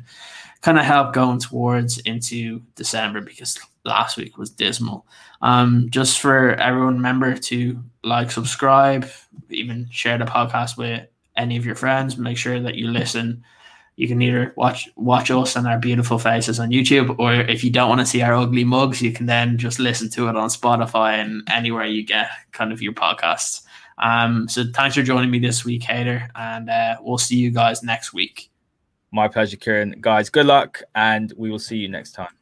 kind 0.62 0.78
of 0.78 0.86
help 0.86 1.14
going 1.14 1.40
towards 1.40 2.00
into 2.00 2.62
December 2.76 3.22
because 3.22 3.60
last 3.86 4.18
week 4.18 4.38
was 4.38 4.50
dismal. 4.50 5.06
Um, 5.42 5.88
just 5.90 6.20
for 6.20 6.56
everyone, 6.56 6.96
remember 6.96 7.36
to 7.38 7.82
like, 8.04 8.32
subscribe, 8.32 9.10
even 9.50 9.88
share 9.92 10.18
the 10.18 10.26
podcast 10.26 10.78
with 10.78 11.08
any 11.36 11.58
of 11.58 11.66
your 11.66 11.76
friends. 11.76 12.18
Make 12.18 12.38
sure 12.38 12.60
that 12.60 12.76
you 12.76 12.90
listen. 12.90 13.44
You 13.98 14.08
can 14.08 14.22
either 14.22 14.54
watch 14.56 14.88
watch 14.96 15.32
us 15.32 15.56
and 15.56 15.68
our 15.68 15.80
beautiful 15.80 16.20
faces 16.20 16.60
on 16.60 16.70
YouTube, 16.70 17.18
or 17.18 17.34
if 17.34 17.64
you 17.64 17.72
don't 17.72 17.90
want 17.90 18.00
to 18.00 18.06
see 18.06 18.22
our 18.22 18.36
ugly 18.36 18.64
mugs, 18.64 19.02
you 19.02 19.12
can 19.12 19.26
then 19.26 19.58
just 19.58 19.80
listen 19.80 20.10
to 20.12 20.30
it 20.30 20.36
on 20.36 20.50
Spotify 20.50 21.16
and 21.16 21.42
anywhere 21.50 21.86
you 21.86 22.04
get 22.04 22.30
kind 22.52 22.72
of 22.72 22.82
your 22.82 22.94
podcasts. 22.94 23.64
Um, 23.98 24.48
so 24.48 24.66
thanks 24.72 24.96
for 24.96 25.02
joining 25.02 25.32
me 25.32 25.40
this 25.40 25.66
week, 25.66 25.82
Haider, 25.82 26.30
and 26.36 26.70
uh, 26.70 26.98
we'll 27.02 27.18
see 27.18 27.38
you 27.38 27.50
guys 27.50 27.82
next 27.82 28.14
week. 28.14 28.52
My 29.12 29.28
pleasure, 29.28 29.58
Ciaran. 29.58 29.96
Guys, 30.00 30.30
good 30.30 30.46
luck, 30.46 30.84
and 30.94 31.34
we 31.36 31.50
will 31.50 31.60
see 31.60 31.78
you 31.78 31.90
next 31.90 32.12
time. 32.12 32.37